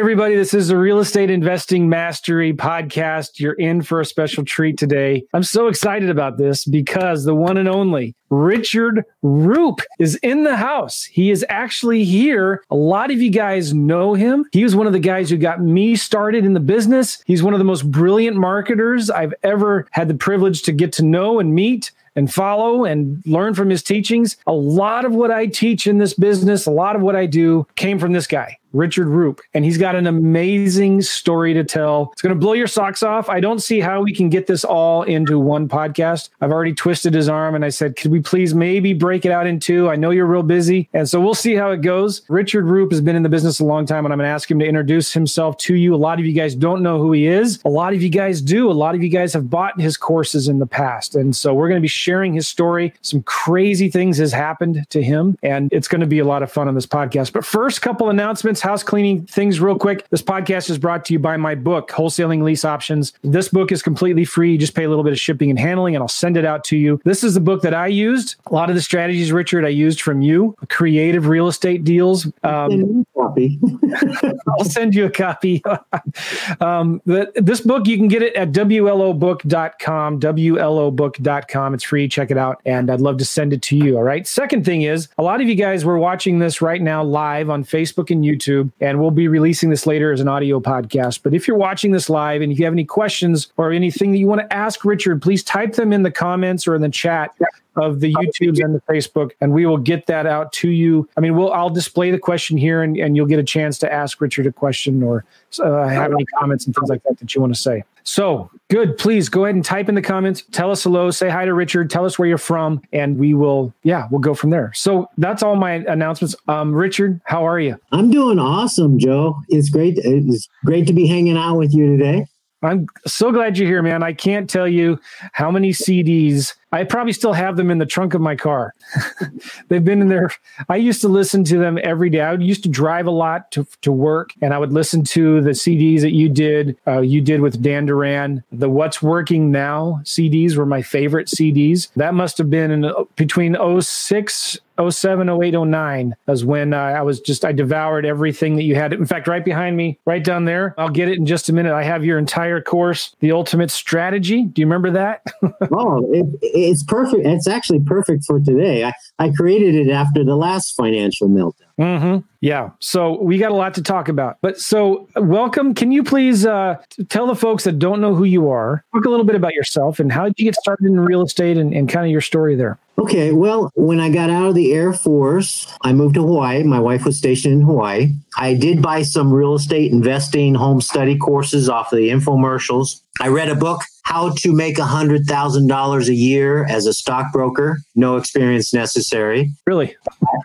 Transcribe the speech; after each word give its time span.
Everybody, 0.00 0.34
this 0.34 0.54
is 0.54 0.68
the 0.68 0.78
Real 0.78 0.98
Estate 0.98 1.30
Investing 1.30 1.90
Mastery 1.90 2.54
podcast. 2.54 3.38
You're 3.38 3.52
in 3.52 3.82
for 3.82 4.00
a 4.00 4.04
special 4.06 4.46
treat 4.46 4.78
today. 4.78 5.24
I'm 5.34 5.42
so 5.42 5.66
excited 5.66 6.08
about 6.08 6.38
this 6.38 6.64
because 6.64 7.24
the 7.24 7.34
one 7.34 7.58
and 7.58 7.68
only 7.68 8.16
Richard 8.30 9.04
Roop 9.22 9.80
is 9.98 10.14
in 10.16 10.44
the 10.44 10.56
house. 10.56 11.04
He 11.04 11.30
is 11.30 11.44
actually 11.48 12.04
here. 12.04 12.62
A 12.70 12.76
lot 12.76 13.10
of 13.10 13.20
you 13.20 13.30
guys 13.30 13.74
know 13.74 14.14
him. 14.14 14.46
He 14.52 14.64
was 14.64 14.76
one 14.76 14.86
of 14.86 14.92
the 14.92 14.98
guys 14.98 15.28
who 15.28 15.36
got 15.36 15.60
me 15.60 15.96
started 15.96 16.44
in 16.44 16.54
the 16.54 16.60
business. 16.60 17.22
He's 17.26 17.42
one 17.42 17.54
of 17.54 17.58
the 17.58 17.64
most 17.64 17.90
brilliant 17.90 18.36
marketers 18.36 19.10
I've 19.10 19.34
ever 19.42 19.86
had 19.90 20.08
the 20.08 20.14
privilege 20.14 20.62
to 20.62 20.72
get 20.72 20.92
to 20.94 21.04
know 21.04 21.40
and 21.40 21.54
meet 21.54 21.90
and 22.16 22.32
follow 22.32 22.84
and 22.84 23.22
learn 23.26 23.54
from 23.54 23.70
his 23.70 23.82
teachings. 23.82 24.36
A 24.46 24.52
lot 24.52 25.04
of 25.04 25.14
what 25.14 25.30
I 25.30 25.46
teach 25.46 25.86
in 25.86 25.98
this 25.98 26.14
business, 26.14 26.66
a 26.66 26.70
lot 26.70 26.96
of 26.96 27.02
what 27.02 27.16
I 27.16 27.26
do 27.26 27.66
came 27.76 27.98
from 27.98 28.12
this 28.12 28.26
guy. 28.26 28.58
Richard 28.72 29.08
Roop, 29.08 29.40
and 29.52 29.64
he's 29.64 29.78
got 29.78 29.96
an 29.96 30.06
amazing 30.06 31.02
story 31.02 31.54
to 31.54 31.64
tell. 31.64 32.10
It's 32.12 32.22
going 32.22 32.34
to 32.34 32.38
blow 32.38 32.52
your 32.52 32.68
socks 32.68 33.02
off. 33.02 33.28
I 33.28 33.40
don't 33.40 33.58
see 33.58 33.80
how 33.80 34.02
we 34.02 34.14
can 34.14 34.28
get 34.28 34.46
this 34.46 34.64
all 34.64 35.02
into 35.02 35.40
one 35.40 35.68
podcast. 35.68 36.28
I've 36.40 36.52
already 36.52 36.74
twisted 36.74 37.14
his 37.14 37.28
arm 37.28 37.56
and 37.56 37.64
I 37.64 37.70
said, 37.70 37.96
could 37.96 38.12
we 38.12 38.19
please 38.22 38.54
maybe 38.54 38.92
break 38.92 39.24
it 39.24 39.32
out 39.32 39.46
in 39.46 39.60
two? 39.60 39.88
I 39.88 39.96
know 39.96 40.10
you're 40.10 40.26
real 40.26 40.42
busy. 40.42 40.88
And 40.92 41.08
so 41.08 41.20
we'll 41.20 41.34
see 41.34 41.54
how 41.54 41.70
it 41.70 41.82
goes. 41.82 42.22
Richard 42.28 42.64
Roop 42.64 42.90
has 42.92 43.00
been 43.00 43.16
in 43.16 43.22
the 43.22 43.28
business 43.28 43.60
a 43.60 43.64
long 43.64 43.86
time, 43.86 44.04
and 44.04 44.12
I'm 44.12 44.18
going 44.18 44.28
to 44.28 44.32
ask 44.32 44.50
him 44.50 44.58
to 44.58 44.66
introduce 44.66 45.12
himself 45.12 45.56
to 45.58 45.74
you. 45.74 45.94
A 45.94 45.96
lot 45.96 46.18
of 46.18 46.24
you 46.24 46.32
guys 46.32 46.54
don't 46.54 46.82
know 46.82 46.98
who 46.98 47.12
he 47.12 47.26
is. 47.26 47.60
A 47.64 47.68
lot 47.68 47.92
of 47.92 48.02
you 48.02 48.08
guys 48.08 48.40
do. 48.40 48.70
A 48.70 48.72
lot 48.72 48.94
of 48.94 49.02
you 49.02 49.08
guys 49.08 49.32
have 49.32 49.50
bought 49.50 49.80
his 49.80 49.96
courses 49.96 50.48
in 50.48 50.58
the 50.58 50.66
past. 50.66 51.14
And 51.14 51.34
so 51.34 51.54
we're 51.54 51.68
going 51.68 51.80
to 51.80 51.82
be 51.82 51.88
sharing 51.88 52.32
his 52.32 52.48
story. 52.48 52.92
Some 53.02 53.22
crazy 53.22 53.90
things 53.90 54.18
has 54.18 54.32
happened 54.32 54.86
to 54.90 55.02
him, 55.02 55.38
and 55.42 55.72
it's 55.72 55.88
going 55.88 56.00
to 56.00 56.06
be 56.06 56.18
a 56.18 56.24
lot 56.24 56.42
of 56.42 56.50
fun 56.50 56.68
on 56.68 56.74
this 56.74 56.86
podcast. 56.86 57.32
But 57.32 57.44
first, 57.44 57.82
couple 57.82 58.10
announcements, 58.10 58.60
house 58.60 58.82
cleaning 58.82 59.26
things 59.26 59.60
real 59.60 59.78
quick. 59.78 60.08
This 60.10 60.22
podcast 60.22 60.70
is 60.70 60.78
brought 60.78 61.04
to 61.06 61.12
you 61.12 61.18
by 61.18 61.36
my 61.36 61.54
book, 61.54 61.90
Wholesaling 61.90 62.42
Lease 62.42 62.64
Options. 62.64 63.12
This 63.22 63.48
book 63.48 63.72
is 63.72 63.82
completely 63.82 64.24
free. 64.24 64.52
You 64.52 64.58
just 64.58 64.74
pay 64.74 64.84
a 64.84 64.88
little 64.88 65.04
bit 65.04 65.12
of 65.12 65.18
shipping 65.20 65.50
and 65.50 65.58
handling, 65.58 65.94
and 65.94 66.02
I'll 66.02 66.08
send 66.08 66.36
it 66.36 66.44
out 66.44 66.64
to 66.64 66.76
you. 66.76 67.00
This 67.04 67.24
is 67.24 67.34
the 67.34 67.40
book 67.40 67.62
that 67.62 67.74
I 67.74 67.86
used. 68.10 68.36
A 68.46 68.54
lot 68.54 68.68
of 68.68 68.76
the 68.76 68.82
strategies, 68.82 69.32
Richard, 69.32 69.64
I 69.64 69.68
used 69.68 70.02
from 70.02 70.22
you, 70.22 70.56
creative 70.68 71.26
real 71.26 71.48
estate 71.48 71.84
deals. 71.84 72.26
Um, 72.42 73.06
copy. 73.16 73.58
I'll 74.48 74.64
send 74.64 74.94
you 74.94 75.06
a 75.06 75.10
copy. 75.10 75.62
um, 76.60 77.00
the, 77.06 77.30
this 77.34 77.60
book, 77.60 77.86
you 77.86 77.96
can 77.96 78.08
get 78.08 78.22
it 78.22 78.34
at 78.34 78.52
WLObook.com, 78.52 80.20
WLObook.com. 80.20 81.74
It's 81.74 81.84
free. 81.84 82.08
Check 82.08 82.30
it 82.30 82.38
out. 82.38 82.60
And 82.64 82.90
I'd 82.90 83.00
love 83.00 83.18
to 83.18 83.24
send 83.24 83.52
it 83.52 83.62
to 83.62 83.76
you. 83.76 83.96
All 83.96 84.02
right. 84.02 84.26
Second 84.26 84.64
thing 84.64 84.82
is, 84.82 85.08
a 85.18 85.22
lot 85.22 85.40
of 85.40 85.48
you 85.48 85.54
guys 85.54 85.84
were 85.84 85.98
watching 85.98 86.38
this 86.38 86.60
right 86.60 86.80
now 86.80 87.02
live 87.02 87.50
on 87.50 87.64
Facebook 87.64 88.10
and 88.10 88.24
YouTube, 88.24 88.70
and 88.80 89.00
we'll 89.00 89.10
be 89.10 89.28
releasing 89.28 89.70
this 89.70 89.86
later 89.86 90.12
as 90.12 90.20
an 90.20 90.28
audio 90.28 90.60
podcast. 90.60 91.20
But 91.22 91.34
if 91.34 91.46
you're 91.46 91.56
watching 91.56 91.92
this 91.92 92.10
live 92.10 92.42
and 92.42 92.52
if 92.52 92.58
you 92.58 92.64
have 92.64 92.74
any 92.74 92.84
questions 92.84 93.52
or 93.56 93.72
anything 93.72 94.12
that 94.12 94.18
you 94.18 94.26
want 94.26 94.40
to 94.40 94.52
ask 94.52 94.84
Richard, 94.84 95.22
please 95.22 95.42
type 95.42 95.74
them 95.74 95.92
in 95.92 96.02
the 96.02 96.10
comments 96.10 96.66
or 96.66 96.74
in 96.74 96.82
the 96.82 96.88
chat 96.88 97.34
of 97.76 98.00
the 98.00 98.12
YouTubes 98.14 98.62
and 98.62 98.74
the 98.74 98.80
Facebook, 98.82 99.32
and 99.40 99.52
we 99.52 99.66
will 99.66 99.78
get 99.78 100.06
that 100.06 100.26
out 100.26 100.52
to 100.54 100.70
you. 100.70 101.08
I 101.16 101.20
mean, 101.20 101.36
we'll 101.36 101.52
I'll 101.52 101.70
display 101.70 102.10
the 102.10 102.18
question 102.18 102.56
here, 102.56 102.82
and, 102.82 102.96
and 102.96 103.16
you'll 103.16 103.26
get 103.26 103.38
a 103.38 103.44
chance 103.44 103.78
to 103.78 103.92
ask 103.92 104.20
Richard 104.20 104.46
a 104.46 104.52
question 104.52 105.02
or 105.02 105.24
uh, 105.62 105.88
have 105.88 106.12
any 106.12 106.24
comments 106.38 106.66
and 106.66 106.74
things 106.74 106.88
like 106.88 107.02
that 107.04 107.18
that 107.18 107.34
you 107.34 107.40
want 107.40 107.54
to 107.54 107.60
say. 107.60 107.84
So 108.02 108.50
good. 108.68 108.98
Please 108.98 109.28
go 109.28 109.44
ahead 109.44 109.54
and 109.54 109.64
type 109.64 109.88
in 109.88 109.94
the 109.94 110.02
comments. 110.02 110.42
Tell 110.52 110.70
us 110.70 110.82
hello. 110.82 111.10
Say 111.10 111.28
hi 111.28 111.44
to 111.44 111.54
Richard. 111.54 111.90
Tell 111.90 112.04
us 112.04 112.18
where 112.18 112.28
you're 112.28 112.38
from, 112.38 112.82
and 112.92 113.18
we 113.18 113.34
will. 113.34 113.72
Yeah, 113.82 114.08
we'll 114.10 114.20
go 114.20 114.34
from 114.34 114.50
there. 114.50 114.72
So 114.74 115.08
that's 115.18 115.42
all 115.42 115.56
my 115.56 115.72
announcements. 115.72 116.34
Um, 116.48 116.74
Richard, 116.74 117.20
how 117.24 117.46
are 117.46 117.60
you? 117.60 117.76
I'm 117.92 118.10
doing 118.10 118.38
awesome, 118.38 118.98
Joe. 118.98 119.36
It's 119.48 119.70
great. 119.70 119.98
It's 119.98 120.48
great 120.64 120.86
to 120.86 120.92
be 120.92 121.06
hanging 121.06 121.36
out 121.36 121.56
with 121.56 121.74
you 121.74 121.86
today. 121.86 122.26
I'm 122.62 122.86
so 123.06 123.32
glad 123.32 123.56
you're 123.56 123.68
here, 123.68 123.82
man. 123.82 124.02
I 124.02 124.12
can't 124.12 124.48
tell 124.48 124.68
you 124.68 125.00
how 125.32 125.50
many 125.50 125.70
CDs 125.70 126.54
I 126.72 126.84
probably 126.84 127.12
still 127.12 127.32
have 127.32 127.56
them 127.56 127.70
in 127.70 127.78
the 127.78 127.86
trunk 127.86 128.14
of 128.14 128.20
my 128.20 128.36
car. 128.36 128.74
They've 129.68 129.84
been 129.84 130.00
in 130.00 130.08
there. 130.08 130.30
I 130.68 130.76
used 130.76 131.00
to 131.00 131.08
listen 131.08 131.44
to 131.44 131.58
them 131.58 131.78
every 131.82 132.10
day. 132.10 132.20
I 132.20 132.34
used 132.34 132.62
to 132.62 132.68
drive 132.68 133.06
a 133.06 133.10
lot 133.10 133.50
to, 133.52 133.66
to 133.82 133.92
work, 133.92 134.30
and 134.40 134.54
I 134.54 134.58
would 134.58 134.72
listen 134.72 135.02
to 135.04 135.40
the 135.40 135.50
CDs 135.50 136.00
that 136.02 136.12
you 136.12 136.28
did. 136.28 136.76
Uh, 136.86 137.00
you 137.00 137.20
did 137.20 137.40
with 137.40 137.62
Dan 137.62 137.86
Duran. 137.86 138.44
The 138.52 138.70
What's 138.70 139.02
Working 139.02 139.50
Now 139.50 140.00
CDs 140.04 140.56
were 140.56 140.66
my 140.66 140.82
favorite 140.82 141.26
CDs. 141.26 141.88
That 141.96 142.14
must 142.14 142.38
have 142.38 142.50
been 142.50 142.70
in 142.70 142.92
between 143.16 143.56
06 143.80 144.58
07, 144.88 145.28
08, 145.28 145.52
09 145.52 146.16
was 146.26 146.44
when 146.44 146.72
uh, 146.72 146.78
I 146.78 147.02
was 147.02 147.20
just, 147.20 147.44
I 147.44 147.52
devoured 147.52 148.06
everything 148.06 148.56
that 148.56 148.62
you 148.62 148.74
had. 148.74 148.92
In 148.92 149.04
fact, 149.04 149.28
right 149.28 149.44
behind 149.44 149.76
me, 149.76 149.98
right 150.04 150.22
down 150.22 150.44
there, 150.44 150.74
I'll 150.78 150.88
get 150.88 151.08
it 151.08 151.18
in 151.18 151.26
just 151.26 151.48
a 151.48 151.52
minute. 151.52 151.72
I 151.72 151.82
have 151.82 152.04
your 152.04 152.18
entire 152.18 152.62
course, 152.62 153.14
The 153.20 153.32
Ultimate 153.32 153.70
Strategy. 153.70 154.44
Do 154.44 154.62
you 154.62 154.66
remember 154.66 154.90
that? 154.92 155.22
oh, 155.72 156.10
it, 156.12 156.26
it's 156.64 156.82
perfect. 156.82 157.26
It's 157.26 157.48
actually 157.48 157.80
perfect 157.80 158.24
for 158.24 158.40
today. 158.40 158.84
I, 158.84 158.92
I 159.18 159.30
created 159.30 159.74
it 159.74 159.90
after 159.90 160.24
the 160.24 160.36
last 160.36 160.74
financial 160.76 161.28
meltdown. 161.28 161.72
Mm-hmm. 161.78 162.26
Yeah. 162.40 162.70
So 162.80 163.20
we 163.20 163.36
got 163.38 163.50
a 163.50 163.54
lot 163.54 163.74
to 163.74 163.82
talk 163.82 164.08
about. 164.08 164.38
But 164.40 164.58
so 164.58 165.08
welcome. 165.16 165.74
Can 165.74 165.92
you 165.92 166.02
please 166.02 166.46
uh, 166.46 166.76
tell 167.08 167.26
the 167.26 167.34
folks 167.34 167.64
that 167.64 167.78
don't 167.78 168.00
know 168.00 168.14
who 168.14 168.24
you 168.24 168.48
are, 168.48 168.84
talk 168.94 169.04
a 169.04 169.10
little 169.10 169.26
bit 169.26 169.36
about 169.36 169.52
yourself 169.52 170.00
and 170.00 170.10
how 170.10 170.24
did 170.24 170.34
you 170.38 170.46
get 170.46 170.54
started 170.54 170.86
in 170.86 170.98
real 171.00 171.22
estate 171.22 171.58
and, 171.58 171.74
and 171.74 171.88
kind 171.88 172.06
of 172.06 172.10
your 172.10 172.22
story 172.22 172.56
there? 172.56 172.78
Okay, 173.00 173.32
well, 173.32 173.70
when 173.76 173.98
I 173.98 174.10
got 174.10 174.28
out 174.28 174.50
of 174.50 174.54
the 174.54 174.74
Air 174.74 174.92
Force, 174.92 175.66
I 175.80 175.94
moved 175.94 176.16
to 176.16 176.20
Hawaii. 176.20 176.62
My 176.64 176.78
wife 176.80 177.06
was 177.06 177.16
stationed 177.16 177.54
in 177.54 177.62
Hawaii. 177.62 178.08
I 178.36 178.52
did 178.52 178.82
buy 178.82 179.04
some 179.04 179.32
real 179.32 179.54
estate 179.54 179.90
investing 179.90 180.54
home 180.54 180.82
study 180.82 181.16
courses 181.16 181.70
off 181.70 181.92
of 181.92 181.96
the 181.96 182.10
infomercials. 182.10 183.00
I 183.18 183.28
read 183.28 183.48
a 183.48 183.54
book, 183.54 183.80
How 184.04 184.34
to 184.34 184.52
Make 184.52 184.76
$100,000 184.76 186.08
a 186.08 186.14
Year 186.14 186.66
as 186.66 186.84
a 186.84 186.92
Stockbroker. 186.92 187.78
No 187.94 188.18
experience 188.18 188.74
necessary. 188.74 189.50
Really? 189.66 189.96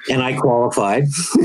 And 0.09 0.23
I 0.23 0.37
qualified. 0.37 1.03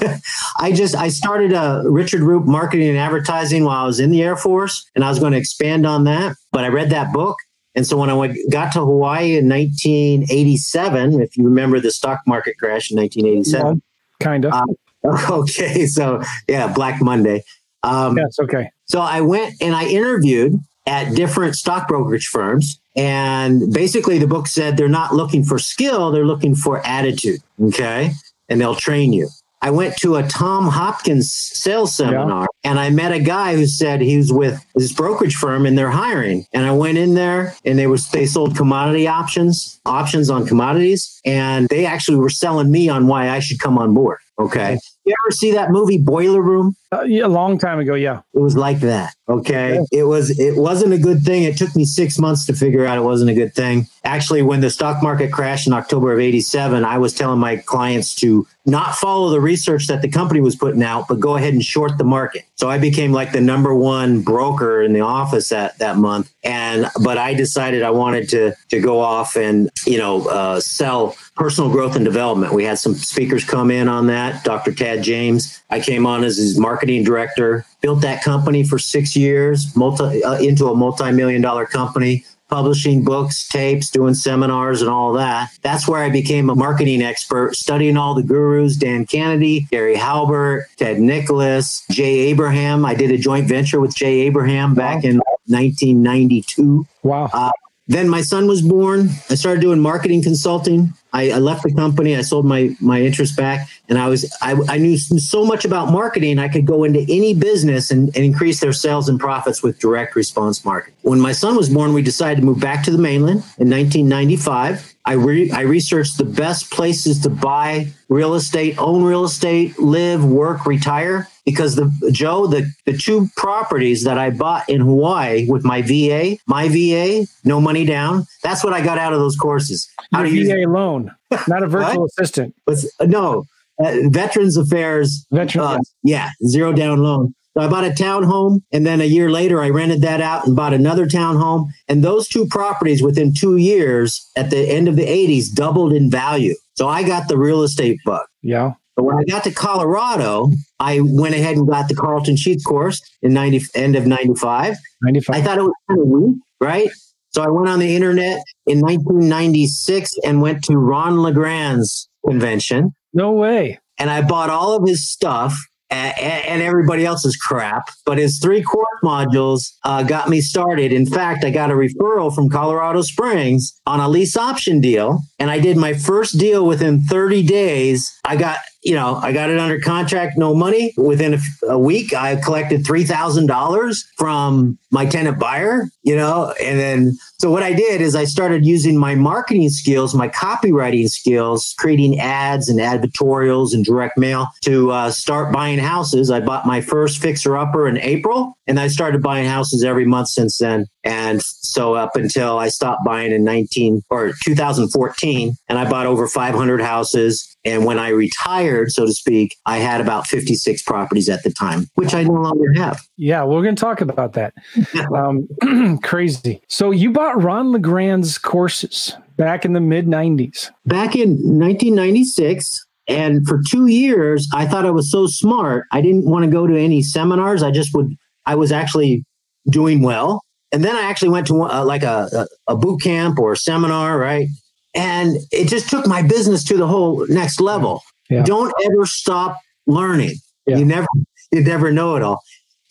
I 0.58 0.72
just, 0.72 0.94
I 0.94 1.08
started 1.08 1.52
a 1.52 1.82
Richard 1.86 2.20
Roop 2.20 2.46
marketing 2.46 2.88
and 2.88 2.98
advertising 2.98 3.64
while 3.64 3.84
I 3.84 3.86
was 3.86 4.00
in 4.00 4.10
the 4.10 4.22
Air 4.22 4.36
Force, 4.36 4.88
and 4.94 5.04
I 5.04 5.08
was 5.08 5.18
going 5.18 5.32
to 5.32 5.38
expand 5.38 5.86
on 5.86 6.04
that. 6.04 6.36
But 6.50 6.64
I 6.64 6.68
read 6.68 6.90
that 6.90 7.12
book 7.12 7.36
and 7.74 7.86
so 7.86 7.96
when 7.96 8.10
I 8.10 8.14
went, 8.14 8.36
got 8.50 8.72
to 8.74 8.80
Hawaii 8.80 9.36
in 9.36 9.48
1987, 9.48 11.20
if 11.20 11.36
you 11.36 11.44
remember 11.44 11.80
the 11.80 11.90
stock 11.90 12.20
market 12.26 12.58
crash 12.58 12.90
in 12.90 12.98
1987, 12.98 13.82
yeah, 14.20 14.24
kind 14.24 14.44
of. 14.44 14.52
Uh, 14.52 14.66
okay, 15.40 15.86
so 15.86 16.22
yeah, 16.48 16.72
Black 16.72 17.00
Monday. 17.00 17.42
Um, 17.82 18.18
yes, 18.18 18.38
okay. 18.38 18.70
So 18.84 19.00
I 19.00 19.22
went 19.22 19.54
and 19.60 19.74
I 19.74 19.86
interviewed 19.86 20.60
at 20.86 21.14
different 21.14 21.56
stock 21.56 21.88
brokerage 21.88 22.26
firms, 22.26 22.78
and 22.94 23.72
basically 23.72 24.18
the 24.18 24.26
book 24.26 24.46
said 24.46 24.76
they're 24.76 24.88
not 24.88 25.14
looking 25.14 25.42
for 25.42 25.58
skill; 25.58 26.12
they're 26.12 26.26
looking 26.26 26.54
for 26.54 26.86
attitude. 26.86 27.40
Okay, 27.60 28.10
and 28.50 28.60
they'll 28.60 28.74
train 28.74 29.12
you. 29.14 29.28
I 29.62 29.70
went 29.70 29.96
to 29.98 30.16
a 30.16 30.24
Tom 30.24 30.66
Hopkins 30.66 31.32
sales 31.32 31.94
seminar 31.94 32.48
yeah. 32.64 32.70
and 32.70 32.80
I 32.80 32.90
met 32.90 33.12
a 33.12 33.20
guy 33.20 33.54
who 33.54 33.66
said 33.66 34.00
he 34.00 34.16
was 34.16 34.32
with 34.32 34.64
this 34.74 34.92
brokerage 34.92 35.36
firm 35.36 35.66
and 35.66 35.78
they're 35.78 35.90
hiring. 35.90 36.46
And 36.52 36.66
I 36.66 36.72
went 36.72 36.98
in 36.98 37.14
there 37.14 37.54
and 37.64 37.78
they 37.78 37.86
was 37.86 38.10
they 38.10 38.26
sold 38.26 38.56
commodity 38.56 39.06
options, 39.06 39.80
options 39.86 40.30
on 40.30 40.46
commodities, 40.46 41.20
and 41.24 41.68
they 41.68 41.86
actually 41.86 42.18
were 42.18 42.28
selling 42.28 42.72
me 42.72 42.88
on 42.88 43.06
why 43.06 43.30
I 43.30 43.38
should 43.38 43.60
come 43.60 43.78
on 43.78 43.94
board. 43.94 44.18
Okay. 44.38 44.78
You 45.04 45.14
ever 45.24 45.32
see 45.32 45.52
that 45.52 45.70
movie 45.70 45.98
Boiler 45.98 46.40
Room? 46.40 46.76
Uh, 46.92 47.02
yeah, 47.02 47.24
a 47.24 47.28
long 47.28 47.58
time 47.58 47.78
ago, 47.78 47.94
yeah. 47.94 48.20
It 48.34 48.38
was 48.38 48.54
like 48.54 48.80
that. 48.80 49.14
Okay. 49.28 49.80
It 49.90 50.04
was 50.04 50.38
it 50.38 50.56
wasn't 50.56 50.92
a 50.92 50.98
good 50.98 51.22
thing. 51.22 51.44
It 51.44 51.56
took 51.56 51.74
me 51.74 51.86
6 51.86 52.18
months 52.18 52.44
to 52.46 52.52
figure 52.52 52.84
out 52.84 52.98
it 52.98 53.02
wasn't 53.02 53.30
a 53.30 53.34
good 53.34 53.54
thing. 53.54 53.86
Actually, 54.04 54.42
when 54.42 54.60
the 54.60 54.68
stock 54.68 55.02
market 55.02 55.32
crashed 55.32 55.66
in 55.66 55.72
October 55.72 56.12
of 56.12 56.20
87, 56.20 56.84
I 56.84 56.98
was 56.98 57.14
telling 57.14 57.38
my 57.40 57.56
clients 57.56 58.14
to 58.16 58.46
not 58.66 58.94
follow 58.94 59.30
the 59.30 59.40
research 59.40 59.86
that 59.86 60.02
the 60.02 60.08
company 60.08 60.40
was 60.40 60.54
putting 60.54 60.82
out, 60.82 61.08
but 61.08 61.18
go 61.18 61.36
ahead 61.36 61.52
and 61.52 61.64
short 61.64 61.98
the 61.98 62.04
market. 62.04 62.44
So 62.56 62.68
I 62.68 62.78
became 62.78 63.12
like 63.12 63.32
the 63.32 63.40
number 63.40 63.74
one 63.74 64.20
broker 64.22 64.82
in 64.82 64.92
the 64.92 65.00
office 65.00 65.48
that 65.48 65.78
that 65.78 65.96
month. 65.96 66.32
And 66.44 66.86
but 67.02 67.16
I 67.16 67.34
decided 67.34 67.82
I 67.82 67.90
wanted 67.90 68.28
to 68.30 68.54
to 68.68 68.80
go 68.80 69.00
off 69.00 69.36
and 69.36 69.70
you 69.86 69.98
know 69.98 70.28
uh, 70.28 70.60
sell 70.60 71.16
personal 71.36 71.70
growth 71.70 71.96
and 71.96 72.04
development. 72.04 72.52
We 72.52 72.64
had 72.64 72.78
some 72.78 72.94
speakers 72.94 73.44
come 73.44 73.70
in 73.70 73.88
on 73.88 74.08
that. 74.08 74.44
Dr. 74.44 74.72
Tad 74.72 74.91
James. 75.00 75.62
I 75.70 75.80
came 75.80 76.06
on 76.06 76.24
as 76.24 76.36
his 76.36 76.58
marketing 76.58 77.04
director. 77.04 77.64
Built 77.80 78.02
that 78.02 78.22
company 78.22 78.64
for 78.64 78.78
six 78.78 79.16
years, 79.16 79.74
multi 79.76 80.22
uh, 80.22 80.38
into 80.38 80.68
a 80.68 80.74
multi 80.74 81.10
million 81.12 81.42
dollar 81.42 81.66
company 81.66 82.24
publishing 82.52 83.02
books, 83.02 83.48
tapes, 83.48 83.88
doing 83.88 84.12
seminars, 84.12 84.82
and 84.82 84.90
all 84.90 85.14
that. 85.14 85.48
That's 85.62 85.88
where 85.88 86.02
I 86.02 86.10
became 86.10 86.50
a 86.50 86.54
marketing 86.54 87.00
expert, 87.00 87.56
studying 87.56 87.96
all 87.96 88.14
the 88.14 88.22
gurus 88.22 88.76
Dan 88.76 89.06
Kennedy, 89.06 89.66
Gary 89.70 89.96
Halbert, 89.96 90.66
Ted 90.76 91.00
Nicholas, 91.00 91.82
Jay 91.90 92.28
Abraham. 92.28 92.84
I 92.84 92.94
did 92.94 93.10
a 93.10 93.16
joint 93.16 93.48
venture 93.48 93.80
with 93.80 93.94
Jay 93.94 94.20
Abraham 94.20 94.74
back 94.74 95.02
in 95.02 95.16
1992. 95.46 96.86
Wow. 97.02 97.30
Uh, 97.32 97.52
then 97.92 98.08
my 98.08 98.22
son 98.22 98.46
was 98.46 98.62
born. 98.62 99.10
I 99.30 99.34
started 99.34 99.60
doing 99.60 99.80
marketing 99.80 100.22
consulting. 100.22 100.92
I, 101.12 101.30
I, 101.30 101.38
left 101.38 101.62
the 101.62 101.74
company. 101.74 102.16
I 102.16 102.22
sold 102.22 102.46
my 102.46 102.74
my 102.80 103.00
interest 103.00 103.36
back, 103.36 103.68
and 103.88 103.98
I 103.98 104.08
was 104.08 104.30
I, 104.40 104.56
I 104.68 104.78
knew 104.78 104.96
so 104.96 105.44
much 105.44 105.64
about 105.64 105.90
marketing. 105.90 106.38
I 106.38 106.48
could 106.48 106.66
go 106.66 106.84
into 106.84 107.00
any 107.00 107.34
business 107.34 107.90
and, 107.90 108.14
and 108.16 108.24
increase 108.24 108.60
their 108.60 108.72
sales 108.72 109.08
and 109.08 109.20
profits 109.20 109.62
with 109.62 109.78
direct 109.78 110.16
response 110.16 110.64
marketing. 110.64 110.94
When 111.02 111.20
my 111.20 111.32
son 111.32 111.56
was 111.56 111.68
born, 111.68 111.92
we 111.92 112.02
decided 112.02 112.40
to 112.40 112.46
move 112.46 112.60
back 112.60 112.82
to 112.84 112.90
the 112.90 112.98
mainland 112.98 113.44
in 113.58 113.68
1995. 113.68 114.94
I, 115.04 115.14
re- 115.14 115.50
I 115.50 115.62
researched 115.62 116.18
the 116.18 116.24
best 116.24 116.70
places 116.70 117.18
to 117.20 117.28
buy 117.28 117.88
real 118.08 118.34
estate, 118.34 118.78
own 118.78 119.02
real 119.02 119.24
estate, 119.24 119.78
live, 119.78 120.24
work, 120.24 120.64
retire. 120.64 121.28
Because 121.44 121.74
the 121.74 121.90
Joe, 122.12 122.46
the, 122.46 122.70
the 122.86 122.96
two 122.96 123.28
properties 123.36 124.04
that 124.04 124.16
I 124.16 124.30
bought 124.30 124.68
in 124.68 124.80
Hawaii 124.80 125.48
with 125.48 125.64
my 125.64 125.82
VA, 125.82 126.36
my 126.46 126.68
VA, 126.68 127.26
no 127.44 127.60
money 127.60 127.84
down. 127.84 128.26
That's 128.44 128.62
what 128.62 128.72
I 128.72 128.80
got 128.80 128.98
out 128.98 129.12
of 129.12 129.18
those 129.18 129.36
courses. 129.36 129.88
How 130.12 130.22
Your 130.22 130.64
VA 130.64 130.70
loan, 130.70 131.10
not 131.48 131.64
a 131.64 131.66
virtual 131.68 132.06
assistant. 132.06 132.54
But, 132.64 132.78
no, 133.00 133.44
uh, 133.84 133.92
Veterans 134.10 134.56
Affairs. 134.56 135.26
Veterans. 135.32 135.78
Uh, 135.78 135.78
yeah, 136.04 136.30
zero 136.46 136.72
down 136.72 137.02
loan. 137.02 137.34
So 137.54 137.60
I 137.60 137.68
bought 137.68 137.84
a 137.84 137.90
townhome, 137.90 138.62
and 138.72 138.86
then 138.86 139.02
a 139.02 139.04
year 139.04 139.30
later, 139.30 139.60
I 139.60 139.68
rented 139.68 140.00
that 140.02 140.22
out 140.22 140.46
and 140.46 140.56
bought 140.56 140.72
another 140.72 141.06
townhome. 141.06 141.66
And 141.86 142.02
those 142.02 142.26
two 142.26 142.46
properties, 142.46 143.02
within 143.02 143.34
two 143.34 143.58
years, 143.58 144.26
at 144.36 144.48
the 144.48 144.58
end 144.58 144.88
of 144.88 144.96
the 144.96 145.04
'80s, 145.04 145.52
doubled 145.52 145.92
in 145.92 146.10
value. 146.10 146.54
So 146.74 146.88
I 146.88 147.02
got 147.02 147.28
the 147.28 147.36
real 147.36 147.62
estate 147.62 147.98
bug. 148.06 148.24
Yeah. 148.40 148.72
When 149.02 149.16
I 149.16 149.24
got 149.24 149.44
to 149.44 149.50
Colorado, 149.50 150.50
I 150.78 151.00
went 151.02 151.34
ahead 151.34 151.56
and 151.56 151.68
got 151.68 151.88
the 151.88 151.94
Carlton 151.94 152.36
Sheets 152.36 152.64
course 152.64 153.00
in 153.22 153.32
90, 153.32 153.62
end 153.74 153.96
of 153.96 154.06
95. 154.06 154.76
95. 155.02 155.36
I 155.36 155.42
thought 155.42 155.58
it 155.58 155.62
was 155.62 155.74
kind 155.88 156.00
of 156.00 156.06
weak, 156.06 156.36
right? 156.60 156.90
So 157.34 157.42
I 157.42 157.48
went 157.48 157.68
on 157.68 157.78
the 157.78 157.96
internet 157.96 158.42
in 158.66 158.80
1996 158.80 160.10
and 160.24 160.42
went 160.42 160.62
to 160.64 160.76
Ron 160.76 161.16
LeGrand's 161.16 162.08
convention. 162.26 162.94
No 163.12 163.32
way. 163.32 163.80
And 163.98 164.10
I 164.10 164.22
bought 164.22 164.50
all 164.50 164.76
of 164.76 164.86
his 164.86 165.08
stuff 165.08 165.58
and, 165.92 166.62
everybody 166.62 167.04
else's 167.04 167.36
crap. 167.36 167.88
But 168.06 168.18
his 168.18 168.38
three 168.38 168.62
course 168.62 168.86
modules 169.04 169.72
uh, 169.84 170.02
got 170.02 170.28
me 170.28 170.40
started. 170.40 170.92
In 170.92 171.06
fact, 171.06 171.44
I 171.44 171.50
got 171.50 171.70
a 171.70 171.74
referral 171.74 172.34
from 172.34 172.48
Colorado 172.48 173.02
Springs 173.02 173.78
on 173.86 174.00
a 174.00 174.08
lease 174.08 174.36
option 174.36 174.80
deal, 174.80 175.20
and 175.38 175.50
I 175.50 175.58
did 175.58 175.76
my 175.76 175.92
first 175.92 176.38
deal 176.38 176.66
within 176.66 177.02
30 177.02 177.42
days. 177.42 178.12
I 178.24 178.36
got 178.36 178.58
you 178.82 178.94
know, 178.94 179.16
I 179.16 179.32
got 179.32 179.50
it 179.50 179.58
under 179.58 179.78
contract, 179.80 180.36
no 180.36 180.54
money. 180.54 180.92
Within 180.96 181.34
a, 181.34 181.38
a 181.68 181.78
week, 181.78 182.12
I 182.14 182.36
collected 182.36 182.84
$3,000 182.84 184.04
from 184.16 184.78
my 184.92 185.06
tenant 185.06 185.38
buyer, 185.38 185.88
you 186.02 186.14
know, 186.14 186.54
and 186.62 186.78
then 186.78 187.12
so 187.42 187.50
what 187.50 187.64
I 187.64 187.72
did 187.72 188.00
is 188.00 188.14
I 188.14 188.24
started 188.24 188.64
using 188.64 188.96
my 188.96 189.16
marketing 189.16 189.68
skills, 189.68 190.14
my 190.14 190.28
copywriting 190.28 191.08
skills, 191.08 191.74
creating 191.76 192.20
ads 192.20 192.68
and 192.68 192.78
advertorials 192.78 193.74
and 193.74 193.84
direct 193.84 194.16
mail 194.16 194.46
to 194.64 194.92
uh, 194.92 195.10
start 195.10 195.52
buying 195.52 195.80
houses. 195.80 196.30
I 196.30 196.38
bought 196.38 196.66
my 196.66 196.80
first 196.80 197.20
fixer 197.20 197.56
upper 197.56 197.88
in 197.88 197.98
April 197.98 198.56
and 198.68 198.78
I 198.78 198.86
started 198.86 199.22
buying 199.22 199.48
houses 199.48 199.82
every 199.82 200.04
month 200.04 200.28
since 200.28 200.58
then. 200.58 200.86
And 201.04 201.42
so 201.42 201.94
up 201.94 202.14
until 202.14 202.58
I 202.58 202.68
stopped 202.68 203.04
buying 203.04 203.32
in 203.32 203.42
19 203.42 204.02
or 204.08 204.32
2014, 204.44 205.54
and 205.68 205.78
I 205.78 205.90
bought 205.90 206.06
over 206.06 206.28
500 206.28 206.80
houses. 206.80 207.56
And 207.64 207.84
when 207.84 207.98
I 207.98 208.10
retired, 208.10 208.92
so 208.92 209.06
to 209.06 209.12
speak, 209.12 209.56
I 209.66 209.78
had 209.78 210.00
about 210.00 210.28
56 210.28 210.82
properties 210.82 211.28
at 211.28 211.42
the 211.42 211.50
time, 211.50 211.88
which 211.94 212.14
I 212.14 212.22
no 212.22 212.34
longer 212.34 212.72
have. 212.74 213.00
Yeah, 213.16 213.42
we're 213.44 213.62
going 213.62 213.74
to 213.74 213.80
talk 213.80 214.00
about 214.00 214.34
that. 214.34 214.54
um, 215.14 215.98
crazy. 216.02 216.62
So 216.68 216.90
you 216.90 217.10
bought 217.10 217.42
Ron 217.42 217.72
LeGrand's 217.72 218.38
courses 218.38 219.16
back 219.36 219.64
in 219.64 219.72
the 219.72 219.80
mid 219.80 220.06
90s. 220.06 220.70
Back 220.86 221.14
in 221.14 221.30
1996. 221.30 222.86
And 223.08 223.46
for 223.46 223.60
two 223.68 223.88
years, 223.88 224.48
I 224.54 224.66
thought 224.66 224.86
I 224.86 224.90
was 224.90 225.10
so 225.10 225.26
smart. 225.26 225.86
I 225.90 226.00
didn't 226.00 226.24
want 226.24 226.44
to 226.44 226.50
go 226.50 226.66
to 226.66 226.78
any 226.78 227.02
seminars. 227.02 227.62
I 227.62 227.72
just 227.72 227.94
would, 227.94 228.16
I 228.46 228.54
was 228.54 228.70
actually 228.70 229.24
doing 229.68 230.02
well. 230.02 230.44
And 230.70 230.84
then 230.84 230.96
I 230.96 231.02
actually 231.02 231.30
went 231.30 231.46
to 231.48 231.62
uh, 231.64 231.84
like 231.84 232.04
a, 232.04 232.28
a, 232.32 232.72
a 232.72 232.76
boot 232.76 233.02
camp 233.02 233.38
or 233.38 233.52
a 233.52 233.56
seminar, 233.56 234.18
right? 234.18 234.46
And 234.94 235.36
it 235.50 235.68
just 235.68 235.90
took 235.90 236.06
my 236.06 236.22
business 236.22 236.64
to 236.64 236.76
the 236.76 236.86
whole 236.86 237.26
next 237.28 237.60
level. 237.60 238.02
Yeah. 238.30 238.42
Don't 238.44 238.72
ever 238.84 239.04
stop 239.04 239.58
learning. 239.86 240.36
Yeah. 240.66 240.78
You 240.78 240.84
never, 240.84 241.06
you 241.50 241.62
never 241.62 241.90
know 241.90 242.16
it 242.16 242.22
all. 242.22 242.40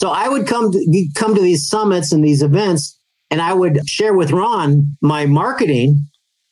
So 0.01 0.09
I 0.09 0.27
would 0.27 0.47
come 0.47 0.71
to 0.71 1.07
come 1.13 1.35
to 1.35 1.41
these 1.41 1.67
summits 1.67 2.11
and 2.11 2.23
these 2.25 2.41
events, 2.41 2.97
and 3.29 3.39
I 3.39 3.53
would 3.53 3.87
share 3.87 4.15
with 4.15 4.31
Ron 4.31 4.97
my 4.99 5.27
marketing, 5.27 6.07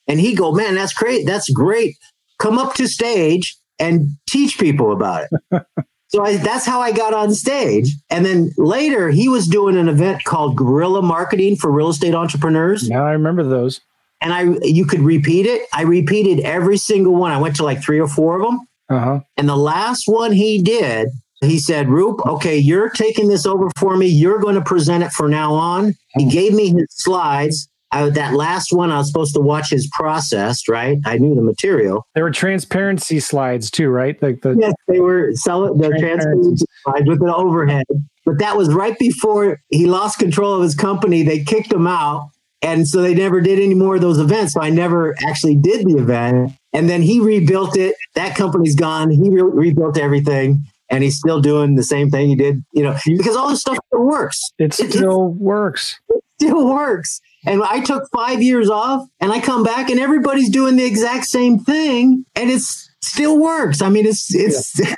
and 0.07 0.19
he'd 0.19 0.37
go, 0.37 0.51
"Man, 0.51 0.75
that's 0.75 0.93
great. 0.93 1.25
That's 1.25 1.49
great. 1.49 1.97
Come 2.37 2.59
up 2.59 2.75
to 2.75 2.87
stage 2.87 3.57
and 3.79 4.11
teach 4.29 4.59
people 4.59 4.93
about 4.93 5.25
it." 5.31 5.63
So 6.11 6.23
I, 6.23 6.37
that's 6.37 6.65
how 6.65 6.81
I 6.81 6.91
got 6.91 7.13
on 7.13 7.35
stage. 7.35 7.93
And 8.09 8.25
then 8.25 8.51
later, 8.57 9.11
he 9.11 9.29
was 9.29 9.45
doing 9.45 9.77
an 9.77 9.87
event 9.87 10.23
called 10.23 10.55
Guerrilla 10.55 11.03
Marketing 11.03 11.55
for 11.55 11.69
Real 11.69 11.89
Estate 11.89 12.15
Entrepreneurs. 12.15 12.89
Yeah, 12.89 13.03
I 13.03 13.11
remember 13.11 13.43
those. 13.43 13.79
And 14.19 14.33
I, 14.33 14.57
you 14.63 14.87
could 14.87 15.01
repeat 15.01 15.45
it. 15.45 15.67
I 15.71 15.83
repeated 15.83 16.39
every 16.39 16.77
single 16.77 17.13
one. 17.13 17.29
I 17.29 17.37
went 17.37 17.57
to 17.57 17.63
like 17.63 17.83
three 17.83 17.99
or 17.99 18.07
four 18.07 18.37
of 18.37 18.41
them. 18.41 18.59
Uh-huh. 18.89 19.19
And 19.37 19.47
the 19.47 19.55
last 19.55 20.05
one 20.07 20.31
he 20.31 20.63
did, 20.63 21.09
he 21.41 21.59
said, 21.59 21.89
Roop, 21.89 22.19
okay, 22.25 22.57
you're 22.57 22.89
taking 22.89 23.29
this 23.29 23.45
over 23.45 23.69
for 23.77 23.95
me. 23.95 24.07
You're 24.07 24.39
going 24.39 24.55
to 24.55 24.61
present 24.61 25.03
it 25.03 25.11
from 25.11 25.31
now 25.31 25.53
on. 25.53 25.95
He 26.15 26.29
gave 26.29 26.53
me 26.53 26.69
his 26.69 26.87
slides. 26.89 27.69
I, 27.91 28.09
that 28.09 28.33
last 28.33 28.71
one, 28.71 28.91
I 28.91 28.97
was 28.97 29.07
supposed 29.07 29.33
to 29.33 29.39
watch 29.39 29.71
his 29.71 29.89
process, 29.93 30.67
right? 30.67 30.99
I 31.05 31.17
knew 31.17 31.33
the 31.33 31.41
material. 31.41 32.05
There 32.13 32.23
were 32.23 32.31
transparency 32.31 33.19
slides 33.19 33.71
too, 33.71 33.89
right? 33.89 34.21
Like 34.21 34.41
the 34.41 34.55
yes, 34.59 34.73
they 34.87 34.99
were 34.99 35.31
sell 35.33 35.73
the 35.73 35.89
transparency 35.89 36.65
slides 36.83 37.07
with 37.07 37.19
the 37.19 37.33
overhead. 37.33 37.85
But 38.25 38.37
that 38.39 38.55
was 38.55 38.71
right 38.71 38.97
before 38.99 39.59
he 39.69 39.87
lost 39.87 40.19
control 40.19 40.53
of 40.53 40.61
his 40.61 40.75
company. 40.75 41.23
They 41.23 41.43
kicked 41.43 41.73
him 41.73 41.87
out, 41.87 42.29
and 42.61 42.87
so 42.87 43.01
they 43.01 43.15
never 43.15 43.41
did 43.41 43.57
any 43.57 43.73
more 43.73 43.95
of 43.95 44.01
those 44.01 44.19
events. 44.19 44.53
So 44.53 44.61
I 44.61 44.69
never 44.69 45.15
actually 45.27 45.55
did 45.55 45.87
the 45.87 45.97
event. 45.97 46.51
And 46.73 46.87
then 46.87 47.01
he 47.01 47.19
rebuilt 47.19 47.75
it. 47.75 47.95
That 48.13 48.35
company's 48.35 48.75
gone. 48.75 49.09
He 49.09 49.31
re- 49.31 49.41
rebuilt 49.41 49.97
everything 49.97 50.63
and 50.89 51.03
he's 51.03 51.17
still 51.17 51.39
doing 51.39 51.75
the 51.75 51.83
same 51.83 52.09
thing 52.09 52.29
he 52.29 52.35
did, 52.35 52.63
you 52.73 52.83
know, 52.83 52.95
because 53.05 53.35
all 53.35 53.49
this 53.49 53.61
stuff 53.61 53.77
still 53.87 54.05
works. 54.05 54.41
It, 54.57 54.79
it 54.79 54.91
still 54.91 55.27
works. 55.27 55.99
It 56.09 56.23
still 56.39 56.67
works. 56.67 57.21
And 57.45 57.63
I 57.63 57.79
took 57.81 58.09
five 58.11 58.41
years 58.41 58.69
off 58.69 59.07
and 59.19 59.31
I 59.31 59.39
come 59.39 59.63
back 59.63 59.89
and 59.89 59.99
everybody's 59.99 60.49
doing 60.49 60.75
the 60.75 60.85
exact 60.85 61.25
same 61.25 61.59
thing 61.59 62.25
and 62.35 62.49
it's 62.49 62.89
still 63.01 63.39
works. 63.39 63.81
I 63.81 63.89
mean, 63.89 64.05
it's, 64.05 64.33
it's, 64.33 64.77
yeah. 64.79 64.93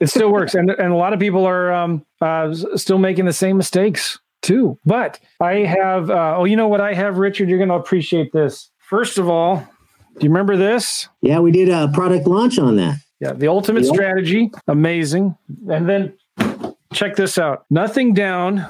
it 0.00 0.08
still 0.08 0.32
works. 0.32 0.54
And, 0.54 0.70
and 0.70 0.92
a 0.92 0.96
lot 0.96 1.12
of 1.12 1.20
people 1.20 1.44
are 1.44 1.72
um, 1.72 2.04
uh, 2.20 2.54
still 2.76 2.98
making 2.98 3.26
the 3.26 3.32
same 3.32 3.56
mistakes 3.56 4.18
too. 4.40 4.78
But 4.86 5.20
I 5.40 5.60
have, 5.60 6.10
uh, 6.10 6.36
oh, 6.38 6.44
you 6.44 6.56
know 6.56 6.68
what 6.68 6.80
I 6.80 6.94
have, 6.94 7.18
Richard? 7.18 7.48
You're 7.48 7.58
going 7.58 7.68
to 7.68 7.74
appreciate 7.74 8.32
this. 8.32 8.70
First 8.78 9.18
of 9.18 9.28
all, 9.28 9.56
do 10.18 10.24
you 10.24 10.30
remember 10.30 10.56
this? 10.56 11.08
Yeah, 11.22 11.40
we 11.40 11.50
did 11.50 11.68
a 11.68 11.88
product 11.88 12.26
launch 12.26 12.58
on 12.58 12.76
that. 12.76 12.98
Yeah, 13.24 13.32
the 13.32 13.48
ultimate 13.48 13.84
yeah. 13.84 13.92
strategy, 13.92 14.50
amazing. 14.68 15.34
And 15.70 15.88
then 15.88 16.12
check 16.92 17.16
this 17.16 17.38
out 17.38 17.64
Nothing 17.70 18.12
Down 18.12 18.66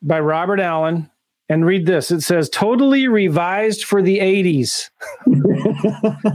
by 0.00 0.20
Robert 0.20 0.60
Allen 0.60 1.10
and 1.48 1.66
read 1.66 1.84
this. 1.84 2.12
It 2.12 2.20
says 2.20 2.48
totally 2.48 3.08
revised 3.08 3.82
for 3.82 4.00
the 4.00 4.20
80s. 4.20 4.90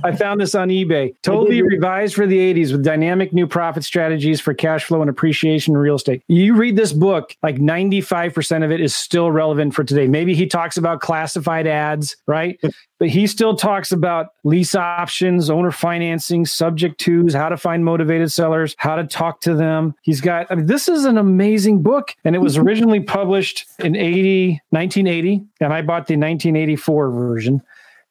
I 0.04 0.16
found 0.16 0.40
this 0.40 0.56
on 0.56 0.70
eBay. 0.70 1.14
Totally 1.22 1.62
revised 1.64 2.16
for 2.16 2.26
the 2.26 2.38
80s 2.54 2.72
with 2.72 2.84
dynamic 2.84 3.34
new 3.34 3.48
profit 3.48 3.84
strategies 3.84 4.40
for 4.40 4.54
cash 4.54 4.86
flow 4.86 5.02
and 5.02 5.10
appreciation 5.10 5.74
in 5.74 5.78
real 5.78 5.96
estate. 5.96 6.24
You 6.28 6.56
read 6.56 6.76
this 6.76 6.94
book, 6.94 7.36
like 7.44 7.58
95% 7.58 8.64
of 8.64 8.72
it 8.72 8.80
is 8.80 8.96
still 8.96 9.32
relevant 9.32 9.74
for 9.74 9.84
today. 9.84 10.08
Maybe 10.08 10.34
he 10.34 10.48
talks 10.48 10.78
about 10.78 11.02
classified 11.02 11.68
ads, 11.68 12.16
right? 12.28 12.60
but 13.00 13.10
he 13.10 13.28
still 13.28 13.56
talks 13.56 13.92
about 13.92 14.28
lease 14.44 14.76
options, 14.76 15.50
owner 15.50 15.72
financing, 15.72 16.46
subject 16.46 17.00
twos, 17.00 17.34
how 17.34 17.50
to 17.50 17.58
find 17.58 17.84
motivated 17.84 18.32
sellers, 18.32 18.76
how 18.78 18.96
to 18.96 19.06
talk 19.06 19.42
to 19.42 19.56
them. 19.56 19.94
He's 20.04 20.22
got, 20.22 20.48
I 20.50 20.56
mean, 20.56 20.68
this 20.68 20.88
is 20.88 21.04
an 21.06 21.18
amazing 21.18 21.82
book. 21.82 22.16
And 22.24 22.36
it 22.36 22.40
was 22.40 22.58
originally 22.64 23.02
published 23.02 23.66
in 23.80 23.96
80, 23.96 24.62
1980, 24.70 25.44
and 25.60 25.74
I 25.74 25.82
bought 25.82 26.08
the 26.08 26.16
1984 26.16 27.12
version 27.12 27.62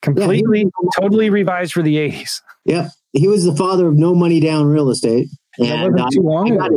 completely, 0.03 0.61
yeah, 0.61 0.89
totally 1.01 1.31
revised 1.31 1.73
for 1.73 1.83
the 1.83 1.97
80s. 1.97 2.41
Yeah. 2.65 2.89
He 3.13 3.29
was 3.29 3.45
the 3.45 3.55
father 3.55 3.89
of 3.89 3.95
no 3.95 4.15
money 4.15 4.41
down 4.41 4.67
real 4.67 4.91
estate. 4.91 5.29
And 5.59 5.69
that 5.69 5.93
wasn't 5.93 6.13
too 6.13 6.23
long 6.23 6.61
I, 6.61 6.69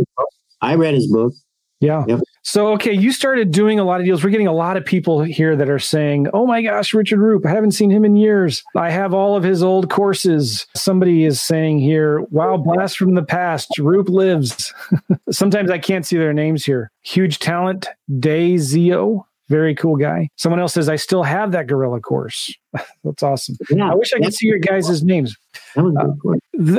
I 0.62 0.76
read 0.76 0.94
his 0.94 1.12
book. 1.12 1.34
Yeah. 1.82 2.06
Yep. 2.08 2.22
So, 2.44 2.70
okay, 2.74 2.94
you 2.94 3.12
started 3.12 3.52
doing 3.52 3.80
a 3.80 3.84
lot 3.84 4.00
of 4.00 4.06
deals. 4.06 4.24
We're 4.24 4.30
getting 4.30 4.48
a 4.48 4.54
lot 4.54 4.78
of 4.78 4.86
people 4.86 5.22
here 5.22 5.56
that 5.56 5.70
are 5.70 5.80
saying, 5.80 6.28
oh 6.34 6.46
my 6.46 6.62
gosh, 6.62 6.94
Richard 6.94 7.20
Roop, 7.20 7.46
I 7.46 7.50
haven't 7.50 7.72
seen 7.72 7.92
him 7.92 8.06
in 8.06 8.16
years. 8.16 8.64
I 8.76 8.90
have 8.92 9.14
all 9.14 9.36
of 9.36 9.44
his 9.44 9.62
old 9.62 9.90
courses. 9.90 10.66
Somebody 10.76 11.26
is 11.26 11.42
saying 11.42 11.80
here, 11.80 12.22
wow, 12.32 12.58
blast 12.58 12.98
from 12.98 13.16
the 13.16 13.24
past. 13.24 13.78
Roop 13.78 14.10
lives. 14.10 14.74
Sometimes 15.32 15.70
I 15.70 15.78
can't 15.78 16.06
see 16.06 16.18
their 16.18 16.34
names 16.34 16.64
here. 16.64 16.92
Huge 17.02 17.40
talent, 17.40 17.88
Day 18.20 18.58
Zio. 18.58 19.28
Very 19.48 19.76
cool 19.76 19.96
guy. 19.96 20.30
Someone 20.38 20.60
else 20.60 20.74
says, 20.74 20.90
I 20.90 20.96
still 20.96 21.24
have 21.24 21.52
that 21.52 21.68
Guerrilla 21.68 22.00
course. 22.00 22.54
That's 23.04 23.22
awesome. 23.22 23.56
Yeah, 23.70 23.92
I 23.92 23.96
wish 23.96 24.12
I 24.14 24.20
could 24.20 24.34
see 24.34 24.48
your 24.48 24.58
guys' 24.58 25.04
names. 25.04 25.36
Uh, 25.78 25.84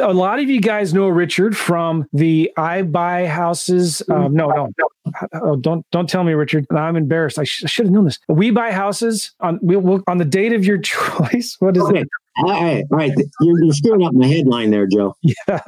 a 0.03 0.13
lot 0.13 0.39
of 0.39 0.49
you 0.49 0.61
guys 0.61 0.93
know 0.93 1.07
Richard 1.09 1.57
from 1.57 2.07
the 2.13 2.51
I 2.57 2.83
Buy 2.83 3.27
Houses. 3.27 4.03
Um, 4.11 4.35
no, 4.35 4.49
no, 4.49 4.69
no. 4.79 4.89
Oh, 5.35 5.57
don't 5.57 5.87
don't 5.93 6.09
tell 6.09 6.25
me, 6.25 6.33
Richard. 6.33 6.67
I'm 6.71 6.97
embarrassed. 6.97 7.39
I, 7.39 7.45
sh- 7.45 7.65
I 7.65 7.69
should 7.69 7.87
have 7.87 7.93
known 7.93 8.05
this. 8.05 8.19
We 8.29 8.51
buy 8.51 8.73
houses 8.73 9.33
on 9.41 9.59
we 9.63 9.77
will 9.77 10.03
on 10.09 10.19
the 10.19 10.25
date 10.25 10.53
of 10.53 10.65
your 10.65 10.79
choice. 10.83 11.57
What 11.61 11.77
is 11.77 11.83
okay. 11.85 12.01
it? 12.01 12.09
All 12.39 12.51
right, 12.51 12.85
all 12.91 12.99
right. 12.99 13.13
You're, 13.41 13.65
you're 13.65 13.73
screwing 13.75 14.05
up 14.05 14.13
my 14.13 14.27
headline 14.27 14.71
there, 14.71 14.87
Joe. 14.87 15.15
Yeah. 15.23 15.61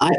I 0.00 0.12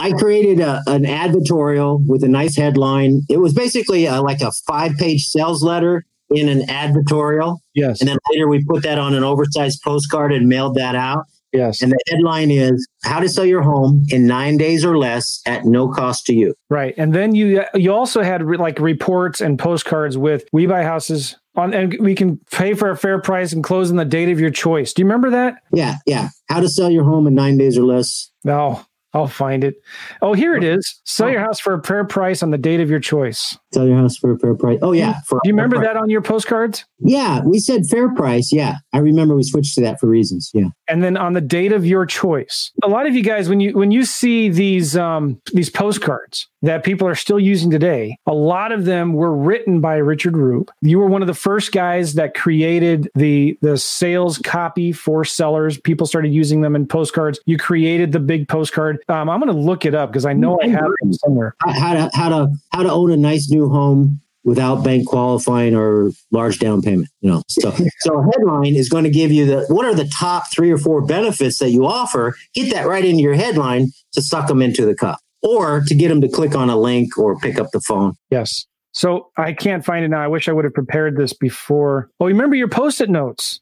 I 0.00 0.12
created 0.12 0.60
a, 0.60 0.82
an 0.86 1.04
advertorial 1.04 2.00
with 2.06 2.24
a 2.24 2.28
nice 2.28 2.56
headline. 2.56 3.22
It 3.28 3.38
was 3.38 3.52
basically 3.52 4.06
a, 4.06 4.22
like 4.22 4.40
a 4.40 4.50
five 4.66 4.96
page 4.96 5.26
sales 5.26 5.62
letter 5.62 6.04
in 6.30 6.48
an 6.48 6.62
advertorial. 6.62 7.58
Yes. 7.74 8.00
And 8.00 8.08
then 8.08 8.16
later 8.32 8.48
we 8.48 8.64
put 8.64 8.82
that 8.84 8.98
on 8.98 9.14
an 9.14 9.24
oversized 9.24 9.82
postcard 9.82 10.32
and 10.32 10.48
mailed 10.48 10.76
that 10.76 10.94
out. 10.94 11.24
Yes. 11.52 11.82
And 11.82 11.90
the 11.90 11.98
headline 12.08 12.50
is 12.50 12.86
how 13.02 13.18
to 13.18 13.28
sell 13.28 13.44
your 13.44 13.62
home 13.62 14.04
in 14.10 14.26
9 14.26 14.56
days 14.56 14.84
or 14.84 14.96
less 14.96 15.42
at 15.46 15.64
no 15.64 15.88
cost 15.88 16.24
to 16.26 16.34
you. 16.34 16.54
Right. 16.68 16.94
And 16.96 17.12
then 17.12 17.34
you 17.34 17.64
you 17.74 17.92
also 17.92 18.22
had 18.22 18.42
re- 18.44 18.56
like 18.56 18.78
reports 18.78 19.40
and 19.40 19.58
postcards 19.58 20.16
with 20.16 20.44
we 20.52 20.66
buy 20.66 20.84
houses 20.84 21.36
on 21.56 21.74
and 21.74 21.96
we 22.00 22.14
can 22.14 22.38
pay 22.52 22.74
for 22.74 22.90
a 22.90 22.96
fair 22.96 23.20
price 23.20 23.52
and 23.52 23.64
close 23.64 23.90
on 23.90 23.96
the 23.96 24.04
date 24.04 24.28
of 24.30 24.38
your 24.38 24.50
choice. 24.50 24.92
Do 24.92 25.02
you 25.02 25.06
remember 25.06 25.30
that? 25.30 25.56
Yeah, 25.72 25.96
yeah. 26.06 26.28
How 26.48 26.60
to 26.60 26.68
sell 26.68 26.88
your 26.88 27.04
home 27.04 27.26
in 27.26 27.34
9 27.34 27.58
days 27.58 27.76
or 27.76 27.84
less. 27.84 28.30
No. 28.44 28.84
I'll 29.12 29.26
find 29.26 29.64
it. 29.64 29.74
Oh, 30.22 30.34
here 30.34 30.54
it 30.54 30.62
is. 30.62 31.00
Sell 31.04 31.30
your 31.30 31.40
house 31.40 31.58
for 31.58 31.74
a 31.74 31.82
fair 31.82 32.04
price 32.04 32.42
on 32.42 32.50
the 32.50 32.58
date 32.58 32.80
of 32.80 32.88
your 32.88 33.00
choice. 33.00 33.58
Sell 33.72 33.86
your 33.86 33.96
house 33.96 34.16
for 34.16 34.32
a 34.32 34.38
fair 34.38 34.54
price. 34.54 34.78
Oh, 34.82 34.92
yeah. 34.92 35.14
Do 35.28 35.38
you 35.44 35.52
remember 35.52 35.80
that 35.80 35.96
on 35.96 36.08
your 36.08 36.22
postcards? 36.22 36.84
Yeah, 37.00 37.40
we 37.44 37.58
said 37.58 37.86
fair 37.86 38.14
price. 38.14 38.52
Yeah, 38.52 38.76
I 38.92 38.98
remember 38.98 39.34
we 39.34 39.42
switched 39.42 39.74
to 39.76 39.80
that 39.82 39.98
for 39.98 40.06
reasons. 40.06 40.50
Yeah. 40.52 40.68
And 40.88 41.02
then 41.02 41.16
on 41.16 41.32
the 41.32 41.40
date 41.40 41.72
of 41.72 41.86
your 41.86 42.04
choice. 42.06 42.70
A 42.82 42.88
lot 42.88 43.06
of 43.06 43.14
you 43.14 43.22
guys, 43.22 43.48
when 43.48 43.60
you 43.60 43.72
when 43.72 43.90
you 43.90 44.04
see 44.04 44.48
these 44.48 44.96
um, 44.96 45.40
these 45.52 45.70
postcards 45.70 46.48
that 46.62 46.84
people 46.84 47.08
are 47.08 47.14
still 47.14 47.40
using 47.40 47.70
today, 47.70 48.18
a 48.26 48.34
lot 48.34 48.70
of 48.70 48.84
them 48.84 49.14
were 49.14 49.34
written 49.34 49.80
by 49.80 49.96
Richard 49.96 50.36
Roop. 50.36 50.70
You 50.82 50.98
were 50.98 51.06
one 51.06 51.22
of 51.22 51.28
the 51.28 51.34
first 51.34 51.72
guys 51.72 52.14
that 52.14 52.34
created 52.34 53.08
the 53.14 53.56
the 53.62 53.78
sales 53.78 54.38
copy 54.38 54.92
for 54.92 55.24
sellers. 55.24 55.80
People 55.80 56.06
started 56.06 56.32
using 56.32 56.60
them 56.60 56.76
in 56.76 56.86
postcards. 56.86 57.40
You 57.46 57.56
created 57.56 58.12
the 58.12 58.20
big 58.20 58.48
postcard. 58.48 58.99
Um, 59.08 59.28
I'm 59.28 59.40
going 59.40 59.54
to 59.54 59.60
look 59.60 59.84
it 59.84 59.94
up 59.94 60.10
because 60.10 60.24
I 60.24 60.32
know 60.32 60.58
I 60.62 60.68
have 60.68 60.90
it 61.00 61.14
somewhere. 61.20 61.54
How 61.60 61.94
to 61.94 62.10
how 62.14 62.28
to 62.28 62.52
how 62.72 62.82
to 62.82 62.90
own 62.90 63.10
a 63.10 63.16
nice 63.16 63.50
new 63.50 63.68
home 63.68 64.20
without 64.44 64.82
bank 64.82 65.06
qualifying 65.06 65.74
or 65.74 66.10
large 66.30 66.58
down 66.58 66.82
payment. 66.82 67.08
You 67.20 67.30
know, 67.30 67.42
so 67.48 67.70
so 68.00 68.20
a 68.20 68.24
headline 68.24 68.74
is 68.74 68.88
going 68.88 69.04
to 69.04 69.10
give 69.10 69.30
you 69.32 69.46
the 69.46 69.64
what 69.68 69.84
are 69.84 69.94
the 69.94 70.10
top 70.18 70.50
three 70.52 70.70
or 70.70 70.78
four 70.78 71.02
benefits 71.02 71.58
that 71.58 71.70
you 71.70 71.86
offer. 71.86 72.34
Get 72.54 72.72
that 72.72 72.86
right 72.86 73.04
into 73.04 73.22
your 73.22 73.34
headline 73.34 73.88
to 74.12 74.22
suck 74.22 74.48
them 74.48 74.62
into 74.62 74.84
the 74.84 74.94
cup, 74.94 75.18
or 75.42 75.82
to 75.86 75.94
get 75.94 76.08
them 76.08 76.20
to 76.20 76.28
click 76.28 76.54
on 76.54 76.70
a 76.70 76.76
link 76.76 77.16
or 77.18 77.38
pick 77.38 77.58
up 77.58 77.70
the 77.72 77.80
phone. 77.80 78.14
Yes. 78.30 78.66
So 78.92 79.30
I 79.36 79.52
can't 79.52 79.84
find 79.84 80.04
it 80.04 80.08
now. 80.08 80.20
I 80.20 80.26
wish 80.26 80.48
I 80.48 80.52
would 80.52 80.64
have 80.64 80.74
prepared 80.74 81.16
this 81.16 81.32
before. 81.32 82.10
Oh, 82.18 82.26
remember 82.26 82.56
your 82.56 82.68
post-it 82.68 83.08
notes. 83.08 83.60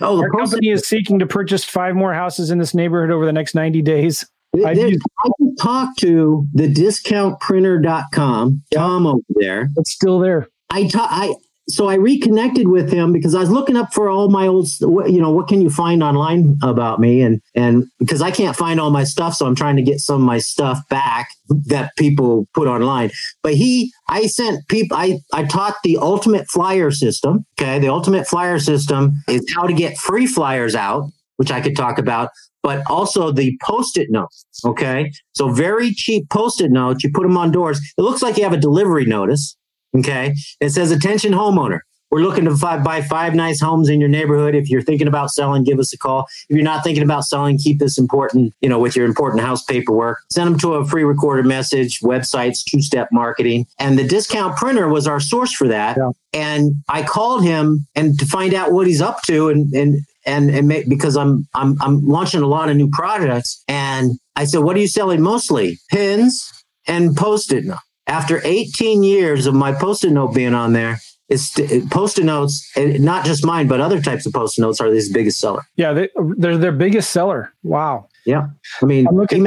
Oh, 0.00 0.16
the 0.16 0.22
Our 0.22 0.30
company 0.30 0.68
is 0.68 0.86
seeking 0.86 1.18
to 1.18 1.26
purchase 1.26 1.64
five 1.64 1.96
more 1.96 2.14
houses 2.14 2.52
in 2.52 2.58
this 2.58 2.74
neighborhood 2.74 3.10
over 3.10 3.26
the 3.26 3.32
next 3.32 3.56
90 3.56 3.82
days. 3.82 4.24
I, 4.56 4.74
can 4.74 5.56
talk 5.56 5.96
to 5.98 6.46
the 6.52 6.68
discountprinter.com, 6.68 8.62
Tom 8.72 9.06
over 9.06 9.20
there. 9.30 9.68
It's 9.76 9.92
still 9.92 10.18
there. 10.18 10.48
I 10.70 10.86
ta- 10.88 11.08
I 11.10 11.34
so 11.68 11.86
I 11.86 11.94
reconnected 11.94 12.68
with 12.68 12.90
him 12.90 13.12
because 13.12 13.34
I 13.34 13.40
was 13.40 13.50
looking 13.50 13.76
up 13.76 13.92
for 13.92 14.08
all 14.08 14.30
my 14.30 14.46
old, 14.46 14.68
you 14.80 15.20
know, 15.20 15.30
what 15.30 15.48
can 15.48 15.60
you 15.60 15.68
find 15.68 16.02
online 16.02 16.56
about 16.62 16.98
me, 16.98 17.20
and 17.20 17.42
and 17.54 17.84
because 17.98 18.22
I 18.22 18.30
can't 18.30 18.56
find 18.56 18.80
all 18.80 18.90
my 18.90 19.04
stuff, 19.04 19.34
so 19.34 19.46
I'm 19.46 19.54
trying 19.54 19.76
to 19.76 19.82
get 19.82 20.00
some 20.00 20.16
of 20.16 20.26
my 20.26 20.38
stuff 20.38 20.80
back 20.88 21.28
that 21.66 21.94
people 21.96 22.48
put 22.54 22.68
online. 22.68 23.10
But 23.42 23.54
he, 23.54 23.92
I 24.08 24.26
sent 24.26 24.66
people, 24.68 24.96
I 24.96 25.18
I 25.32 25.44
taught 25.44 25.76
the 25.84 25.98
ultimate 25.98 26.48
flyer 26.48 26.90
system. 26.90 27.44
Okay, 27.60 27.78
the 27.78 27.88
ultimate 27.88 28.26
flyer 28.26 28.58
system 28.58 29.22
is 29.28 29.44
how 29.54 29.66
to 29.66 29.74
get 29.74 29.98
free 29.98 30.26
flyers 30.26 30.74
out, 30.74 31.10
which 31.36 31.50
I 31.50 31.60
could 31.60 31.76
talk 31.76 31.98
about 31.98 32.30
but 32.62 32.82
also 32.90 33.30
the 33.32 33.58
post-it 33.62 34.10
notes. 34.10 34.44
Okay. 34.64 35.12
So 35.34 35.50
very 35.50 35.92
cheap 35.92 36.28
post-it 36.30 36.70
notes. 36.70 37.04
You 37.04 37.10
put 37.12 37.22
them 37.22 37.36
on 37.36 37.50
doors. 37.50 37.80
It 37.96 38.02
looks 38.02 38.22
like 38.22 38.36
you 38.36 38.44
have 38.44 38.52
a 38.52 38.58
delivery 38.58 39.06
notice. 39.06 39.56
Okay. 39.96 40.34
It 40.60 40.70
says 40.70 40.90
attention 40.90 41.32
homeowner. 41.32 41.80
We're 42.10 42.20
looking 42.20 42.46
to 42.46 42.56
five, 42.56 42.82
buy 42.82 43.02
five 43.02 43.34
nice 43.34 43.60
homes 43.60 43.90
in 43.90 44.00
your 44.00 44.08
neighborhood. 44.08 44.54
If 44.54 44.70
you're 44.70 44.82
thinking 44.82 45.08
about 45.08 45.30
selling, 45.30 45.62
give 45.62 45.78
us 45.78 45.92
a 45.92 45.98
call. 45.98 46.26
If 46.48 46.56
you're 46.56 46.64
not 46.64 46.82
thinking 46.82 47.02
about 47.02 47.24
selling, 47.24 47.58
keep 47.58 47.78
this 47.78 47.98
important, 47.98 48.54
you 48.62 48.68
know, 48.68 48.78
with 48.78 48.96
your 48.96 49.04
important 49.04 49.42
house 49.42 49.62
paperwork. 49.62 50.20
Send 50.30 50.50
them 50.50 50.58
to 50.60 50.74
a 50.74 50.86
free 50.86 51.04
recorded 51.04 51.44
message, 51.44 52.00
websites, 52.00 52.64
two 52.64 52.80
step 52.80 53.08
marketing. 53.12 53.66
And 53.78 53.98
the 53.98 54.04
discount 54.04 54.56
printer 54.56 54.88
was 54.88 55.06
our 55.06 55.20
source 55.20 55.52
for 55.52 55.68
that. 55.68 55.98
Yeah. 55.98 56.12
And 56.32 56.76
I 56.88 57.02
called 57.02 57.44
him 57.44 57.86
and 57.94 58.18
to 58.18 58.24
find 58.24 58.54
out 58.54 58.72
what 58.72 58.86
he's 58.86 59.02
up 59.02 59.22
to 59.24 59.50
and, 59.50 59.72
and 59.74 60.00
and, 60.28 60.50
and 60.50 60.68
make, 60.68 60.88
because 60.88 61.16
I'm, 61.16 61.48
I'm, 61.54 61.76
I'm 61.80 62.06
launching 62.06 62.42
a 62.42 62.46
lot 62.46 62.68
of 62.68 62.76
new 62.76 62.90
projects. 62.90 63.64
And 63.66 64.12
I 64.36 64.44
said, 64.44 64.58
what 64.58 64.76
are 64.76 64.80
you 64.80 64.86
selling 64.88 65.22
mostly? 65.22 65.78
Pins 65.90 66.52
and 66.86 67.16
post-it 67.16 67.64
note. 67.64 67.78
After 68.06 68.40
18 68.44 69.02
years 69.02 69.46
of 69.46 69.54
my 69.54 69.72
post-it 69.72 70.10
note 70.10 70.34
being 70.34 70.54
on 70.54 70.72
there, 70.74 71.00
it's 71.28 71.58
post-it 71.90 72.24
notes, 72.24 72.70
not 72.76 73.24
just 73.24 73.44
mine, 73.44 73.68
but 73.68 73.80
other 73.80 74.00
types 74.00 74.24
of 74.24 74.32
post-it 74.32 74.62
notes 74.62 74.80
are 74.80 74.86
his 74.86 75.12
biggest 75.12 75.40
seller. 75.40 75.62
Yeah, 75.76 75.92
they, 75.92 76.08
they're 76.36 76.56
their 76.56 76.72
biggest 76.72 77.10
seller. 77.10 77.52
Wow. 77.62 78.08
Yeah, 78.24 78.48
I 78.82 78.86
mean, 78.86 79.06
he, 79.30 79.46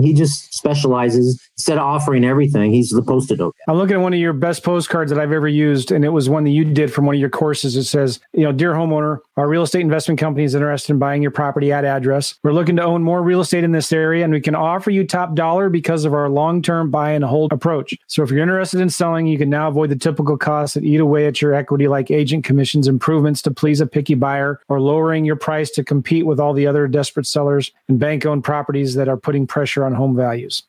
he, 0.00 0.12
just 0.12 0.52
specializes 0.54 1.40
instead 1.56 1.78
of 1.78 1.84
offering 1.84 2.24
everything. 2.24 2.72
He's 2.72 2.90
the 2.90 3.02
post-it 3.02 3.38
note. 3.38 3.54
I'm 3.68 3.76
looking 3.76 3.96
at 3.96 4.02
one 4.02 4.12
of 4.12 4.18
your 4.18 4.32
best 4.32 4.64
postcards 4.64 5.10
that 5.12 5.20
I've 5.20 5.32
ever 5.32 5.46
used, 5.46 5.92
and 5.92 6.04
it 6.04 6.08
was 6.08 6.28
one 6.28 6.44
that 6.44 6.50
you 6.50 6.64
did 6.64 6.92
from 6.92 7.06
one 7.06 7.14
of 7.14 7.20
your 7.20 7.30
courses. 7.30 7.76
It 7.76 7.84
says, 7.84 8.20
"You 8.32 8.44
know, 8.44 8.52
dear 8.52 8.72
homeowner, 8.72 9.18
our 9.36 9.48
real 9.48 9.62
estate 9.62 9.82
investment 9.82 10.18
company 10.18 10.44
is 10.44 10.54
interested 10.54 10.92
in 10.92 10.98
buying 10.98 11.22
your 11.22 11.30
property 11.30 11.72
at 11.72 11.84
address. 11.84 12.34
We're 12.42 12.52
looking 12.52 12.76
to 12.76 12.82
own 12.82 13.02
more 13.02 13.22
real 13.22 13.40
estate 13.40 13.64
in 13.64 13.72
this 13.72 13.92
area, 13.92 14.24
and 14.24 14.32
we 14.32 14.40
can 14.40 14.54
offer 14.54 14.90
you 14.90 15.04
top 15.04 15.34
dollar 15.34 15.68
because 15.68 16.04
of 16.04 16.14
our 16.14 16.28
long-term 16.28 16.90
buy 16.90 17.12
and 17.12 17.24
hold 17.24 17.52
approach. 17.52 17.94
So 18.08 18.22
if 18.22 18.30
you're 18.30 18.42
interested 18.42 18.80
in 18.80 18.90
selling, 18.90 19.26
you 19.26 19.38
can 19.38 19.50
now 19.50 19.68
avoid 19.68 19.90
the 19.90 19.96
typical 19.96 20.36
costs 20.36 20.74
that 20.74 20.84
eat 20.84 21.00
away 21.00 21.26
at 21.26 21.40
your 21.40 21.54
equity, 21.54 21.86
like 21.86 22.10
agent 22.10 22.44
commissions, 22.44 22.88
improvements 22.88 23.42
to 23.42 23.50
please 23.50 23.80
a 23.80 23.86
picky 23.86 24.14
buyer, 24.14 24.58
or 24.68 24.80
lowering 24.80 25.24
your 25.24 25.36
price 25.36 25.70
to 25.70 25.84
compete 25.84 26.26
with 26.26 26.40
all 26.40 26.52
the 26.52 26.66
other 26.66 26.88
desperate 26.88 27.26
sellers 27.26 27.70
and 27.88 27.98
bank 27.98 28.26
owned 28.26 28.42
properties 28.42 28.94
that 28.94 29.08
are 29.08 29.16
putting 29.16 29.46
pressure 29.46 29.67
on 29.76 29.94
home 29.94 30.16
values. 30.16 30.62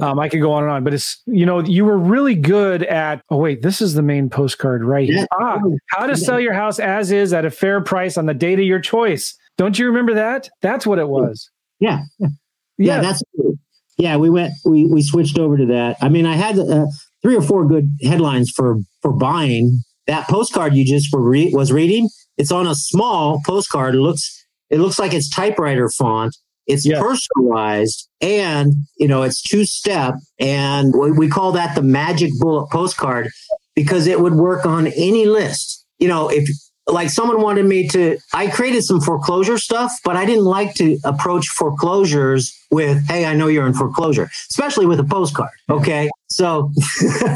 Um, 0.00 0.18
I 0.18 0.28
could 0.28 0.40
go 0.40 0.52
on 0.52 0.64
and 0.64 0.72
on, 0.72 0.84
but 0.84 0.94
it's 0.94 1.22
you 1.26 1.46
know 1.46 1.60
you 1.60 1.84
were 1.84 1.96
really 1.96 2.34
good 2.34 2.82
at. 2.82 3.22
Oh 3.30 3.36
wait, 3.36 3.62
this 3.62 3.80
is 3.80 3.94
the 3.94 4.02
main 4.02 4.28
postcard 4.28 4.82
right 4.82 5.08
yeah. 5.08 5.26
Ah, 5.32 5.58
how 5.88 6.06
to 6.06 6.16
sell 6.16 6.40
your 6.40 6.52
house 6.52 6.78
as 6.78 7.12
is 7.12 7.32
at 7.32 7.44
a 7.44 7.50
fair 7.50 7.80
price 7.80 8.16
on 8.16 8.26
the 8.26 8.34
date 8.34 8.58
of 8.58 8.64
your 8.64 8.80
choice. 8.80 9.36
Don't 9.56 9.78
you 9.78 9.86
remember 9.86 10.14
that? 10.14 10.50
That's 10.60 10.86
what 10.86 10.98
it 10.98 11.08
was. 11.08 11.50
Yeah, 11.78 12.00
yeah, 12.18 12.28
yeah 12.78 13.00
that's 13.00 13.22
yeah. 13.96 14.16
We 14.16 14.28
went 14.28 14.54
we 14.64 14.86
we 14.86 15.02
switched 15.02 15.38
over 15.38 15.56
to 15.56 15.66
that. 15.66 15.98
I 16.00 16.08
mean, 16.08 16.26
I 16.26 16.34
had 16.34 16.58
uh, 16.58 16.86
three 17.22 17.36
or 17.36 17.42
four 17.42 17.66
good 17.66 17.88
headlines 18.02 18.50
for 18.50 18.78
for 19.02 19.12
buying 19.12 19.82
that 20.06 20.28
postcard 20.28 20.74
you 20.74 20.84
just 20.84 21.12
were 21.12 21.22
re- 21.22 21.52
was 21.54 21.72
reading. 21.72 22.08
It's 22.36 22.50
on 22.50 22.66
a 22.66 22.74
small 22.74 23.40
postcard. 23.46 23.94
It 23.94 24.00
looks 24.00 24.46
it 24.70 24.80
looks 24.80 24.98
like 24.98 25.14
it's 25.14 25.30
typewriter 25.34 25.88
font. 25.88 26.36
It's 26.66 26.86
yeah. 26.86 27.00
personalized 27.00 28.08
and, 28.20 28.72
you 28.98 29.08
know, 29.08 29.22
it's 29.22 29.42
two 29.42 29.64
step. 29.64 30.14
And 30.38 30.94
we 31.16 31.28
call 31.28 31.52
that 31.52 31.74
the 31.74 31.82
magic 31.82 32.32
bullet 32.38 32.70
postcard 32.70 33.28
because 33.74 34.06
it 34.06 34.20
would 34.20 34.34
work 34.34 34.64
on 34.66 34.86
any 34.88 35.26
list. 35.26 35.84
You 35.98 36.08
know, 36.08 36.28
if 36.28 36.48
like 36.86 37.08
someone 37.08 37.40
wanted 37.40 37.64
me 37.64 37.88
to 37.88 38.18
i 38.32 38.46
created 38.46 38.82
some 38.82 39.00
foreclosure 39.00 39.58
stuff 39.58 39.92
but 40.04 40.16
i 40.16 40.24
didn't 40.24 40.44
like 40.44 40.74
to 40.74 40.98
approach 41.04 41.48
foreclosures 41.48 42.52
with 42.70 43.06
hey 43.08 43.24
i 43.24 43.34
know 43.34 43.46
you're 43.46 43.66
in 43.66 43.74
foreclosure 43.74 44.28
especially 44.50 44.86
with 44.86 45.00
a 45.00 45.04
postcard 45.04 45.50
okay? 45.70 46.08
So 46.28 46.72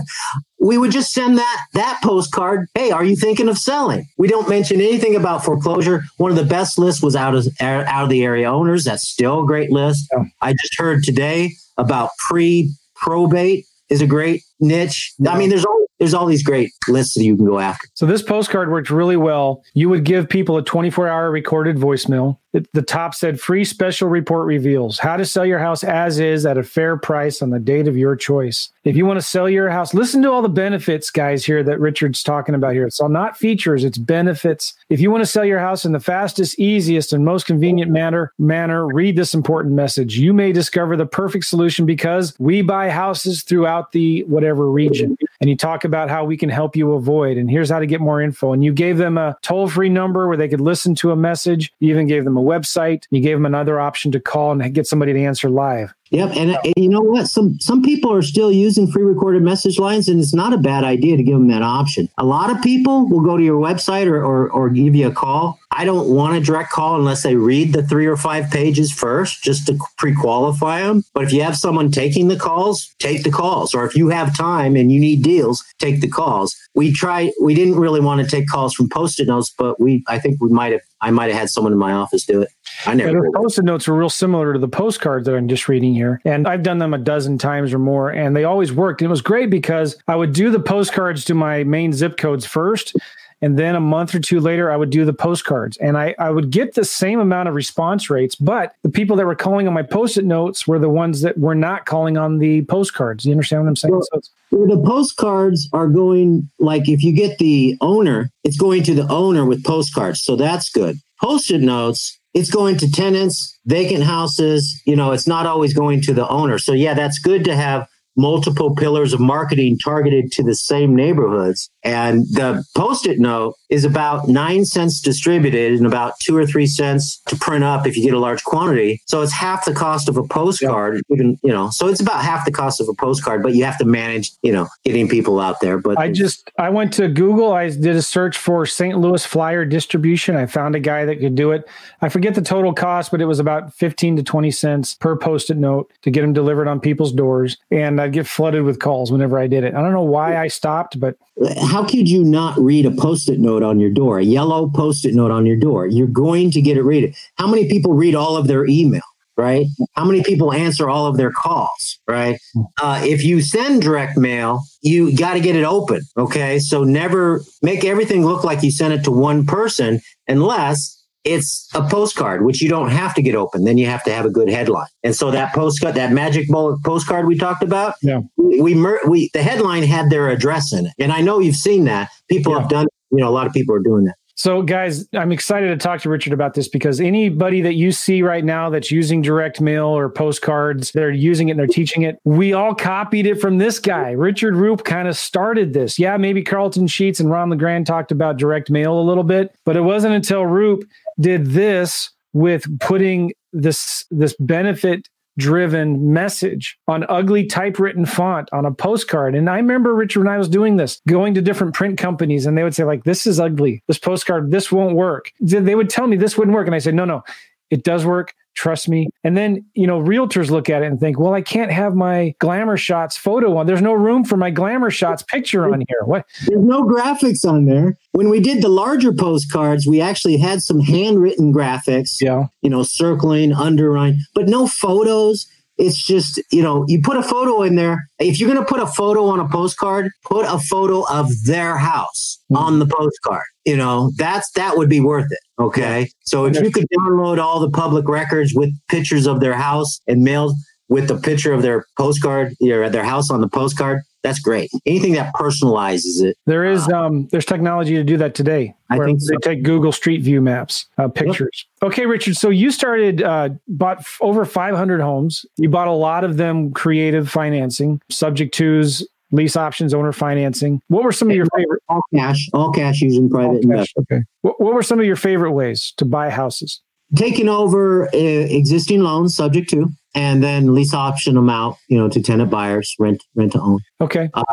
we 0.61 0.77
would 0.77 0.91
just 0.91 1.13
send 1.13 1.39
that 1.39 1.67
that 1.75 2.01
postcard 2.03 2.67
hey 2.75 2.91
are 2.91 3.05
you 3.05 3.17
thinking 3.17 3.49
of 3.49 3.59
selling? 3.59 4.09
We 4.19 4.27
don't 4.27 4.49
mention 4.49 4.81
anything 4.81 5.15
about 5.15 5.45
foreclosure. 5.45 6.03
One 6.17 6.31
of 6.31 6.37
the 6.37 6.45
best 6.45 6.79
lists 6.79 7.03
was 7.03 7.15
out 7.15 7.35
of 7.35 7.47
out 7.61 8.05
of 8.05 8.11
the 8.11 8.25
area 8.25 8.51
owners. 8.51 8.85
That's 8.85 9.09
still 9.09 9.43
a 9.43 9.47
great 9.47 9.71
list. 9.71 10.13
I 10.43 10.53
just 10.53 10.79
heard 10.79 11.05
today 11.05 11.53
about 11.77 12.11
pre 12.29 12.73
probate 12.97 13.67
is 13.89 14.03
a 14.03 14.07
great 14.07 14.43
niche. 14.59 15.15
I 15.27 15.39
mean, 15.39 15.49
there's 15.49 15.65
all 15.65 15.87
there's 15.99 16.15
all 16.15 16.27
these 16.27 16.43
great 16.43 16.71
lists 16.89 17.15
that 17.15 17.25
you 17.25 17.37
can 17.37 17.45
go 17.45 17.59
after. 17.59 17.89
So 17.95 18.07
this 18.07 18.23
postcard 18.23 18.71
worked 18.71 18.91
really 18.91 19.17
well. 19.17 19.63
You 19.75 19.89
would 19.89 20.05
give 20.05 20.29
people 20.29 20.57
a 20.57 20.63
24 20.63 21.09
hour 21.09 21.31
recorded 21.31 21.77
voicemail. 21.77 22.39
The 22.53 22.83
top 22.83 23.15
said 23.15 23.39
free 23.41 23.65
special 23.65 24.09
report 24.09 24.47
reveals 24.47 24.99
how 24.99 25.19
to 25.19 25.27
sell 25.27 25.45
your 25.45 25.59
house 25.59 25.85
as 25.85 26.19
is 26.19 26.47
at 26.47 26.57
a 26.57 26.63
fair 26.63 26.97
price 26.97 27.43
on 27.43 27.51
the 27.51 27.59
date 27.59 27.87
of 27.87 27.97
your 27.97 28.17
choice. 28.17 28.71
If 28.85 28.97
you 28.97 29.05
want 29.05 29.19
to 29.19 29.27
sell 29.27 29.51
your 29.51 29.69
house, 29.69 29.93
listen 29.93 30.23
to 30.23 30.33
all 30.33 30.41
the 30.41 30.49
benefits, 30.49 31.11
guys, 31.11 31.45
here 31.45 31.63
that 31.63 31.79
Richard's 31.79 32.23
talking 32.23 32.55
about 32.55 32.73
here. 32.73 32.87
It's 32.87 33.01
all 33.01 33.11
not 33.11 33.37
features, 33.37 33.85
it's 33.85 33.99
benefits. 33.99 34.73
If 34.89 34.99
you 34.99 35.11
want 35.11 35.21
to 35.21 35.27
sell 35.27 35.45
your 35.45 35.59
house 35.59 35.85
in 35.85 35.93
the 35.93 36.01
fastest, 36.01 36.59
easiest, 36.59 37.13
and 37.13 37.23
most 37.23 37.45
convenient 37.45 37.91
manner, 37.91 38.33
manner, 38.39 38.87
read 38.87 39.17
this 39.17 39.35
important 39.35 39.75
message. 39.75 40.17
You 40.17 40.33
may 40.33 40.53
discover 40.53 40.97
the 40.97 41.05
perfect 41.05 41.45
solution 41.45 41.85
because 41.85 42.35
we 42.39 42.63
buy 42.63 42.89
houses 42.89 43.43
throughout 43.43 43.93
the 43.93 44.23
whatever 44.25 44.71
region. 44.71 45.19
And 45.41 45.51
you 45.51 45.57
talk 45.57 45.85
about 45.85 46.09
how 46.09 46.25
we 46.25 46.39
can 46.39 46.49
help 46.49 46.75
you 46.75 46.95
avoid, 46.95 47.37
and 47.37 47.51
here's 47.51 47.71
how 47.71 47.79
to 47.79 47.87
get 47.87 48.01
more 48.01 48.23
info. 48.23 48.53
And 48.55 48.65
you 48.65 48.73
gave 48.73 48.97
them 48.97 49.19
a 49.19 49.37
toll 49.43 49.69
free 49.69 49.91
number 49.91 50.27
where 50.29 50.37
they 50.39 50.49
could 50.49 50.63
listen 50.63 50.95
to 50.97 51.13
a 51.13 51.17
message. 51.17 51.73
You 51.81 51.91
even 51.91 52.07
gave 52.07 52.25
them 52.25 52.39
a 52.39 52.43
website. 52.49 53.05
You 53.11 53.21
gave 53.21 53.37
them 53.37 53.47
another 53.47 53.79
option 53.79 54.11
to 54.13 54.21
call 54.21 54.53
and 54.53 54.75
get 54.75 54.87
somebody 54.87 55.13
to 55.13 55.21
answer 55.21 55.51
live. 55.51 55.95
Yep, 56.11 56.31
and, 56.37 56.51
and, 56.65 56.75
you 56.77 56.89
know 56.89 57.01
what? 57.01 57.27
Some 57.27 57.59
some 57.61 57.83
people 57.83 58.13
are 58.13 58.23
still 58.23 58.51
using 58.51 58.91
free 58.91 59.05
recorded 59.05 59.43
message 59.43 59.79
lines, 59.79 60.09
and 60.09 60.19
it's 60.21 60.35
not 60.35 60.53
a 60.53 60.59
bad 60.59 60.85
idea 60.85 61.17
to 61.17 61.23
give 61.23 61.35
them 61.35 61.49
that 61.49 61.63
option. 61.63 62.09
A 62.19 62.25
lot 62.25 62.51
of 62.51 62.63
people 62.63 63.09
will 63.09 63.21
go 63.21 63.37
to 63.37 63.43
your 63.43 63.61
website 63.61 64.07
or 64.07 64.25
or, 64.25 64.51
or 64.51 64.71
give 64.71 64.95
you 64.95 65.09
a 65.09 65.13
call. 65.13 65.59
I 65.71 65.85
don't 65.85 66.09
want 66.09 66.37
a 66.37 66.41
direct 66.41 66.71
call 66.71 66.97
unless 66.97 67.23
they 67.23 67.37
read 67.37 67.73
the 67.73 67.83
three 67.83 68.07
or 68.07 68.17
five 68.17 68.51
pages 68.51 68.91
first, 68.91 69.45
just 69.45 69.67
to 69.67 69.79
pre-qualify 69.99 70.81
them. 70.81 71.05
But 71.13 71.25
if 71.25 71.33
you 71.33 71.43
have 71.43 71.57
someone 71.57 71.91
taking 71.93 72.29
the 72.29 72.37
calls, 72.37 72.93
take 72.99 73.23
the 73.23 73.31
calls. 73.31 73.75
Or 73.75 73.85
if 73.85 73.95
you 73.95 74.09
have 74.09 74.37
time 74.37 74.77
and 74.77 74.91
you 74.91 74.99
need 74.99 75.23
deals, 75.23 75.63
take 75.79 76.01
the 76.01 76.09
calls. 76.09 76.57
We 76.75 76.93
try. 76.93 77.33
We 77.43 77.55
didn't 77.55 77.77
really 77.77 78.01
want 78.01 78.23
to 78.23 78.27
take 78.27 78.49
calls 78.49 78.75
from 78.75 78.89
post-it 78.89 79.29
notes, 79.29 79.55
but 79.57 79.79
we 79.79 80.05
I 80.09 80.19
think 80.19 80.41
we 80.41 80.49
might 80.49 80.73
have. 80.73 80.81
I 81.01 81.13
might 81.13 81.31
have 81.31 81.39
had 81.39 81.51
someone 81.51 81.73
in 81.73 81.79
my 81.79 81.93
office 81.93 82.25
do 82.25 82.43
it. 82.43 82.49
I 82.87 82.95
never. 82.95 83.25
Yeah, 83.25 83.31
post-it 83.35 83.65
notes 83.65 83.89
are 83.89 83.95
real 83.95 84.11
similar 84.11 84.53
to 84.53 84.59
the 84.59 84.69
postcards 84.69 85.27
that 85.27 85.35
I'm 85.35 85.49
just 85.49 85.69
reading 85.69 85.95
here, 85.95 86.21
and 86.25 86.47
I've 86.47 86.63
done 86.63 86.79
them 86.79 86.95
a 86.95 86.99
dozen 86.99 87.39
times 87.39 87.75
or 87.75 87.79
more, 87.79 88.11
and 88.11 88.37
they 88.37 88.45
always 88.45 88.73
worked. 88.73 89.01
And 89.01 89.07
it 89.07 89.11
was 89.11 89.23
great 89.23 89.51
because 89.51 89.97
I 90.07 90.17
would 90.17 90.33
do 90.33 90.51
the 90.51 90.61
postcards 90.61 91.25
to 91.27 91.35
my 91.35 91.65
main 91.65 91.93
zip 91.93 92.17
codes 92.17 92.47
first. 92.47 92.95
And 93.41 93.59
then 93.59 93.77
a 93.77 93.81
month 93.81 94.15
or 94.15 94.21
two 94.21 94.41
later, 94.41 94.71
I 94.71 94.77
would 94.77 94.91
do 94.91 95.05
the 95.05 95.13
postcards 95.13 95.77
and 95.77 95.97
I, 95.97 96.15
I 96.19 96.31
would 96.31 96.51
get 96.51 96.75
the 96.75 96.85
same 96.85 97.21
amount 97.21 97.49
of 97.49 97.55
response 97.55 98.11
rates. 98.11 98.35
But 98.35 98.75
the 98.83 98.89
people 98.89 99.17
that 99.17 99.27
were 99.27 99.37
calling 99.37 99.69
on 99.69 99.75
my 99.75 99.83
post 99.83 100.17
it 100.17 100.25
notes 100.25 100.67
were 100.67 100.79
the 100.79 100.89
ones 100.89 101.21
that 101.21 101.39
were 101.39 101.55
not 101.55 101.87
calling 101.87 102.17
on 102.17 102.39
the 102.39 102.65
postcards. 102.65 103.25
You 103.25 103.33
understand 103.33 103.63
what 103.63 103.69
I'm 103.69 103.77
saying? 103.77 103.93
Well, 103.93 104.03
so 104.03 104.67
the 104.67 104.83
postcards 104.85 105.69
are 105.73 105.87
going, 105.87 106.51
like 106.59 106.89
if 106.89 107.05
you 107.05 107.13
get 107.13 107.39
the 107.39 107.77
owner, 107.81 108.31
it's 108.43 108.57
going 108.57 108.83
to 108.85 108.95
the 108.95 109.07
owner 109.09 109.45
with 109.45 109.65
postcards. 109.65 110.21
So 110.23 110.35
that's 110.35 110.69
good. 110.69 110.97
Post 111.21 111.51
it 111.51 111.61
notes, 111.61 112.18
it's 112.35 112.51
going 112.51 112.77
to 112.79 112.91
tenants, 112.91 113.59
vacant 113.67 114.05
houses. 114.05 114.81
You 114.87 114.97
know, 114.97 115.13
it's 115.13 115.27
not 115.27 115.47
always 115.47 115.75
going 115.75 116.03
to 116.03 116.15
the 116.15 116.29
owner. 116.29 116.59
So, 116.59 116.73
yeah, 116.73 116.95
that's 116.95 117.19
good 117.19 117.45
to 117.45 117.57
have 117.57 117.87
multiple 118.17 118.75
pillars 118.75 119.13
of 119.13 119.21
marketing 119.21 119.79
targeted 119.83 120.33
to 120.33 120.43
the 120.43 120.55
same 120.55 120.95
neighborhoods. 120.95 121.71
And 121.85 122.23
the 122.33 122.65
post 122.77 123.07
it 123.07 123.21
note 123.21 123.55
is 123.69 123.85
about 123.85 124.29
nine 124.29 124.65
cents 124.65 125.01
distributed 125.01 125.75
and 125.75 125.87
about 125.87 126.19
two 126.21 126.37
or 126.37 126.47
three 126.47 126.67
cents 126.67 127.21
to 127.27 127.37
print 127.37 127.63
up 127.63 127.87
if 127.87 127.97
you 127.97 128.03
get 128.03 128.15
a 128.15 128.19
large 128.19 128.43
quantity. 128.45 129.01
So 129.07 129.23
it's 129.23 129.33
half 129.33 129.65
the 129.65 129.75
cost 129.75 130.09
of 130.09 130.17
a 130.17 130.25
postcard, 130.25 131.03
yeah. 131.09 131.15
even, 131.15 131.39
you 131.43 131.53
know, 131.53 131.71
so 131.71 131.87
it's 131.87 132.01
about 132.01 132.23
half 132.23 132.45
the 132.45 132.51
cost 132.51 132.81
of 132.81 132.89
a 132.89 132.95
postcard, 132.95 133.43
but 133.43 133.55
you 133.55 133.65
have 133.65 133.79
to 133.79 133.85
manage, 133.85 134.33
you 134.43 134.53
know, 134.53 134.67
getting 134.85 135.09
people 135.09 135.39
out 135.39 135.61
there. 135.61 135.79
But 135.79 135.99
I 135.99 136.11
just, 136.11 136.51
I 136.59 136.71
went 136.71 136.93
to 136.95 137.09
Google, 137.09 137.53
I 137.53 137.69
did 137.69 137.97
a 137.97 138.03
search 138.03 138.37
for 138.39 138.67
St. 138.67 138.99
Louis 138.99 139.25
flyer 139.25 139.65
distribution. 139.65 140.35
I 140.37 140.47
found 140.47 140.75
a 140.75 140.81
guy 140.81 141.05
that 141.05 141.21
could 141.21 141.35
do 141.35 141.53
it. 141.53 141.69
I 142.01 142.09
forget 142.09 142.35
the 142.35 142.43
total 142.43 142.73
cost, 142.73 143.11
but 143.11 143.21
it 143.21 143.27
was 143.27 143.39
about 143.39 143.75
15 143.75 144.17
to 144.17 144.23
20 144.23 144.51
cents 144.51 144.95
per 144.95 145.17
post 145.17 145.51
it 145.51 145.57
note 145.57 145.93
to 146.03 146.11
get 146.11 146.23
them 146.23 146.33
delivered 146.33 146.69
on 146.69 146.81
people's 146.81 147.13
doors. 147.13 147.57
And 147.71 148.01
I'd 148.01 148.13
get 148.13 148.27
flooded 148.27 148.65
with 148.65 148.79
calls 148.79 149.13
whenever 149.13 149.39
I 149.39 149.47
did 149.47 149.65
it. 149.65 149.75
I 149.75 149.83
don't 149.83 149.93
know 149.93 150.03
why 150.03 150.37
I 150.37 150.49
stopped, 150.49 150.99
but 150.99 151.17
how 151.69 151.85
could 151.85 152.09
you 152.09 152.25
not 152.25 152.59
read 152.59 152.87
a 152.87 152.91
post-it 152.91 153.39
note 153.39 153.63
on 153.63 153.79
your 153.79 153.91
door, 153.91 154.19
a 154.19 154.25
yellow 154.25 154.71
post-it 154.71 155.15
note 155.15 155.31
on 155.31 155.45
your 155.45 155.57
door? 155.57 155.87
You're 155.87 156.07
going 156.07 156.51
to 156.53 156.63
get 156.63 156.77
it 156.77 156.83
read. 156.83 157.15
How 157.37 157.47
many 157.47 157.69
people 157.69 157.93
read 157.93 158.15
all 158.15 158.37
of 158.37 158.47
their 158.47 158.67
email? 158.67 159.03
Right? 159.37 159.67
How 159.93 160.05
many 160.05 160.25
people 160.25 160.53
answer 160.53 160.89
all 160.89 161.07
of 161.07 161.17
their 161.17 161.31
calls? 161.31 162.01
Right? 162.09 162.41
Uh, 162.83 163.01
if 163.05 163.23
you 163.23 163.41
send 163.41 163.83
direct 163.83 164.17
mail, 164.17 164.63
you 164.83 165.17
got 165.17 165.35
to 165.35 165.41
get 165.41 165.55
it 165.55 165.63
open. 165.63 166.01
Okay, 166.17 166.59
so 166.59 166.83
never 166.83 167.43
make 167.63 167.85
everything 167.85 168.25
look 168.25 168.43
like 168.43 168.65
you 168.65 168.73
sent 168.73 168.95
it 168.95 169.05
to 169.05 169.13
one 169.13 169.47
person, 169.47 170.01
unless 170.27 170.98
it's 171.29 171.69
a 171.75 171.83
postcard, 171.83 172.45
which 172.45 172.63
you 172.63 172.69
don't 172.69 172.91
have 172.91 173.15
to 173.15 173.23
get 173.23 173.35
open. 173.35 173.65
Then 173.65 173.79
you 173.79 173.87
have 173.87 174.03
to 174.05 174.13
have 174.13 174.25
a 174.25 174.31
good 174.31 174.49
headline. 174.49 174.89
And 175.05 175.15
so 175.15 175.31
that 175.31 175.55
postcard, 175.55 175.95
that 175.95 176.13
magic 176.13 176.49
bullet 176.49 176.83
postcard 176.85 177.27
we 177.27 177.37
talked 177.37 177.63
about, 177.63 177.95
yeah. 178.03 178.21
we, 178.37 178.61
we, 178.61 178.99
we 179.09 179.31
the 179.33 179.43
headline 179.43 179.83
had 179.83 180.11
their 180.11 180.29
address 180.29 180.73
in 180.73 180.87
it. 180.87 180.93
And 180.99 181.13
I 181.13 181.21
know 181.21 181.39
you've 181.39 181.57
seen 181.57 181.85
that. 181.85 182.11
People 182.29 182.53
yeah. 182.53 182.61
have 182.61 182.69
done, 182.69 182.87
you 183.11 183.19
know, 183.19 183.29
a 183.29 183.31
lot 183.31 183.47
of 183.47 183.53
people 183.53 183.75
are 183.75 183.81
doing 183.81 184.05
that. 184.05 184.15
So, 184.39 184.63
guys, 184.63 185.05
I'm 185.15 185.33
excited 185.33 185.67
to 185.67 185.77
talk 185.77 186.01
to 186.03 186.09
Richard 186.09 186.33
about 186.33 186.55
this 186.55 186.69
because 186.69 187.01
anybody 187.01 187.61
that 187.63 187.75
you 187.75 187.91
see 187.91 188.23
right 188.23 188.45
now 188.45 188.71
that's 188.71 188.89
using 188.89 189.21
direct 189.21 189.61
mail 189.61 189.87
or 189.87 190.09
postcards, 190.09 190.93
they're 190.93 191.11
using 191.11 191.49
it 191.49 191.53
and 191.53 191.59
they're 191.59 191.67
teaching 191.67 192.03
it. 192.03 192.21
We 192.23 192.53
all 192.53 192.73
copied 192.73 193.27
it 193.27 193.41
from 193.41 193.59
this 193.59 193.81
guy. 193.81 194.13
Richard 194.13 194.55
Roop 194.55 194.85
kind 194.85 195.09
of 195.09 195.17
started 195.17 195.73
this. 195.73 195.99
Yeah, 195.99 196.17
maybe 196.19 196.45
Carlton 196.45 196.87
Sheets 196.87 197.19
and 197.19 197.29
Ron 197.29 197.51
LeGrand 197.51 197.89
talked 197.89 198.13
about 198.13 198.37
direct 198.37 198.71
mail 198.71 199.01
a 199.01 199.03
little 199.03 199.25
bit, 199.25 199.53
but 199.65 199.77
it 199.77 199.81
wasn't 199.81 200.15
until 200.15 200.47
Roop 200.47 200.85
did 201.21 201.47
this 201.47 202.11
with 202.33 202.65
putting 202.81 203.33
this 203.53 204.05
this 204.11 204.37
benefit 204.39 205.09
driven 205.39 206.13
message 206.13 206.77
on 206.89 207.07
ugly 207.09 207.47
typewritten 207.47 208.05
font 208.05 208.49
on 208.53 208.67
a 208.67 208.73
postcard. 208.73 209.37
And 209.37 209.49
I 209.49 209.57
remember 209.57 209.95
Richard 209.95 210.25
when 210.25 210.35
I 210.35 210.37
was 210.37 210.49
doing 210.49 210.77
this, 210.77 211.01
going 211.07 211.35
to 211.35 211.41
different 211.41 211.75
print 211.75 211.97
companies 211.97 212.45
and 212.45 212.59
they 212.59 212.65
would 212.65 212.75
say 212.75 212.83
like, 212.83 213.05
this 213.05 213.25
is 213.25 213.39
ugly. 213.39 213.83
This 213.87 213.99
postcard, 213.99 214.51
this 214.51 214.73
won't 214.73 214.97
work. 214.97 215.31
They 215.41 215.77
would 215.77 215.89
tell 215.89 216.09
me 216.09 216.17
this 216.17 216.37
wouldn't 216.37 216.57
work. 216.57 216.67
And 216.67 216.75
I 216.75 216.81
said, 216.81 216.97
no, 216.97 217.05
no, 217.05 217.23
it 217.71 217.85
does 217.85 218.05
work 218.05 218.35
trust 218.59 218.89
me. 218.89 219.09
And 219.23 219.37
then, 219.37 219.65
you 219.75 219.87
know, 219.87 220.01
realtors 220.01 220.51
look 220.51 220.69
at 220.69 220.83
it 220.83 220.87
and 220.87 220.99
think, 220.99 221.19
well, 221.19 221.33
I 221.33 221.43
can't 221.43 221.71
have 221.71 221.95
my 221.95 222.35
glamour 222.41 222.77
shots 222.77 223.17
photo 223.17 223.57
on. 223.57 223.67
There's 223.67 223.81
no 223.81 223.93
room 223.93 224.25
for 224.25 224.37
my 224.37 224.51
glamour 224.51 224.91
shots 224.91 225.23
picture 225.23 225.73
on 225.73 225.85
here. 225.89 226.05
What? 226.05 226.27
There's 226.47 226.65
no 226.65 226.83
graphics 226.83 227.49
on 227.49 227.67
there. 227.67 227.97
When 228.13 228.29
we 228.29 228.41
did 228.41 228.63
the 228.63 228.69
larger 228.69 229.13
postcards, 229.13 229.87
we 229.87 230.01
actually 230.01 230.39
had 230.39 230.61
some 230.61 230.81
handwritten 230.81 231.53
graphics, 231.55 232.17
yeah. 232.21 232.47
you 232.61 232.71
know, 232.71 232.83
circling, 232.83 233.53
underline, 233.53 234.19
but 234.35 234.49
no 234.49 234.67
photos. 234.67 235.47
It's 235.77 236.05
just, 236.05 236.43
you 236.51 236.61
know, 236.61 236.85
you 236.89 237.01
put 237.01 237.17
a 237.17 237.23
photo 237.23 237.63
in 237.63 237.77
there. 237.77 238.09
If 238.19 238.41
you're 238.41 238.53
going 238.53 238.65
to 238.65 238.69
put 238.69 238.81
a 238.81 238.87
photo 238.89 239.27
on 239.27 239.39
a 239.39 239.49
postcard, 239.49 240.11
put 240.25 240.45
a 240.45 240.59
photo 240.59 241.05
of 241.09 241.31
their 241.45 241.77
house 241.77 242.41
mm-hmm. 242.51 242.57
on 242.57 242.79
the 242.81 242.87
postcard. 242.87 243.45
You 243.69 243.77
know, 243.77 244.11
that's 244.17 244.51
that 244.53 244.79
would 244.79 244.89
be 244.89 244.99
worth 244.99 245.31
it. 245.31 245.41
Okay. 245.61 246.09
So 246.25 246.47
if 246.47 246.59
you 246.59 246.71
could 246.71 246.87
download 246.99 247.39
all 247.39 247.61
the 247.61 247.69
public 247.69 248.09
records 248.09 248.55
with 248.55 248.71
pictures 248.89 249.27
of 249.27 249.41
their 249.41 249.53
house 249.53 250.01
and 250.07 250.23
mail 250.23 250.55
with 250.89 251.07
the 251.07 251.19
picture 251.19 251.53
of 251.53 251.61
their 251.61 251.85
postcard, 251.99 252.55
or 252.63 252.89
their 252.89 253.05
house 253.05 253.31
on 253.31 253.43
the 253.43 253.49
postcard, 253.49 254.01
that's 254.23 254.39
great. 254.39 254.71
Anything 254.87 255.13
that 255.13 255.35
personalizes 255.35 256.23
it. 256.23 256.39
There 256.47 256.65
is 256.65 256.89
uh, 256.89 256.99
um, 256.99 257.29
there's 257.31 257.45
technology 257.45 257.95
to 257.97 258.05
do 258.05 258.17
that 258.17 258.35
today. 258.35 258.75
I 258.89 258.99
think 258.99 259.21
so. 259.21 259.35
they 259.35 259.37
take 259.37 259.65
Google 259.65 259.93
Street 259.93 260.23
View 260.23 260.41
maps, 260.41 260.87
uh, 260.97 261.09
pictures. 261.09 261.67
Yep. 261.83 261.93
Okay, 261.93 262.07
Richard. 262.07 262.37
So 262.37 262.49
you 262.49 262.71
started 262.71 263.23
uh, 263.23 263.51
bought 263.69 263.99
f- 263.99 264.17
over 264.23 264.47
500 264.47 265.03
homes. 265.03 265.45
You 265.59 265.69
bought 265.69 265.89
a 265.89 265.93
lot 265.93 266.25
of 266.25 266.39
them 266.39 266.73
creative 266.73 267.29
financing, 267.29 268.01
subject 268.11 268.55
tos, 268.55 269.07
lease 269.31 269.57
options, 269.57 269.95
owner 269.95 270.13
financing. 270.13 270.81
What 270.89 271.05
were 271.05 271.13
some 271.13 271.31
of 271.31 271.37
your 271.37 271.47
favorite? 271.57 271.83
All 271.89 272.03
cash, 272.15 272.49
all 272.53 272.73
cash 272.73 273.01
using 273.01 273.29
private 273.29 273.63
investment. 273.63 274.09
Okay. 274.11 274.25
What, 274.43 274.61
what 274.61 274.75
were 274.75 274.83
some 274.83 274.99
of 274.99 275.07
your 275.07 275.17
favorite 275.17 275.53
ways 275.53 275.93
to 275.97 276.05
buy 276.05 276.31
houses? 276.31 276.81
Taking 277.17 277.49
over 277.49 278.05
uh, 278.09 278.17
existing 278.17 279.01
loans, 279.01 279.35
subject 279.35 279.71
to, 279.71 279.89
and 280.15 280.43
then 280.43 280.75
lease 280.75 280.93
option 280.93 281.37
them 281.37 281.49
out, 281.49 281.77
you 281.89 281.99
know, 281.99 282.09
to 282.09 282.21
tenant 282.21 282.51
buyers, 282.51 282.95
rent 282.99 283.23
rent 283.35 283.53
to 283.53 283.61
own. 283.61 283.79
Okay. 284.01 284.29
Uh, 284.35 284.45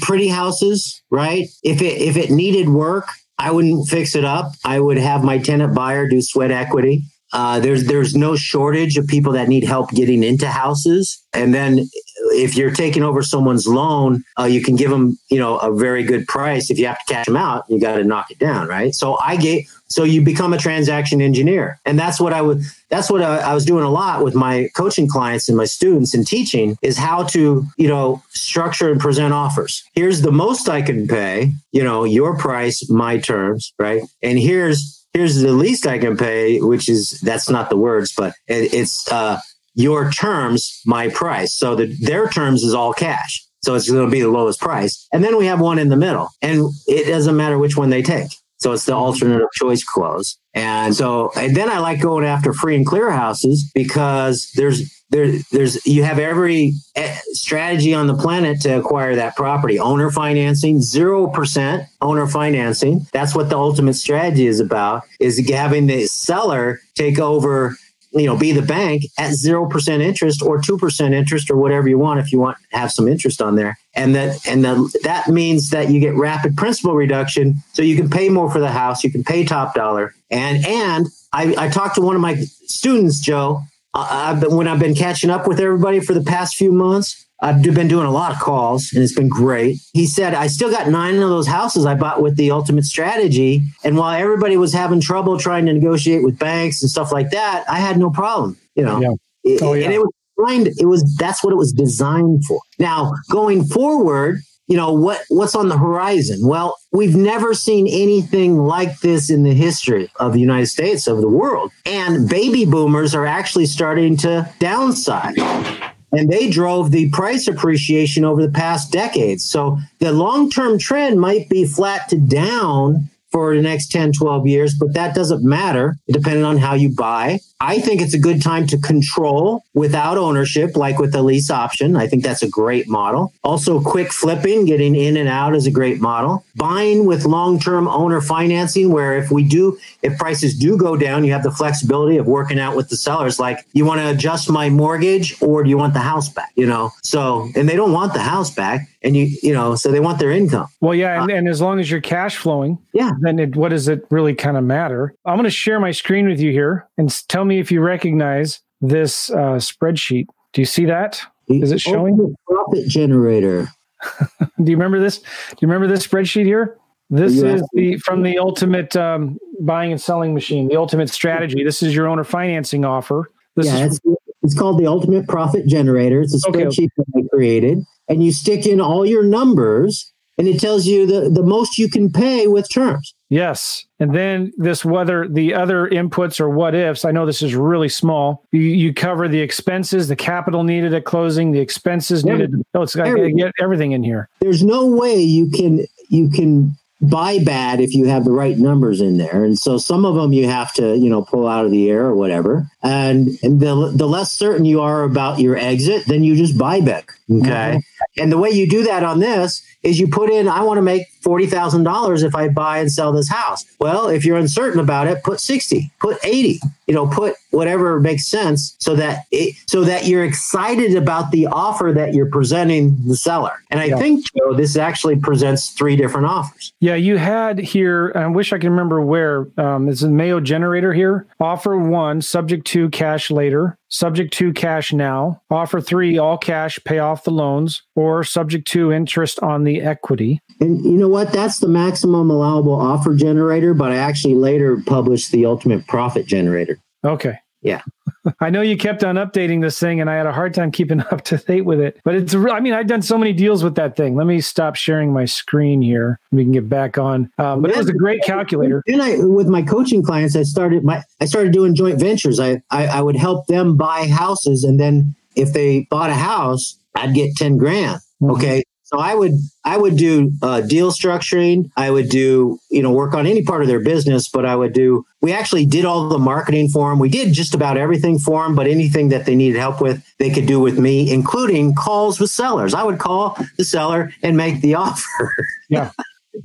pretty 0.00 0.28
houses, 0.28 1.02
right? 1.10 1.46
If 1.62 1.80
it 1.80 2.00
if 2.02 2.16
it 2.18 2.30
needed 2.30 2.68
work, 2.68 3.08
I 3.38 3.50
wouldn't 3.50 3.88
fix 3.88 4.14
it 4.14 4.24
up. 4.24 4.52
I 4.64 4.78
would 4.78 4.98
have 4.98 5.24
my 5.24 5.38
tenant 5.38 5.74
buyer 5.74 6.06
do 6.06 6.20
sweat 6.20 6.50
equity. 6.50 7.02
Uh, 7.32 7.60
there's 7.60 7.86
there's 7.86 8.14
no 8.14 8.36
shortage 8.36 8.98
of 8.98 9.06
people 9.06 9.32
that 9.32 9.48
need 9.48 9.64
help 9.64 9.90
getting 9.92 10.22
into 10.22 10.48
houses, 10.48 11.24
and 11.32 11.54
then 11.54 11.88
if 12.32 12.56
you're 12.56 12.70
taking 12.70 13.02
over 13.02 13.22
someone's 13.22 13.66
loan, 13.66 14.24
uh, 14.38 14.44
you 14.44 14.62
can 14.62 14.76
give 14.76 14.90
them, 14.90 15.18
you 15.30 15.38
know, 15.38 15.58
a 15.58 15.74
very 15.74 16.02
good 16.02 16.26
price. 16.26 16.70
If 16.70 16.78
you 16.78 16.86
have 16.86 16.98
to 17.04 17.12
cash 17.12 17.26
them 17.26 17.36
out, 17.36 17.64
you 17.68 17.80
got 17.80 17.96
to 17.96 18.04
knock 18.04 18.30
it 18.30 18.38
down, 18.38 18.68
right? 18.68 18.94
So 18.94 19.18
I 19.18 19.36
gave, 19.36 19.68
so 19.88 20.04
you 20.04 20.22
become 20.22 20.52
a 20.52 20.58
transaction 20.58 21.20
engineer, 21.20 21.78
and 21.84 21.98
that's 21.98 22.18
what 22.20 22.32
I 22.32 22.42
would. 22.42 22.62
That's 22.88 23.10
what 23.10 23.22
I, 23.22 23.38
I 23.38 23.54
was 23.54 23.64
doing 23.64 23.84
a 23.84 23.90
lot 23.90 24.24
with 24.24 24.34
my 24.34 24.68
coaching 24.74 25.08
clients 25.08 25.48
and 25.48 25.56
my 25.56 25.64
students 25.64 26.14
and 26.14 26.26
teaching 26.26 26.76
is 26.82 26.96
how 26.96 27.24
to, 27.24 27.64
you 27.76 27.88
know, 27.88 28.22
structure 28.30 28.90
and 28.90 29.00
present 29.00 29.32
offers. 29.32 29.82
Here's 29.94 30.22
the 30.22 30.32
most 30.32 30.68
I 30.68 30.82
can 30.82 31.06
pay, 31.08 31.52
you 31.72 31.82
know, 31.84 32.04
your 32.04 32.36
price, 32.36 32.88
my 32.90 33.18
terms, 33.18 33.72
right? 33.78 34.02
And 34.22 34.38
here's 34.38 35.02
here's 35.14 35.40
the 35.40 35.52
least 35.52 35.86
I 35.86 35.98
can 35.98 36.16
pay, 36.16 36.60
which 36.60 36.88
is 36.88 37.20
that's 37.20 37.48
not 37.48 37.70
the 37.70 37.76
words, 37.76 38.14
but 38.16 38.34
it, 38.48 38.72
it's 38.72 39.10
uh, 39.10 39.38
your 39.74 40.10
terms, 40.10 40.80
my 40.86 41.08
price. 41.08 41.54
So 41.54 41.74
the, 41.74 41.96
their 42.00 42.28
terms 42.28 42.62
is 42.62 42.74
all 42.74 42.92
cash. 42.92 43.44
So 43.62 43.74
it's 43.74 43.88
going 43.88 44.04
to 44.04 44.10
be 44.10 44.20
the 44.20 44.28
lowest 44.28 44.60
price. 44.60 45.06
And 45.12 45.22
then 45.22 45.36
we 45.36 45.46
have 45.46 45.60
one 45.60 45.78
in 45.78 45.88
the 45.88 45.96
middle 45.96 46.28
and 46.42 46.66
it 46.86 47.06
doesn't 47.06 47.36
matter 47.36 47.58
which 47.58 47.76
one 47.76 47.90
they 47.90 48.02
take. 48.02 48.30
So 48.58 48.72
it's 48.72 48.84
the 48.84 48.92
alternative 48.92 49.48
choice 49.54 49.82
clause. 49.82 50.38
And 50.54 50.94
so, 50.94 51.32
and 51.36 51.56
then 51.56 51.68
I 51.68 51.78
like 51.78 52.00
going 52.00 52.24
after 52.24 52.52
free 52.52 52.76
and 52.76 52.86
clear 52.86 53.10
houses 53.10 53.68
because 53.74 54.52
there's, 54.54 54.88
there, 55.10 55.32
there's, 55.50 55.84
you 55.84 56.04
have 56.04 56.20
every 56.20 56.74
eh, 56.94 57.18
strategy 57.32 57.92
on 57.92 58.06
the 58.06 58.14
planet 58.14 58.60
to 58.60 58.78
acquire 58.78 59.16
that 59.16 59.34
property. 59.34 59.80
Owner 59.80 60.12
financing, 60.12 60.78
0% 60.78 61.86
owner 62.00 62.26
financing. 62.28 63.04
That's 63.12 63.34
what 63.34 63.50
the 63.50 63.58
ultimate 63.58 63.94
strategy 63.94 64.46
is 64.46 64.60
about 64.60 65.02
is 65.18 65.44
having 65.50 65.86
the 65.86 66.06
seller 66.06 66.80
take 66.94 67.18
over 67.18 67.76
you 68.12 68.26
know, 68.26 68.36
be 68.36 68.52
the 68.52 68.62
bank 68.62 69.04
at 69.18 69.30
0% 69.30 70.00
interest 70.00 70.42
or 70.42 70.60
2% 70.60 71.12
interest 71.12 71.50
or 71.50 71.56
whatever 71.56 71.88
you 71.88 71.98
want 71.98 72.20
if 72.20 72.30
you 72.32 72.38
want 72.38 72.58
to 72.70 72.76
have 72.76 72.92
some 72.92 73.08
interest 73.08 73.40
on 73.40 73.56
there. 73.56 73.78
And 73.94 74.14
that, 74.14 74.46
and 74.46 74.64
the, 74.64 75.00
that 75.04 75.28
means 75.28 75.70
that 75.70 75.90
you 75.90 76.00
get 76.00 76.14
rapid 76.14 76.56
principal 76.56 76.94
reduction. 76.94 77.56
So 77.72 77.82
you 77.82 77.96
can 77.96 78.10
pay 78.10 78.28
more 78.28 78.50
for 78.50 78.60
the 78.60 78.70
house. 78.70 79.02
You 79.02 79.10
can 79.10 79.24
pay 79.24 79.44
top 79.44 79.74
dollar. 79.74 80.14
And, 80.30 80.64
and 80.66 81.06
I, 81.32 81.54
I 81.56 81.68
talked 81.68 81.94
to 81.96 82.00
one 82.02 82.14
of 82.14 82.22
my 82.22 82.36
students, 82.66 83.20
Joe, 83.20 83.62
uh, 83.94 84.06
I've 84.10 84.40
been, 84.40 84.56
when 84.56 84.68
I've 84.68 84.80
been 84.80 84.94
catching 84.94 85.30
up 85.30 85.46
with 85.46 85.60
everybody 85.60 86.00
for 86.00 86.14
the 86.14 86.22
past 86.22 86.56
few 86.56 86.72
months, 86.72 87.26
I've 87.42 87.60
been 87.60 87.88
doing 87.88 88.06
a 88.06 88.10
lot 88.10 88.30
of 88.32 88.38
calls 88.38 88.92
and 88.94 89.02
it's 89.02 89.14
been 89.14 89.28
great. 89.28 89.80
He 89.92 90.06
said, 90.06 90.32
I 90.32 90.46
still 90.46 90.70
got 90.70 90.88
nine 90.88 91.16
of 91.16 91.28
those 91.28 91.48
houses 91.48 91.84
I 91.84 91.96
bought 91.96 92.22
with 92.22 92.36
the 92.36 92.52
ultimate 92.52 92.84
strategy. 92.84 93.62
And 93.82 93.96
while 93.96 94.18
everybody 94.18 94.56
was 94.56 94.72
having 94.72 95.00
trouble 95.00 95.38
trying 95.38 95.66
to 95.66 95.72
negotiate 95.72 96.22
with 96.22 96.38
banks 96.38 96.82
and 96.82 96.90
stuff 96.90 97.10
like 97.10 97.30
that, 97.30 97.64
I 97.68 97.78
had 97.78 97.98
no 97.98 98.10
problem, 98.10 98.56
you 98.76 98.84
know. 98.84 99.00
Yeah. 99.42 99.58
Oh, 99.60 99.72
yeah. 99.74 99.86
And 99.86 99.92
it 99.92 99.98
was 99.98 100.12
designed, 100.38 100.68
it 100.78 100.86
was 100.86 101.16
that's 101.16 101.42
what 101.42 101.52
it 101.52 101.56
was 101.56 101.72
designed 101.72 102.44
for. 102.46 102.60
Now, 102.78 103.12
going 103.28 103.64
forward, 103.64 104.38
you 104.68 104.76
know 104.76 104.92
what 104.92 105.22
what's 105.28 105.56
on 105.56 105.68
the 105.68 105.76
horizon 105.76 106.38
well 106.46 106.78
we've 106.92 107.16
never 107.16 107.52
seen 107.52 107.86
anything 107.88 108.58
like 108.58 109.00
this 109.00 109.28
in 109.28 109.42
the 109.42 109.52
history 109.52 110.08
of 110.16 110.32
the 110.32 110.38
united 110.38 110.66
states 110.66 111.08
of 111.08 111.20
the 111.20 111.28
world 111.28 111.70
and 111.84 112.28
baby 112.28 112.64
boomers 112.64 113.12
are 113.14 113.26
actually 113.26 113.66
starting 113.66 114.16
to 114.16 114.48
downsize 114.60 115.91
and 116.12 116.30
they 116.30 116.50
drove 116.50 116.90
the 116.90 117.08
price 117.10 117.48
appreciation 117.48 118.24
over 118.24 118.42
the 118.42 118.52
past 118.52 118.92
decades. 118.92 119.44
So 119.44 119.78
the 119.98 120.12
long 120.12 120.50
term 120.50 120.78
trend 120.78 121.20
might 121.20 121.48
be 121.48 121.64
flat 121.64 122.08
to 122.10 122.18
down 122.18 123.08
for 123.32 123.56
the 123.56 123.62
next 123.62 123.90
10, 123.90 124.12
12 124.12 124.46
years, 124.46 124.74
but 124.78 124.92
that 124.94 125.14
doesn't 125.14 125.42
matter 125.42 125.96
depending 126.08 126.44
on 126.44 126.58
how 126.58 126.74
you 126.74 126.94
buy 126.94 127.38
I 127.62 127.78
think 127.78 128.00
it's 128.02 128.12
a 128.12 128.18
good 128.18 128.42
time 128.42 128.66
to 128.68 128.78
control 128.78 129.62
without 129.72 130.18
ownership, 130.18 130.76
like 130.76 130.98
with 130.98 131.12
the 131.12 131.22
lease 131.22 131.48
option. 131.48 131.94
I 131.94 132.08
think 132.08 132.24
that's 132.24 132.42
a 132.42 132.48
great 132.48 132.88
model. 132.88 133.32
Also, 133.44 133.80
quick 133.80 134.12
flipping, 134.12 134.64
getting 134.64 134.96
in 134.96 135.16
and 135.16 135.28
out 135.28 135.54
is 135.54 135.64
a 135.64 135.70
great 135.70 136.00
model. 136.00 136.44
Buying 136.56 137.06
with 137.06 137.24
long 137.24 137.60
term 137.60 137.86
owner 137.86 138.20
financing, 138.20 138.90
where 138.90 139.16
if 139.16 139.30
we 139.30 139.44
do, 139.44 139.78
if 140.02 140.18
prices 140.18 140.58
do 140.58 140.76
go 140.76 140.96
down, 140.96 141.24
you 141.24 141.30
have 141.30 141.44
the 141.44 141.52
flexibility 141.52 142.16
of 142.16 142.26
working 142.26 142.58
out 142.58 142.74
with 142.74 142.88
the 142.88 142.96
sellers. 142.96 143.38
Like, 143.38 143.64
you 143.74 143.84
want 143.84 144.00
to 144.00 144.10
adjust 144.10 144.50
my 144.50 144.68
mortgage 144.68 145.40
or 145.40 145.62
do 145.62 145.70
you 145.70 145.78
want 145.78 145.94
the 145.94 146.00
house 146.00 146.28
back? 146.28 146.50
You 146.56 146.66
know, 146.66 146.90
so, 147.04 147.48
and 147.54 147.68
they 147.68 147.76
don't 147.76 147.92
want 147.92 148.12
the 148.12 148.18
house 148.18 148.52
back 148.52 148.88
and 149.04 149.16
you 149.16 149.28
you 149.42 149.52
know 149.52 149.74
so 149.74 149.90
they 149.90 150.00
want 150.00 150.18
their 150.18 150.30
income 150.30 150.66
well 150.80 150.94
yeah 150.94 151.22
and, 151.22 151.30
uh, 151.30 151.34
and 151.34 151.48
as 151.48 151.60
long 151.60 151.80
as 151.80 151.90
you're 151.90 152.00
cash 152.00 152.36
flowing 152.36 152.78
yeah 152.92 153.12
then 153.20 153.38
it, 153.38 153.56
what 153.56 153.70
does 153.70 153.88
it 153.88 154.04
really 154.10 154.34
kind 154.34 154.56
of 154.56 154.64
matter 154.64 155.14
i'm 155.24 155.36
going 155.36 155.44
to 155.44 155.50
share 155.50 155.80
my 155.80 155.90
screen 155.90 156.28
with 156.28 156.40
you 156.40 156.52
here 156.52 156.88
and 156.98 157.10
tell 157.28 157.44
me 157.44 157.58
if 157.58 157.72
you 157.72 157.80
recognize 157.80 158.60
this 158.82 159.30
uh, 159.30 159.56
spreadsheet. 159.56 160.26
Do 160.52 160.60
you 160.60 160.66
see 160.66 160.84
that? 160.86 161.22
Is 161.48 161.72
it 161.72 161.80
showing? 161.80 162.16
The 162.16 162.34
profit 162.46 162.88
generator. 162.88 163.68
Do 164.62 164.70
you 164.70 164.76
remember 164.76 165.00
this? 165.00 165.18
Do 165.18 165.26
you 165.60 165.68
remember 165.68 165.86
this 165.86 166.06
spreadsheet 166.06 166.44
here? 166.44 166.76
This 167.08 167.40
is 167.40 167.62
the 167.74 167.98
from 167.98 168.22
the 168.22 168.38
ultimate 168.38 168.96
um, 168.96 169.38
buying 169.60 169.92
and 169.92 170.00
selling 170.00 170.34
machine, 170.34 170.68
the 170.68 170.76
ultimate 170.76 171.10
strategy. 171.10 171.62
This 171.62 171.82
is 171.82 171.94
your 171.94 172.08
owner 172.08 172.24
financing 172.24 172.84
offer. 172.84 173.30
This 173.54 173.66
yeah, 173.66 173.84
is, 173.84 174.00
it's, 174.04 174.16
it's, 174.42 174.58
called 174.58 174.80
the 174.80 174.86
ultimate 174.86 175.28
profit 175.28 175.66
generator. 175.66 176.22
It's 176.22 176.34
a 176.34 176.38
spreadsheet 176.38 176.84
okay. 176.84 176.88
that 176.96 177.24
I 177.24 177.36
created, 177.36 177.84
and 178.12 178.22
you 178.22 178.30
stick 178.30 178.66
in 178.66 178.78
all 178.78 179.06
your 179.06 179.22
numbers, 179.22 180.12
and 180.36 180.46
it 180.46 180.60
tells 180.60 180.86
you 180.86 181.06
the, 181.06 181.30
the 181.30 181.42
most 181.42 181.78
you 181.78 181.88
can 181.88 182.12
pay 182.12 182.46
with 182.46 182.70
terms. 182.70 183.14
Yes. 183.30 183.86
And 184.00 184.14
then 184.14 184.52
this 184.58 184.84
whether 184.84 185.26
the 185.26 185.54
other 185.54 185.88
inputs 185.88 186.38
or 186.38 186.50
what 186.50 186.74
ifs, 186.74 187.06
I 187.06 187.10
know 187.10 187.24
this 187.24 187.40
is 187.40 187.54
really 187.54 187.88
small. 187.88 188.44
You, 188.52 188.60
you 188.60 188.92
cover 188.92 189.28
the 189.28 189.40
expenses, 189.40 190.08
the 190.08 190.16
capital 190.16 190.62
needed 190.62 190.92
at 190.92 191.06
closing, 191.06 191.52
the 191.52 191.60
expenses 191.60 192.22
needed. 192.22 192.52
Oh, 192.74 192.82
it's 192.82 192.94
got 192.94 193.04
to 193.04 193.32
get 193.32 193.52
everything 193.58 193.92
in 193.92 194.04
here. 194.04 194.28
There's 194.40 194.62
no 194.62 194.86
way 194.86 195.16
you 195.16 195.48
can 195.48 195.86
you 196.10 196.28
can 196.28 196.76
buy 197.02 197.40
bad 197.40 197.80
if 197.80 197.94
you 197.94 198.06
have 198.06 198.24
the 198.24 198.30
right 198.30 198.56
numbers 198.56 199.00
in 199.00 199.18
there. 199.18 199.44
And 199.44 199.58
so 199.58 199.76
some 199.76 200.04
of 200.04 200.14
them 200.14 200.32
you 200.32 200.46
have 200.46 200.72
to, 200.74 200.96
you 200.96 201.10
know, 201.10 201.22
pull 201.22 201.48
out 201.48 201.64
of 201.64 201.72
the 201.72 201.90
air 201.90 202.06
or 202.06 202.14
whatever. 202.14 202.70
And, 202.82 203.30
and 203.42 203.60
the, 203.60 203.92
the 203.94 204.06
less 204.06 204.30
certain 204.30 204.64
you 204.64 204.80
are 204.80 205.02
about 205.02 205.40
your 205.40 205.56
exit, 205.56 206.06
then 206.06 206.22
you 206.22 206.36
just 206.36 206.56
buy 206.56 206.80
back. 206.80 207.12
Okay. 207.30 207.48
Mm-hmm. 207.48 208.22
And 208.22 208.30
the 208.30 208.38
way 208.38 208.50
you 208.50 208.68
do 208.68 208.84
that 208.84 209.02
on 209.02 209.18
this 209.18 209.64
is 209.82 209.98
you 209.98 210.06
put 210.06 210.30
in, 210.30 210.46
I 210.46 210.62
want 210.62 210.78
to 210.78 210.82
make 210.82 211.02
$40,000 211.22 212.24
if 212.24 212.34
I 212.34 212.48
buy 212.48 212.78
and 212.78 212.90
sell 212.90 213.12
this 213.12 213.28
house. 213.28 213.64
Well, 213.78 214.08
if 214.08 214.24
you're 214.24 214.36
uncertain 214.36 214.80
about 214.80 215.06
it, 215.06 215.22
put 215.22 215.40
60, 215.40 215.90
put 216.00 216.18
80, 216.24 216.60
you 216.86 216.94
know, 216.94 217.06
put 217.06 217.34
whatever 217.50 218.00
makes 218.00 218.26
sense 218.26 218.76
so 218.78 218.96
that 218.96 219.24
it, 219.30 219.54
so 219.68 219.84
that 219.84 220.06
you're 220.06 220.24
excited 220.24 220.96
about 220.96 221.30
the 221.30 221.46
offer 221.46 221.92
that 221.94 222.14
you're 222.14 222.30
presenting 222.30 222.96
the 223.06 223.16
seller. 223.16 223.52
And 223.70 223.80
I 223.80 223.86
yeah. 223.86 223.98
think, 223.98 224.24
Joe, 224.36 224.54
this 224.54 224.76
actually 224.76 225.16
presents 225.16 225.70
three 225.70 225.96
different 225.96 226.26
offers. 226.26 226.72
Yeah, 226.80 226.94
you 226.94 227.18
had 227.18 227.58
here, 227.58 228.12
I 228.14 228.26
wish 228.26 228.52
I 228.52 228.58
can 228.58 228.70
remember 228.70 229.00
where, 229.00 229.46
um, 229.58 229.88
it's 229.88 230.02
a 230.02 230.08
Mayo 230.08 230.40
generator 230.40 230.92
here. 230.92 231.26
Offer 231.40 231.76
one, 231.76 232.22
subject 232.22 232.66
to 232.68 232.88
cash 232.90 233.30
later 233.30 233.78
subject 233.92 234.32
to 234.32 234.52
cash 234.52 234.92
now, 234.92 235.42
offer 235.50 235.80
three, 235.80 236.18
all 236.18 236.38
cash, 236.38 236.80
pay 236.84 236.98
off 236.98 237.24
the 237.24 237.30
loans, 237.30 237.82
or 237.94 238.24
subject 238.24 238.66
to 238.68 238.90
interest 238.90 239.38
on 239.40 239.64
the 239.64 239.82
equity. 239.82 240.40
And 240.62 240.84
you 240.84 240.92
know 240.92 241.08
what? 241.08 241.32
That's 241.32 241.58
the 241.58 241.66
maximum 241.66 242.30
allowable 242.30 242.74
offer 242.74 243.14
generator, 243.14 243.74
but 243.74 243.90
I 243.90 243.96
actually 243.96 244.36
later 244.36 244.80
published 244.86 245.32
the 245.32 245.44
ultimate 245.44 245.88
profit 245.88 246.24
generator. 246.24 246.78
Okay. 247.04 247.38
Yeah. 247.62 247.82
I 248.40 248.50
know 248.50 248.60
you 248.60 248.76
kept 248.76 249.02
on 249.02 249.16
updating 249.16 249.60
this 249.60 249.80
thing 249.80 250.00
and 250.00 250.08
I 250.08 250.14
had 250.14 250.26
a 250.26 250.32
hard 250.32 250.54
time 250.54 250.70
keeping 250.70 251.00
up 251.10 251.22
to 251.22 251.36
date 251.38 251.62
with 251.62 251.80
it. 251.80 252.00
But 252.04 252.14
it's, 252.14 252.32
I 252.32 252.60
mean, 252.60 252.74
I've 252.74 252.86
done 252.86 253.02
so 253.02 253.18
many 253.18 253.32
deals 253.32 253.64
with 253.64 253.74
that 253.74 253.96
thing. 253.96 254.14
Let 254.14 254.28
me 254.28 254.40
stop 254.40 254.76
sharing 254.76 255.12
my 255.12 255.24
screen 255.24 255.82
here. 255.82 256.20
We 256.30 256.44
can 256.44 256.52
get 256.52 256.68
back 256.68 256.96
on. 256.96 257.28
Um, 257.38 257.60
but 257.60 257.72
it 257.72 257.76
was 257.76 257.88
a 257.88 257.92
great 257.92 258.22
calculator. 258.22 258.84
And 258.86 259.02
I, 259.02 259.16
with 259.18 259.48
my 259.48 259.62
coaching 259.62 260.04
clients, 260.04 260.36
I 260.36 260.44
started 260.44 260.84
my, 260.84 261.02
I 261.20 261.24
started 261.24 261.52
doing 261.52 261.74
joint 261.74 261.98
ventures. 261.98 262.38
I, 262.38 262.62
I, 262.70 262.86
I 262.86 263.00
would 263.00 263.16
help 263.16 263.48
them 263.48 263.76
buy 263.76 264.06
houses. 264.06 264.62
And 264.62 264.78
then 264.78 265.16
if 265.34 265.52
they 265.52 265.88
bought 265.90 266.10
a 266.10 266.14
house, 266.14 266.78
I'd 266.94 267.14
get 267.14 267.34
10 267.36 267.56
grand. 267.56 268.00
Mm-hmm. 268.20 268.30
Okay. 268.30 268.62
So 268.92 268.98
I 268.98 269.14
would 269.14 269.32
I 269.64 269.78
would 269.78 269.96
do 269.96 270.32
uh, 270.42 270.60
deal 270.60 270.90
structuring. 270.90 271.70
I 271.76 271.90
would 271.90 272.10
do 272.10 272.58
you 272.70 272.82
know 272.82 272.92
work 272.92 273.14
on 273.14 273.26
any 273.26 273.42
part 273.42 273.62
of 273.62 273.68
their 273.68 273.80
business, 273.80 274.28
but 274.28 274.44
I 274.44 274.54
would 274.54 274.74
do. 274.74 275.06
We 275.22 275.32
actually 275.32 275.64
did 275.64 275.86
all 275.86 276.08
the 276.08 276.18
marketing 276.18 276.68
for 276.68 276.90
them. 276.90 276.98
We 276.98 277.08
did 277.08 277.32
just 277.32 277.54
about 277.54 277.78
everything 277.78 278.18
for 278.18 278.42
them, 278.42 278.54
but 278.54 278.66
anything 278.66 279.08
that 279.08 279.24
they 279.24 279.34
needed 279.34 279.58
help 279.58 279.80
with, 279.80 280.04
they 280.18 280.30
could 280.30 280.46
do 280.46 280.60
with 280.60 280.78
me, 280.78 281.10
including 281.10 281.74
calls 281.74 282.20
with 282.20 282.30
sellers. 282.30 282.74
I 282.74 282.82
would 282.82 282.98
call 282.98 283.38
the 283.56 283.64
seller 283.64 284.12
and 284.22 284.36
make 284.36 284.60
the 284.60 284.74
offer. 284.86 285.34
Yeah. 285.70 285.92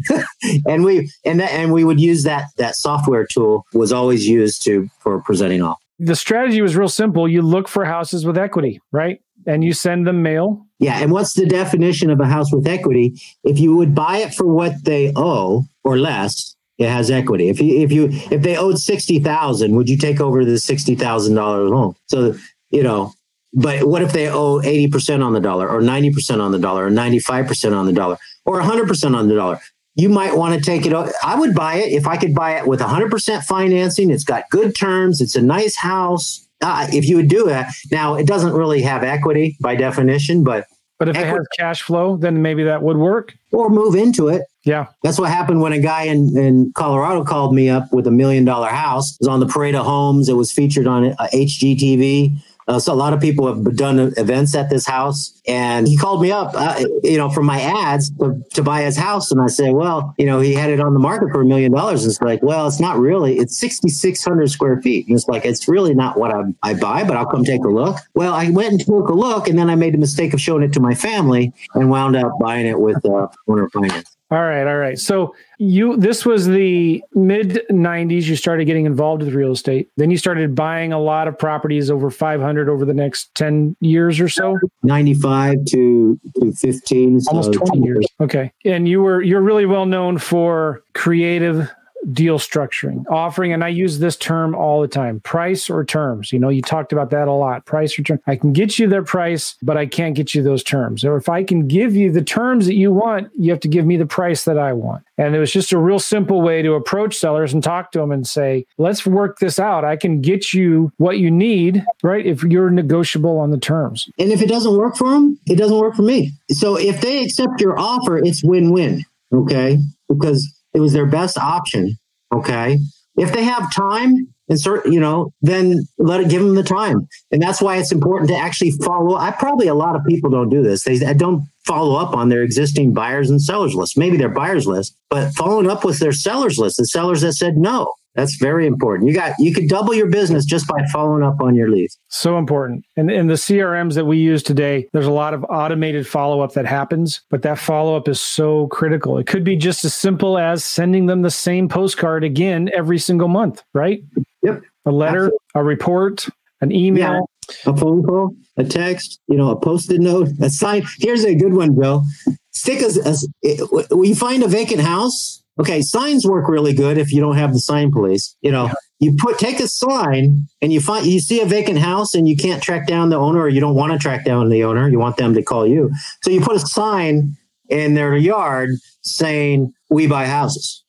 and 0.65 0.85
we 0.85 1.11
and 1.25 1.41
that, 1.41 1.51
and 1.51 1.73
we 1.73 1.83
would 1.83 1.99
use 1.99 2.23
that 2.23 2.45
that 2.57 2.75
software 2.75 3.25
tool 3.25 3.65
was 3.73 3.91
always 3.91 4.25
used 4.25 4.63
to 4.65 4.89
for 4.99 5.21
presenting 5.21 5.61
off. 5.61 5.79
The 5.99 6.15
strategy 6.15 6.61
was 6.61 6.77
real 6.77 6.89
simple. 6.89 7.27
You 7.27 7.41
look 7.41 7.67
for 7.67 7.83
houses 7.83 8.25
with 8.25 8.37
equity, 8.37 8.79
right? 8.91 9.19
And 9.47 9.63
you 9.63 9.73
send 9.73 10.05
them 10.05 10.21
mail 10.21 10.67
yeah. 10.79 10.99
And 11.01 11.11
what's 11.11 11.33
the 11.33 11.45
definition 11.45 12.09
of 12.09 12.19
a 12.19 12.25
house 12.25 12.53
with 12.53 12.67
equity? 12.67 13.19
If 13.43 13.59
you 13.59 13.75
would 13.75 13.95
buy 13.95 14.19
it 14.19 14.33
for 14.33 14.45
what 14.45 14.83
they 14.85 15.11
owe 15.15 15.65
or 15.83 15.97
less, 15.97 16.55
it 16.77 16.87
has 16.87 17.09
equity. 17.09 17.49
If 17.49 17.59
you 17.59 17.79
if 17.81 17.91
you 17.91 18.09
if 18.31 18.43
they 18.43 18.55
owed 18.55 18.77
sixty 18.77 19.19
thousand, 19.19 19.75
would 19.75 19.89
you 19.89 19.97
take 19.97 20.21
over 20.21 20.45
the 20.45 20.59
sixty 20.59 20.95
thousand 20.95 21.35
dollar 21.35 21.63
loan? 21.67 21.95
So 22.07 22.35
you 22.69 22.83
know 22.83 23.13
But 23.53 23.85
what 23.85 24.03
if 24.03 24.13
they 24.13 24.29
owe 24.29 24.61
80% 24.61 25.25
on 25.25 25.33
the 25.33 25.39
dollar 25.39 25.67
or 25.67 25.81
90% 25.81 26.41
on 26.41 26.51
the 26.51 26.59
dollar 26.59 26.85
or 26.85 26.91
95% 26.91 27.75
on 27.75 27.85
the 27.85 27.93
dollar 27.93 28.17
or 28.45 28.61
100% 28.61 29.15
on 29.15 29.27
the 29.27 29.35
dollar? 29.35 29.59
You 29.95 30.09
might 30.09 30.35
want 30.35 30.53
to 30.53 30.61
take 30.61 30.85
it. 30.85 30.93
I 31.23 31.39
would 31.39 31.55
buy 31.55 31.75
it 31.75 31.91
if 31.91 32.05
I 32.05 32.17
could 32.17 32.35
buy 32.35 32.59
it 32.59 32.67
with 32.67 32.81
100% 32.81 33.43
financing. 33.45 34.11
It's 34.11 34.25
got 34.25 34.43
good 34.51 34.75
terms. 34.75 35.21
It's 35.21 35.35
a 35.35 35.41
nice 35.41 35.75
house. 35.75 36.46
Uh, 36.61 36.87
if 36.91 37.05
you 37.07 37.15
would 37.17 37.27
do 37.27 37.45
that. 37.45 37.71
Now, 37.91 38.15
it 38.15 38.25
doesn't 38.25 38.53
really 38.53 38.81
have 38.81 39.03
equity 39.03 39.57
by 39.61 39.75
definition, 39.75 40.43
but 40.43 40.65
but 40.99 41.09
if 41.09 41.15
equity, 41.15 41.35
it 41.35 41.37
has 41.37 41.47
cash 41.57 41.81
flow, 41.83 42.17
then 42.17 42.41
maybe 42.41 42.63
that 42.63 42.81
would 42.81 42.97
work. 42.97 43.35
Or 43.51 43.69
move 43.69 43.95
into 43.95 44.27
it. 44.27 44.41
Yeah. 44.63 44.87
That's 45.03 45.19
what 45.19 45.29
happened 45.29 45.61
when 45.61 45.71
a 45.71 45.79
guy 45.79 46.03
in, 46.03 46.37
in 46.37 46.71
Colorado 46.75 47.23
called 47.23 47.53
me 47.53 47.69
up 47.69 47.93
with 47.93 48.07
a 48.07 48.11
million 48.11 48.43
dollar 48.43 48.69
house. 48.69 49.13
It 49.13 49.17
was 49.21 49.27
on 49.27 49.39
the 49.39 49.45
Parade 49.45 49.75
of 49.75 49.85
Homes. 49.85 50.27
It 50.27 50.33
was 50.33 50.51
featured 50.51 50.87
on 50.87 51.05
uh, 51.05 51.27
HGTV. 51.33 52.37
Uh, 52.67 52.77
so 52.77 52.93
a 52.93 52.95
lot 52.95 53.13
of 53.13 53.21
people 53.21 53.47
have 53.47 53.75
done 53.75 54.13
events 54.17 54.53
at 54.53 54.69
this 54.69 54.85
house, 54.85 55.39
and 55.47 55.87
he 55.87 55.95
called 55.95 56.21
me 56.21 56.31
up, 56.31 56.51
uh, 56.53 56.83
you 57.01 57.17
know, 57.17 57.29
from 57.29 57.45
my 57.45 57.61
ads 57.61 58.09
to, 58.17 58.43
to, 58.53 58.61
buy 58.61 58.81
his 58.81 58.97
house, 58.97 59.31
and 59.31 59.41
I 59.41 59.47
said, 59.47 59.71
well, 59.71 60.13
you 60.17 60.25
know, 60.25 60.41
he 60.41 60.53
had 60.53 60.69
it 60.69 60.81
on 60.81 60.93
the 60.93 60.99
market 60.99 61.29
for 61.31 61.41
a 61.41 61.45
million 61.45 61.71
dollars. 61.71 62.05
It's 62.05 62.21
like, 62.21 62.43
well, 62.43 62.67
it's 62.67 62.81
not 62.81 62.99
really. 62.99 63.37
It's 63.37 63.57
sixty 63.57 63.87
six 63.87 64.23
hundred 64.23 64.51
square 64.51 64.81
feet, 64.81 65.07
and 65.07 65.15
it's 65.15 65.29
like 65.29 65.45
it's 65.45 65.69
really 65.69 65.93
not 65.93 66.17
what 66.17 66.31
I, 66.31 66.41
I 66.61 66.73
buy, 66.73 67.05
but 67.05 67.15
I'll 67.15 67.25
come 67.25 67.45
take 67.45 67.63
a 67.63 67.69
look. 67.69 67.97
Well, 68.15 68.33
I 68.33 68.49
went 68.49 68.71
and 68.71 68.79
took 68.81 69.07
a 69.07 69.13
look, 69.13 69.47
and 69.47 69.57
then 69.57 69.69
I 69.69 69.75
made 69.75 69.93
the 69.93 69.99
mistake 69.99 70.33
of 70.33 70.41
showing 70.41 70.63
it 70.63 70.73
to 70.73 70.81
my 70.81 70.93
family, 70.93 71.53
and 71.73 71.89
wound 71.89 72.17
up 72.17 72.33
buying 72.41 72.65
it 72.65 72.79
with 72.79 73.03
uh, 73.05 73.27
owner 73.47 73.69
finance. 73.69 74.16
All 74.29 74.41
right, 74.41 74.67
all 74.67 74.77
right. 74.77 74.99
So 74.99 75.33
you 75.57 75.95
this 75.95 76.25
was 76.25 76.47
the 76.47 77.01
mid 77.13 77.61
90s 77.71 78.23
you 78.23 78.35
started 78.35 78.65
getting 78.65 78.85
involved 78.85 79.23
with 79.23 79.33
real 79.33 79.53
estate. 79.53 79.89
Then 79.95 80.11
you 80.11 80.17
started 80.17 80.53
buying 80.53 80.91
a 80.91 80.99
lot 80.99 81.29
of 81.29 81.39
properties 81.39 81.89
over 81.89 82.09
500 82.11 82.67
over 82.67 82.83
the 82.83 82.93
next 82.93 83.33
10 83.35 83.77
years 83.79 84.19
or 84.19 84.27
so. 84.27 84.57
95 84.83 85.63
to 85.69 86.19
to 86.41 86.51
15 86.51 87.21
almost 87.29 87.53
20 87.53 87.79
years. 87.85 88.05
Okay. 88.19 88.51
And 88.65 88.87
you 88.87 89.01
were 89.01 89.21
you're 89.21 89.41
really 89.41 89.65
well 89.65 89.85
known 89.85 90.17
for 90.17 90.83
creative 90.93 91.69
deal 92.11 92.39
structuring, 92.39 93.03
offering, 93.09 93.53
and 93.53 93.63
I 93.63 93.69
use 93.69 93.99
this 93.99 94.15
term 94.15 94.55
all 94.55 94.81
the 94.81 94.87
time 94.87 95.19
price 95.21 95.69
or 95.69 95.83
terms. 95.83 96.31
You 96.31 96.39
know, 96.39 96.49
you 96.49 96.61
talked 96.61 96.93
about 96.93 97.09
that 97.11 97.27
a 97.27 97.33
lot 97.33 97.65
price 97.65 97.97
or 97.97 98.03
term. 98.03 98.19
I 98.27 98.35
can 98.35 98.53
get 98.53 98.79
you 98.79 98.87
their 98.87 99.03
price, 99.03 99.55
but 99.61 99.77
I 99.77 99.85
can't 99.85 100.15
get 100.15 100.33
you 100.33 100.43
those 100.43 100.63
terms. 100.63 101.03
Or 101.03 101.17
if 101.17 101.29
I 101.29 101.43
can 101.43 101.67
give 101.67 101.95
you 101.95 102.11
the 102.11 102.23
terms 102.23 102.65
that 102.67 102.75
you 102.75 102.91
want, 102.91 103.29
you 103.37 103.51
have 103.51 103.59
to 103.61 103.67
give 103.67 103.85
me 103.85 103.97
the 103.97 104.05
price 104.05 104.45
that 104.45 104.57
I 104.57 104.73
want. 104.73 105.03
And 105.17 105.35
it 105.35 105.39
was 105.39 105.51
just 105.51 105.71
a 105.71 105.77
real 105.79 105.99
simple 105.99 106.41
way 106.41 106.61
to 106.61 106.73
approach 106.73 107.17
sellers 107.17 107.53
and 107.53 107.63
talk 107.63 107.91
to 107.91 107.99
them 107.99 108.11
and 108.11 108.27
say, 108.27 108.65
let's 108.77 109.05
work 109.05 109.39
this 109.39 109.59
out. 109.59 109.83
I 109.83 109.95
can 109.95 110.21
get 110.21 110.53
you 110.53 110.91
what 110.97 111.17
you 111.17 111.31
need, 111.31 111.83
right? 112.03 112.25
If 112.25 112.43
you're 112.43 112.69
negotiable 112.69 113.39
on 113.39 113.51
the 113.51 113.57
terms. 113.57 114.07
And 114.19 114.31
if 114.31 114.41
it 114.41 114.47
doesn't 114.49 114.77
work 114.77 114.95
for 114.95 115.09
them, 115.09 115.39
it 115.47 115.57
doesn't 115.57 115.77
work 115.77 115.95
for 115.95 116.03
me. 116.03 116.31
So 116.51 116.77
if 116.77 117.01
they 117.01 117.23
accept 117.23 117.59
your 117.59 117.77
offer, 117.79 118.17
it's 118.17 118.43
win 118.43 118.71
win. 118.71 119.03
Okay. 119.33 119.79
Because 120.07 120.56
it 120.73 120.79
was 120.79 120.93
their 120.93 121.05
best 121.05 121.37
option. 121.37 121.97
Okay. 122.33 122.77
If 123.15 123.33
they 123.33 123.43
have 123.43 123.73
time 123.73 124.13
and 124.49 124.59
certain, 124.59 124.93
you 124.93 124.99
know, 124.99 125.31
then 125.41 125.81
let 125.97 126.21
it 126.21 126.29
give 126.29 126.41
them 126.41 126.55
the 126.55 126.63
time. 126.63 127.07
And 127.31 127.41
that's 127.41 127.61
why 127.61 127.77
it's 127.77 127.91
important 127.91 128.29
to 128.29 128.37
actually 128.37 128.71
follow. 128.71 129.17
I 129.17 129.31
probably 129.31 129.67
a 129.67 129.73
lot 129.73 129.95
of 129.95 130.03
people 130.05 130.29
don't 130.29 130.49
do 130.49 130.61
this. 130.61 130.83
They 130.83 130.99
don't 131.13 131.43
follow 131.65 131.95
up 131.95 132.15
on 132.15 132.29
their 132.29 132.43
existing 132.43 132.93
buyers 132.93 133.29
and 133.29 133.41
sellers 133.41 133.75
list. 133.75 133.97
Maybe 133.97 134.17
their 134.17 134.29
buyers 134.29 134.67
list, 134.67 134.95
but 135.09 135.31
following 135.31 135.69
up 135.69 135.83
with 135.83 135.99
their 135.99 136.13
sellers 136.13 136.57
list, 136.57 136.77
the 136.77 136.85
sellers 136.85 137.21
that 137.21 137.33
said 137.33 137.57
no. 137.57 137.91
That's 138.17 138.35
very 138.37 138.65
important. 138.65 139.07
You 139.07 139.13
got 139.13 139.33
you 139.37 139.53
could 139.53 139.69
double 139.69 139.93
your 139.93 140.09
business 140.09 140.43
just 140.43 140.67
by 140.67 140.83
following 140.91 141.21
up 141.21 141.39
on 141.39 141.53
your 141.53 141.69
leads. 141.69 141.99
So 142.07 142.39
important. 142.39 142.83
And 142.97 143.11
in 143.11 143.27
the 143.27 143.35
CRMs 143.35 143.93
that 143.93 144.05
we 144.05 144.17
use 144.17 144.41
today, 144.41 144.89
there's 144.91 145.05
a 145.05 145.11
lot 145.11 145.35
of 145.35 145.45
automated 145.45 146.07
follow-up 146.07 146.53
that 146.53 146.65
happens, 146.65 147.21
but 147.29 147.43
that 147.43 147.59
follow-up 147.59 148.07
is 148.07 148.19
so 148.19 148.67
critical. 148.67 149.19
It 149.19 149.27
could 149.27 149.43
be 149.43 149.55
just 149.55 149.85
as 149.85 149.93
simple 149.93 150.39
as 150.39 150.63
sending 150.63 151.05
them 151.05 151.21
the 151.21 151.29
same 151.29 151.69
postcard 151.69 152.23
again 152.23 152.71
every 152.73 152.97
single 152.97 153.27
month, 153.27 153.61
right? 153.75 154.01
Yep. 154.41 154.63
A 154.87 154.91
letter, 154.91 155.25
Absolutely. 155.25 155.37
a 155.53 155.63
report, 155.63 156.27
an 156.61 156.71
email. 156.71 157.13
Yeah. 157.13 157.21
A 157.65 157.77
phone 157.77 158.03
call, 158.03 158.35
a 158.57 158.65
text, 158.65 159.21
you 159.27 159.37
know, 159.37 159.51
a 159.51 159.55
post-it 159.57 160.01
note, 160.01 160.27
a 160.41 160.49
sign. 160.49 160.85
Here's 160.99 161.23
a 161.23 161.33
good 161.33 161.53
one, 161.53 161.75
Bill. 161.75 162.03
Stick 162.51 162.81
as, 162.81 162.97
as 162.97 163.25
when 163.69 164.09
you 164.09 164.15
find 164.15 164.43
a 164.43 164.49
vacant 164.49 164.81
house, 164.81 165.41
Okay, 165.59 165.81
signs 165.81 166.25
work 166.25 166.47
really 166.47 166.73
good 166.73 166.97
if 166.97 167.11
you 167.11 167.19
don't 167.19 167.35
have 167.35 167.53
the 167.53 167.59
sign 167.59 167.91
police. 167.91 168.35
You 168.41 168.51
know, 168.51 168.69
you 168.99 169.15
put 169.17 169.37
take 169.39 169.59
a 169.59 169.67
sign 169.67 170.47
and 170.61 170.71
you 170.71 170.79
find 170.79 171.05
you 171.05 171.19
see 171.19 171.41
a 171.41 171.45
vacant 171.45 171.79
house 171.79 172.13
and 172.13 172.27
you 172.27 172.35
can't 172.35 172.61
track 172.61 172.87
down 172.87 173.09
the 173.09 173.17
owner 173.17 173.39
or 173.39 173.49
you 173.49 173.59
don't 173.59 173.75
want 173.75 173.93
to 173.93 173.99
track 173.99 174.25
down 174.25 174.49
the 174.49 174.63
owner, 174.63 174.89
you 174.89 174.99
want 174.99 175.17
them 175.17 175.33
to 175.33 175.41
call 175.41 175.67
you. 175.67 175.91
So 176.23 176.31
you 176.31 176.41
put 176.41 176.55
a 176.55 176.59
sign 176.59 177.35
in 177.69 177.93
their 177.95 178.15
yard 178.15 178.69
saying 179.01 179.73
we 179.89 180.07
buy 180.07 180.25
houses. 180.25 180.83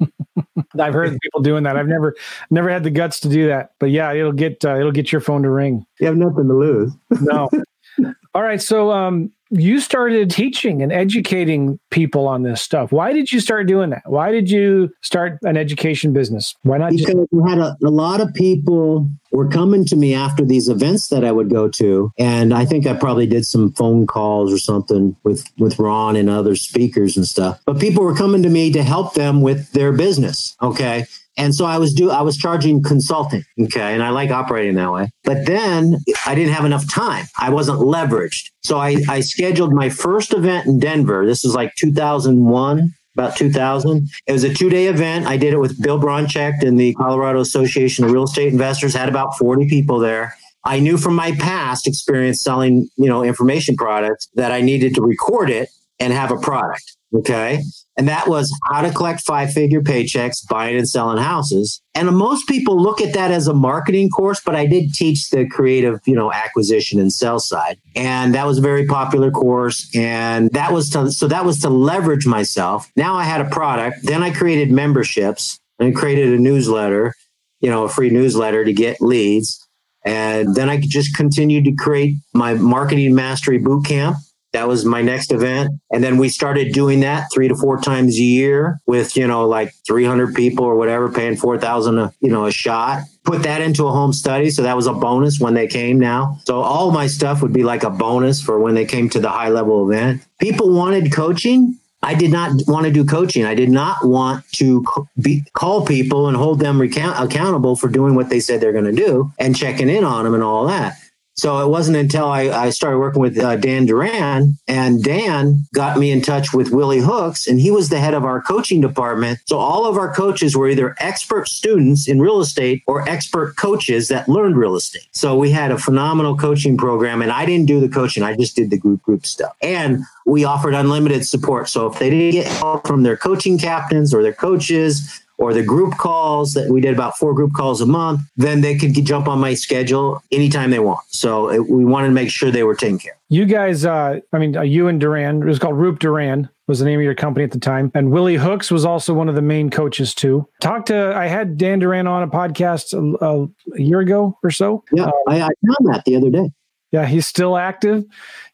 I've 0.78 0.94
heard 0.94 1.16
people 1.20 1.40
doing 1.42 1.64
that. 1.64 1.76
I've 1.76 1.88
never 1.88 2.14
never 2.50 2.70
had 2.70 2.82
the 2.82 2.90
guts 2.90 3.20
to 3.20 3.28
do 3.28 3.48
that. 3.48 3.72
But 3.78 3.90
yeah, 3.90 4.12
it'll 4.12 4.32
get 4.32 4.64
uh, 4.64 4.78
it'll 4.78 4.92
get 4.92 5.12
your 5.12 5.20
phone 5.20 5.42
to 5.42 5.50
ring. 5.50 5.86
You 6.00 6.06
have 6.06 6.16
nothing 6.16 6.48
to 6.48 6.54
lose. 6.54 6.92
no. 7.20 7.48
All 8.34 8.42
right, 8.42 8.60
so 8.60 8.90
um 8.90 9.30
you 9.58 9.80
started 9.80 10.30
teaching 10.30 10.82
and 10.82 10.92
educating 10.92 11.78
people 11.90 12.26
on 12.26 12.42
this 12.42 12.60
stuff. 12.60 12.92
Why 12.92 13.12
did 13.12 13.32
you 13.32 13.40
start 13.40 13.66
doing 13.66 13.90
that? 13.90 14.02
Why 14.06 14.32
did 14.32 14.50
you 14.50 14.90
start 15.02 15.38
an 15.42 15.56
education 15.56 16.12
business? 16.12 16.54
Why 16.62 16.78
not? 16.78 16.90
Because 16.90 17.14
just- 17.14 17.32
we 17.32 17.48
had 17.48 17.58
a, 17.58 17.76
a 17.84 17.90
lot 17.90 18.20
of 18.20 18.32
people 18.34 19.08
were 19.32 19.48
coming 19.48 19.84
to 19.86 19.96
me 19.96 20.14
after 20.14 20.44
these 20.44 20.68
events 20.68 21.08
that 21.08 21.24
I 21.24 21.32
would 21.32 21.50
go 21.50 21.68
to, 21.68 22.12
and 22.18 22.52
I 22.54 22.64
think 22.64 22.86
I 22.86 22.94
probably 22.94 23.26
did 23.26 23.44
some 23.44 23.72
phone 23.72 24.06
calls 24.06 24.52
or 24.52 24.58
something 24.58 25.16
with 25.24 25.44
with 25.58 25.78
Ron 25.78 26.16
and 26.16 26.28
other 26.28 26.56
speakers 26.56 27.16
and 27.16 27.26
stuff. 27.26 27.60
But 27.66 27.80
people 27.80 28.04
were 28.04 28.14
coming 28.14 28.42
to 28.42 28.48
me 28.48 28.72
to 28.72 28.82
help 28.82 29.14
them 29.14 29.40
with 29.40 29.72
their 29.72 29.92
business. 29.92 30.56
Okay, 30.62 31.06
and 31.36 31.54
so 31.54 31.64
I 31.64 31.78
was 31.78 31.92
do 31.92 32.10
I 32.10 32.22
was 32.22 32.36
charging 32.36 32.82
consulting. 32.82 33.44
Okay. 33.60 33.94
And 33.94 34.02
I 34.02 34.10
like 34.10 34.30
operating 34.30 34.74
that 34.76 34.92
way. 34.92 35.10
But 35.24 35.46
then 35.46 35.96
I 36.26 36.34
didn't 36.34 36.52
have 36.52 36.64
enough 36.64 36.88
time. 36.92 37.26
I 37.38 37.50
wasn't 37.50 37.80
leveraged. 37.80 38.50
So 38.62 38.78
I, 38.78 39.02
I 39.08 39.20
scheduled 39.20 39.72
my 39.72 39.88
first 39.88 40.32
event 40.32 40.66
in 40.66 40.78
Denver. 40.78 41.26
This 41.26 41.44
was 41.44 41.54
like 41.54 41.74
2001 41.76 42.94
about 43.14 43.36
2000. 43.36 44.08
It 44.26 44.32
was 44.32 44.44
a 44.44 44.52
two 44.52 44.68
day 44.68 44.86
event. 44.86 45.26
I 45.26 45.36
did 45.36 45.54
it 45.54 45.58
with 45.58 45.80
Bill 45.80 46.00
Bronchick 46.00 46.62
and 46.62 46.78
the 46.78 46.94
Colorado 46.94 47.40
Association 47.40 48.04
of 48.04 48.10
Real 48.10 48.24
Estate 48.24 48.52
Investors, 48.52 48.94
had 48.94 49.08
about 49.08 49.36
40 49.38 49.68
people 49.68 49.98
there. 49.98 50.36
I 50.64 50.80
knew 50.80 50.96
from 50.96 51.14
my 51.14 51.32
past 51.32 51.86
experience 51.86 52.42
selling, 52.42 52.88
you 52.96 53.08
know, 53.08 53.22
information 53.22 53.76
products 53.76 54.28
that 54.34 54.50
I 54.50 54.62
needed 54.62 54.94
to 54.94 55.02
record 55.02 55.50
it 55.50 55.68
and 56.00 56.12
have 56.12 56.30
a 56.30 56.38
product. 56.38 56.96
Okay. 57.14 57.62
And 57.96 58.08
that 58.08 58.26
was 58.26 58.52
how 58.68 58.80
to 58.80 58.90
collect 58.90 59.20
five 59.20 59.52
figure 59.52 59.80
paychecks, 59.80 60.46
buying 60.48 60.76
and 60.76 60.88
selling 60.88 61.22
houses. 61.22 61.80
And 61.94 62.08
most 62.16 62.48
people 62.48 62.80
look 62.80 63.00
at 63.00 63.14
that 63.14 63.30
as 63.30 63.46
a 63.46 63.54
marketing 63.54 64.10
course, 64.10 64.40
but 64.44 64.56
I 64.56 64.66
did 64.66 64.92
teach 64.92 65.30
the 65.30 65.48
creative, 65.48 66.00
you 66.04 66.16
know, 66.16 66.32
acquisition 66.32 66.98
and 66.98 67.12
sell 67.12 67.38
side. 67.38 67.78
And 67.94 68.34
that 68.34 68.46
was 68.46 68.58
a 68.58 68.62
very 68.62 68.86
popular 68.86 69.30
course. 69.30 69.88
And 69.94 70.50
that 70.50 70.72
was 70.72 70.90
to, 70.90 71.12
so 71.12 71.28
that 71.28 71.44
was 71.44 71.60
to 71.60 71.70
leverage 71.70 72.26
myself. 72.26 72.90
Now 72.96 73.14
I 73.14 73.22
had 73.22 73.40
a 73.40 73.48
product. 73.48 73.98
Then 74.02 74.24
I 74.24 74.32
created 74.32 74.72
memberships 74.72 75.60
and 75.78 75.94
created 75.94 76.32
a 76.32 76.38
newsletter, 76.38 77.14
you 77.60 77.70
know, 77.70 77.84
a 77.84 77.88
free 77.88 78.10
newsletter 78.10 78.64
to 78.64 78.72
get 78.72 79.00
leads. 79.00 79.60
And 80.04 80.56
then 80.56 80.68
I 80.68 80.80
just 80.80 81.16
continued 81.16 81.64
to 81.66 81.72
create 81.72 82.16
my 82.34 82.54
marketing 82.54 83.14
mastery 83.14 83.58
boot 83.58 83.86
camp 83.86 84.16
that 84.54 84.68
was 84.68 84.84
my 84.84 85.02
next 85.02 85.32
event. 85.32 85.80
And 85.92 86.02
then 86.02 86.16
we 86.16 86.28
started 86.28 86.72
doing 86.72 87.00
that 87.00 87.26
three 87.34 87.48
to 87.48 87.56
four 87.56 87.80
times 87.80 88.16
a 88.16 88.22
year 88.22 88.80
with, 88.86 89.16
you 89.16 89.26
know, 89.26 89.46
like 89.46 89.74
300 89.86 90.32
people 90.32 90.64
or 90.64 90.76
whatever, 90.76 91.10
paying 91.10 91.36
4,000, 91.36 91.98
a, 91.98 92.12
you 92.20 92.30
know, 92.30 92.46
a 92.46 92.52
shot. 92.52 93.02
Put 93.24 93.42
that 93.42 93.60
into 93.60 93.86
a 93.88 93.90
home 93.90 94.12
study. 94.12 94.50
So 94.50 94.62
that 94.62 94.76
was 94.76 94.86
a 94.86 94.92
bonus 94.92 95.40
when 95.40 95.54
they 95.54 95.66
came 95.66 95.98
now. 95.98 96.38
So 96.46 96.60
all 96.60 96.92
my 96.92 97.08
stuff 97.08 97.42
would 97.42 97.52
be 97.52 97.64
like 97.64 97.82
a 97.82 97.90
bonus 97.90 98.40
for 98.40 98.60
when 98.60 98.74
they 98.74 98.84
came 98.84 99.10
to 99.10 99.20
the 99.20 99.28
high 99.28 99.48
level 99.48 99.90
event. 99.90 100.22
People 100.38 100.72
wanted 100.72 101.12
coaching. 101.12 101.76
I 102.02 102.14
did 102.14 102.30
not 102.30 102.52
want 102.68 102.86
to 102.86 102.92
do 102.92 103.04
coaching. 103.04 103.44
I 103.44 103.54
did 103.54 103.70
not 103.70 104.06
want 104.06 104.48
to 104.52 104.84
be, 105.20 105.42
call 105.54 105.84
people 105.84 106.28
and 106.28 106.36
hold 106.36 106.60
them 106.60 106.80
recount, 106.80 107.18
accountable 107.18 107.74
for 107.74 107.88
doing 107.88 108.14
what 108.14 108.28
they 108.28 108.40
said 108.40 108.60
they're 108.60 108.72
going 108.72 108.84
to 108.84 108.92
do 108.92 109.32
and 109.38 109.56
checking 109.56 109.88
in 109.88 110.04
on 110.04 110.24
them 110.24 110.34
and 110.34 110.42
all 110.42 110.66
that. 110.66 110.96
So 111.36 111.58
it 111.64 111.68
wasn't 111.68 111.96
until 111.96 112.26
I, 112.26 112.42
I 112.42 112.70
started 112.70 112.98
working 112.98 113.20
with 113.20 113.38
uh, 113.38 113.56
Dan 113.56 113.86
Duran, 113.86 114.56
and 114.68 115.02
Dan 115.02 115.64
got 115.74 115.98
me 115.98 116.10
in 116.12 116.22
touch 116.22 116.52
with 116.52 116.70
Willie 116.70 117.00
Hooks, 117.00 117.46
and 117.46 117.60
he 117.60 117.70
was 117.70 117.88
the 117.88 117.98
head 117.98 118.14
of 118.14 118.24
our 118.24 118.40
coaching 118.40 118.80
department. 118.80 119.40
So 119.46 119.58
all 119.58 119.86
of 119.86 119.96
our 119.96 120.14
coaches 120.14 120.56
were 120.56 120.68
either 120.68 120.94
expert 120.98 121.48
students 121.48 122.08
in 122.08 122.20
real 122.20 122.40
estate 122.40 122.82
or 122.86 123.08
expert 123.08 123.56
coaches 123.56 124.08
that 124.08 124.28
learned 124.28 124.56
real 124.56 124.76
estate. 124.76 125.08
So 125.10 125.36
we 125.36 125.50
had 125.50 125.72
a 125.72 125.78
phenomenal 125.78 126.36
coaching 126.36 126.76
program, 126.76 127.20
and 127.20 127.32
I 127.32 127.46
didn't 127.46 127.66
do 127.66 127.80
the 127.80 127.88
coaching; 127.88 128.22
I 128.22 128.36
just 128.36 128.54
did 128.54 128.70
the 128.70 128.78
group 128.78 129.02
group 129.02 129.26
stuff. 129.26 129.56
And 129.60 130.04
we 130.26 130.44
offered 130.44 130.74
unlimited 130.74 131.26
support. 131.26 131.68
So 131.68 131.86
if 131.86 131.98
they 131.98 132.10
didn't 132.10 132.32
get 132.32 132.46
help 132.46 132.86
from 132.86 133.02
their 133.02 133.16
coaching 133.16 133.58
captains 133.58 134.14
or 134.14 134.22
their 134.22 134.32
coaches 134.32 135.23
or 135.38 135.52
the 135.52 135.62
group 135.62 135.96
calls 135.96 136.52
that 136.52 136.70
we 136.70 136.80
did 136.80 136.94
about 136.94 137.16
four 137.16 137.34
group 137.34 137.52
calls 137.54 137.80
a 137.80 137.86
month, 137.86 138.20
then 138.36 138.60
they 138.60 138.76
could 138.76 138.92
jump 139.04 139.26
on 139.28 139.38
my 139.40 139.54
schedule 139.54 140.22
anytime 140.30 140.70
they 140.70 140.78
want. 140.78 141.00
So 141.08 141.50
it, 141.50 141.68
we 141.68 141.84
wanted 141.84 142.08
to 142.08 142.14
make 142.14 142.30
sure 142.30 142.50
they 142.50 142.62
were 142.62 142.74
taken 142.74 142.98
care. 142.98 143.16
You 143.28 143.44
guys, 143.44 143.84
uh, 143.84 144.20
I 144.32 144.38
mean, 144.38 144.56
uh, 144.56 144.62
you 144.62 144.88
and 144.88 145.00
Duran, 145.00 145.42
it 145.42 145.46
was 145.46 145.58
called 145.58 145.76
Roop 145.76 145.98
Duran 145.98 146.48
was 146.66 146.78
the 146.78 146.84
name 146.84 146.98
of 146.98 147.04
your 147.04 147.14
company 147.14 147.44
at 147.44 147.50
the 147.50 147.58
time. 147.58 147.90
And 147.94 148.10
Willie 148.10 148.36
Hooks 148.36 148.70
was 148.70 148.84
also 148.84 149.12
one 149.12 149.28
of 149.28 149.34
the 149.34 149.42
main 149.42 149.70
coaches 149.70 150.14
too. 150.14 150.48
Talked 150.60 150.86
to, 150.88 151.14
I 151.14 151.26
had 151.26 151.58
Dan 151.58 151.78
Duran 151.78 152.06
on 152.06 152.22
a 152.22 152.28
podcast 152.28 152.94
a, 152.94 153.24
a, 153.24 153.44
a 153.76 153.82
year 153.82 154.00
ago 154.00 154.38
or 154.42 154.50
so. 154.50 154.84
Yeah, 154.92 155.06
uh, 155.06 155.12
I, 155.28 155.36
I 155.36 155.40
found 155.40 155.94
that 155.94 156.04
the 156.06 156.16
other 156.16 156.30
day. 156.30 156.50
Yeah, 156.90 157.06
he's 157.06 157.26
still 157.26 157.56
active. 157.56 158.04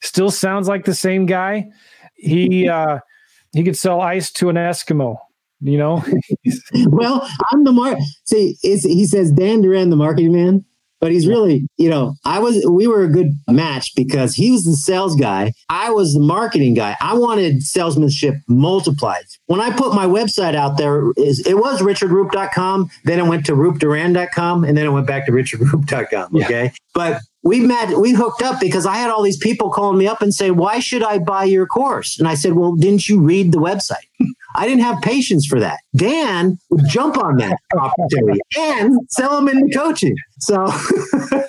Still 0.01 0.31
sounds 0.31 0.67
like 0.67 0.87
the 0.87 0.95
same 0.95 1.27
guy. 1.27 1.71
He 2.15 2.69
uh, 2.69 3.01
he 3.53 3.63
could 3.63 3.77
sell 3.77 4.01
ice 4.01 4.31
to 4.33 4.49
an 4.49 4.57
Eskimo. 4.57 5.19
You 5.61 5.79
know. 5.79 6.05
well, 6.87 7.29
I'm 7.51 7.65
the 7.65 7.73
mark. 7.73 7.99
See, 8.25 8.57
he 8.63 9.07
says 9.07 9.33
Dan 9.33 9.61
Duran, 9.61 9.91
the 9.91 9.97
marketing 9.97 10.33
man 10.33 10.65
but 11.01 11.13
he's 11.13 11.27
really, 11.27 11.67
you 11.79 11.89
know, 11.89 12.15
I 12.27 12.39
was, 12.39 12.65
we 12.71 12.87
were 12.87 13.03
a 13.03 13.09
good 13.09 13.33
match 13.49 13.93
because 13.97 14.35
he 14.35 14.51
was 14.51 14.65
the 14.65 14.75
sales 14.75 15.17
guy. 15.17 15.53
I 15.71 15.91
was 15.91 16.13
the 16.13 16.21
marketing 16.21 16.75
guy. 16.75 16.95
I 17.01 17.15
wanted 17.15 17.63
salesmanship 17.63 18.35
multiplied. 18.47 19.25
When 19.47 19.61
I 19.61 19.75
put 19.75 19.95
my 19.95 20.05
website 20.05 20.55
out 20.55 20.77
there, 20.77 21.11
it 21.17 21.57
was 21.57 21.81
richardroop.com. 21.81 22.91
Then 23.05 23.19
it 23.19 23.27
went 23.27 23.47
to 23.47 23.53
roopduran.com 23.53 24.65
and 24.65 24.77
then 24.77 24.87
it 24.87 24.91
went 24.91 25.07
back 25.07 25.25
to 25.27 25.33
richardroop.com. 25.33 26.37
Okay. 26.37 26.65
Yeah. 26.65 26.71
But 26.93 27.23
we 27.43 27.61
met, 27.61 27.97
we 27.97 28.13
hooked 28.13 28.43
up 28.43 28.61
because 28.61 28.85
I 28.85 28.97
had 28.97 29.09
all 29.09 29.23
these 29.23 29.39
people 29.39 29.71
calling 29.71 29.97
me 29.97 30.07
up 30.07 30.21
and 30.21 30.35
say, 30.35 30.51
why 30.51 30.81
should 30.81 31.03
I 31.03 31.19
buy 31.19 31.45
your 31.45 31.67
course? 31.67 32.19
And 32.19 32.29
I 32.29 32.35
said, 32.35 32.53
well, 32.53 32.75
didn't 32.75 33.09
you 33.09 33.23
read 33.23 33.53
the 33.53 33.59
website? 33.59 34.07
I 34.55 34.67
didn't 34.67 34.83
have 34.83 35.01
patience 35.03 35.47
for 35.47 35.61
that. 35.61 35.79
Dan 35.97 36.59
would 36.71 36.87
jump 36.89 37.17
on 37.19 37.37
that 37.37 37.59
opportunity 37.77 38.41
and 38.59 38.99
sell 39.11 39.39
him 39.39 39.49
into 39.49 39.77
coaching. 39.77 40.15
So 40.39 40.73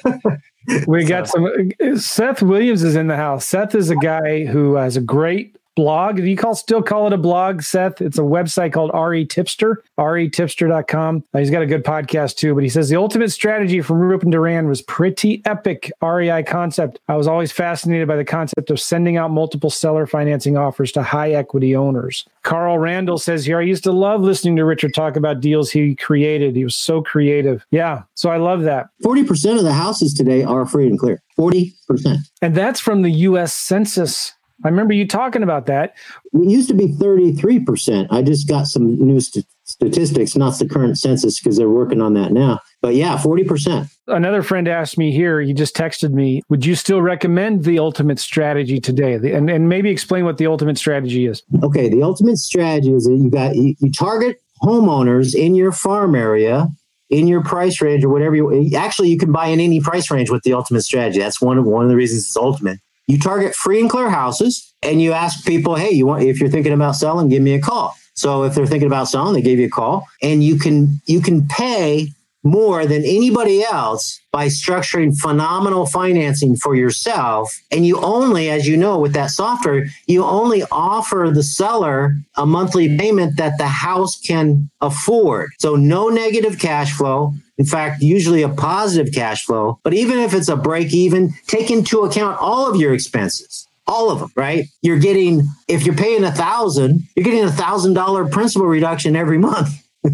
we 0.88 1.06
got 1.06 1.28
some. 1.28 1.72
Seth 1.98 2.42
Williams 2.42 2.84
is 2.84 2.96
in 2.96 3.08
the 3.08 3.16
house. 3.16 3.46
Seth 3.46 3.76
is 3.76 3.90
a 3.90 3.96
guy 3.96 4.46
who 4.46 4.76
has 4.76 4.98
a 4.98 5.02
great 5.02 5.56
blog. 5.76 6.18
Do 6.18 6.24
you 6.24 6.38
call 6.38 6.56
still 6.56 6.82
call 6.82 7.08
it 7.08 7.14
a 7.14 7.18
blog, 7.18 7.62
Seth? 7.62 8.02
It's 8.02 8.18
a 8.18 8.22
website 8.22 8.74
called 8.74 8.92
RE 8.94 9.26
Tipster, 9.26 9.84
retipster.com. 9.98 11.24
Uh, 11.34 11.40
he's 11.40 11.50
got 11.50 11.62
a 11.62 11.66
good 11.66 11.84
podcast 11.84 12.38
too, 12.38 12.54
but 12.54 12.64
he 12.64 12.70
says 12.70 12.90
the 12.90 12.98
ultimate 12.98 13.32
strategy 13.32 13.82
from 13.82 14.12
and 14.12 14.32
Duran 14.32 14.68
was 14.68 14.82
pretty 14.82 15.42
epic 15.46 15.92
REI 16.02 16.44
concept. 16.44 17.00
I 17.08 17.16
was 17.16 17.28
always 17.28 17.52
fascinated 17.52 18.08
by 18.08 18.16
the 18.16 18.26
concept 18.26 18.70
of 18.70 18.80
sending 18.80 19.18
out 19.18 19.32
multiple 19.32 19.70
seller 19.70 20.06
financing 20.06 20.58
offers 20.58 20.92
to 20.94 21.04
high 21.04 21.32
equity 21.32 21.76
owners. 21.76 22.26
Carl 22.44 22.78
Randall 22.80 23.18
says 23.18 23.46
here, 23.46 23.60
I 23.60 23.64
used 23.64 23.84
to 23.84 23.92
love 23.92 24.22
listening 24.22 24.56
to 24.58 24.66
Richard 24.66 24.94
talk 24.94 25.16
about 25.16 25.42
deals 25.42 25.72
he 25.72 25.96
created. 25.96 26.56
He 26.56 26.64
was 26.64 26.76
so 26.76 27.02
creative. 27.02 27.66
Yeah. 27.72 28.04
So 28.16 28.30
I 28.30 28.38
love 28.38 28.64
that. 28.64 28.88
40% 29.04 29.58
of 29.58 29.64
the 29.64 29.74
houses 29.74 30.14
today 30.14 30.44
are 30.44 30.66
free 30.66 30.88
and 30.88 31.00
clear. 31.00 31.22
40%. 31.38 32.18
And 32.42 32.56
that's 32.56 32.80
from 32.80 33.04
the 33.04 33.12
US 33.12 33.54
Census 33.54 34.34
I 34.64 34.70
remember 34.70 34.94
you 34.94 35.08
talking 35.08 35.44
about 35.44 35.66
that. 35.68 35.96
It 36.34 36.50
used 36.50 36.70
to 36.70 36.74
be 36.74 36.88
33%. 36.88 38.08
I 38.12 38.22
just 38.22 38.48
got 38.48 38.68
some 38.68 38.96
new 39.00 39.20
st- 39.20 39.46
statistics, 39.64 40.36
not 40.36 40.58
the 40.60 40.68
current 40.68 40.98
census 40.98 41.40
because 41.40 41.58
they're 41.58 41.70
working 41.70 42.02
on 42.02 42.14
that 42.14 42.32
now. 42.32 42.60
But 42.82 42.96
yeah, 42.96 43.18
40%. 43.18 43.90
Another 44.08 44.44
friend 44.44 44.68
asked 44.68 44.98
me 44.98 45.12
here, 45.12 45.42
he 45.42 45.54
just 45.54 45.76
texted 45.76 46.12
me, 46.12 46.42
would 46.50 46.66
you 46.66 46.76
still 46.76 47.02
recommend 47.02 47.64
the 47.64 47.80
ultimate 47.80 48.20
strategy 48.20 48.80
today? 48.80 49.14
And, 49.14 49.50
and 49.50 49.70
maybe 49.70 49.90
explain 49.90 50.26
what 50.26 50.38
the 50.38 50.48
ultimate 50.48 50.78
strategy 50.78 51.26
is. 51.26 51.44
Okay, 51.64 51.90
the 51.90 52.04
ultimate 52.04 52.38
strategy 52.38 52.94
is 52.94 53.06
that 53.06 53.16
you 53.16 53.30
got 53.30 53.56
you, 53.56 53.76
you 53.80 53.92
target 53.92 54.42
homeowners 54.62 55.34
in 55.34 55.56
your 55.56 55.72
farm 55.72 56.16
area 56.16 56.68
in 57.10 57.28
your 57.28 57.44
price 57.44 57.82
range 57.82 58.06
or 58.06 58.10
whatever 58.10 58.36
you 58.36 58.72
actually 58.76 59.10
you 59.10 59.18
can 59.18 59.32
buy 59.32 59.48
in 59.48 59.60
any 59.60 59.82
price 59.82 60.10
range 60.10 60.30
with 60.30 60.44
the 60.44 60.54
ultimate 60.54 60.82
strategy. 60.82 61.20
That's 61.20 61.42
one 61.42 61.58
of 61.58 61.66
one 61.66 61.84
of 61.84 61.90
the 61.90 61.96
reasons 61.96 62.24
it's 62.24 62.38
ultimate 62.38 62.80
you 63.12 63.20
target 63.20 63.54
free 63.54 63.82
and 63.82 63.90
clear 63.90 64.10
houses 64.10 64.74
and 64.82 65.02
you 65.02 65.12
ask 65.12 65.46
people, 65.46 65.76
hey, 65.76 65.92
you 65.92 66.06
want 66.06 66.24
if 66.24 66.40
you're 66.40 66.50
thinking 66.50 66.72
about 66.72 66.96
selling, 66.96 67.28
give 67.28 67.44
me 67.44 67.54
a 67.54 67.60
call. 67.60 67.94
So 68.14 68.44
if 68.44 68.56
they're 68.56 68.66
thinking 68.66 68.88
about 68.88 69.10
selling, 69.10 69.34
they 69.34 69.42
give 69.42 69.60
you 69.60 69.68
a 69.68 69.70
call 69.70 70.06
and 70.22 70.44
you 70.44 70.58
can 70.58 71.02
you 71.06 71.20
can 71.20 71.48
pay 71.48 72.08
more 72.44 72.86
than 72.86 73.04
anybody 73.04 73.64
else 73.64 74.20
by 74.32 74.48
structuring 74.48 75.16
phenomenal 75.16 75.86
financing 75.86 76.56
for 76.56 76.74
yourself. 76.74 77.54
And 77.70 77.86
you 77.86 78.00
only, 78.00 78.50
as 78.50 78.68
you 78.68 78.78
know, 78.78 78.98
with 78.98 79.14
that 79.14 79.30
software, 79.30 79.86
you 80.08 80.24
only 80.24 80.64
offer 80.72 81.30
the 81.34 81.44
seller 81.44 82.16
a 82.36 82.46
monthly 82.46 82.98
payment 82.98 83.38
that 83.38 83.58
the 83.58 83.68
house 83.68 84.20
can 84.20 84.70
afford. 84.80 85.50
So 85.60 85.76
no 85.76 86.10
negative 86.10 86.58
cash 86.58 86.94
flow. 86.94 87.34
In 87.62 87.68
fact, 87.68 88.02
usually 88.02 88.42
a 88.42 88.50
positive 88.50 89.14
cash 89.14 89.46
flow. 89.46 89.80
But 89.84 89.94
even 89.94 90.18
if 90.18 90.34
it's 90.34 90.50
a 90.50 90.56
break 90.56 90.92
even, 90.96 91.32
take 91.46 91.70
into 91.70 92.00
account 92.00 92.40
all 92.42 92.68
of 92.68 92.76
your 92.76 92.92
expenses 92.92 93.68
all 93.88 94.10
of 94.10 94.20
them, 94.20 94.32
right? 94.36 94.66
You're 94.82 95.00
getting, 95.00 95.42
if 95.68 95.86
you're 95.86 95.96
paying 95.96 96.24
a 96.24 96.32
thousand, 96.32 97.02
you're 97.16 97.26
getting 97.26 97.44
a 97.44 97.52
thousand 97.52 97.94
dollar 97.94 98.26
principal 98.26 98.66
reduction 98.68 99.16
every 99.16 99.38
month. 99.38 99.70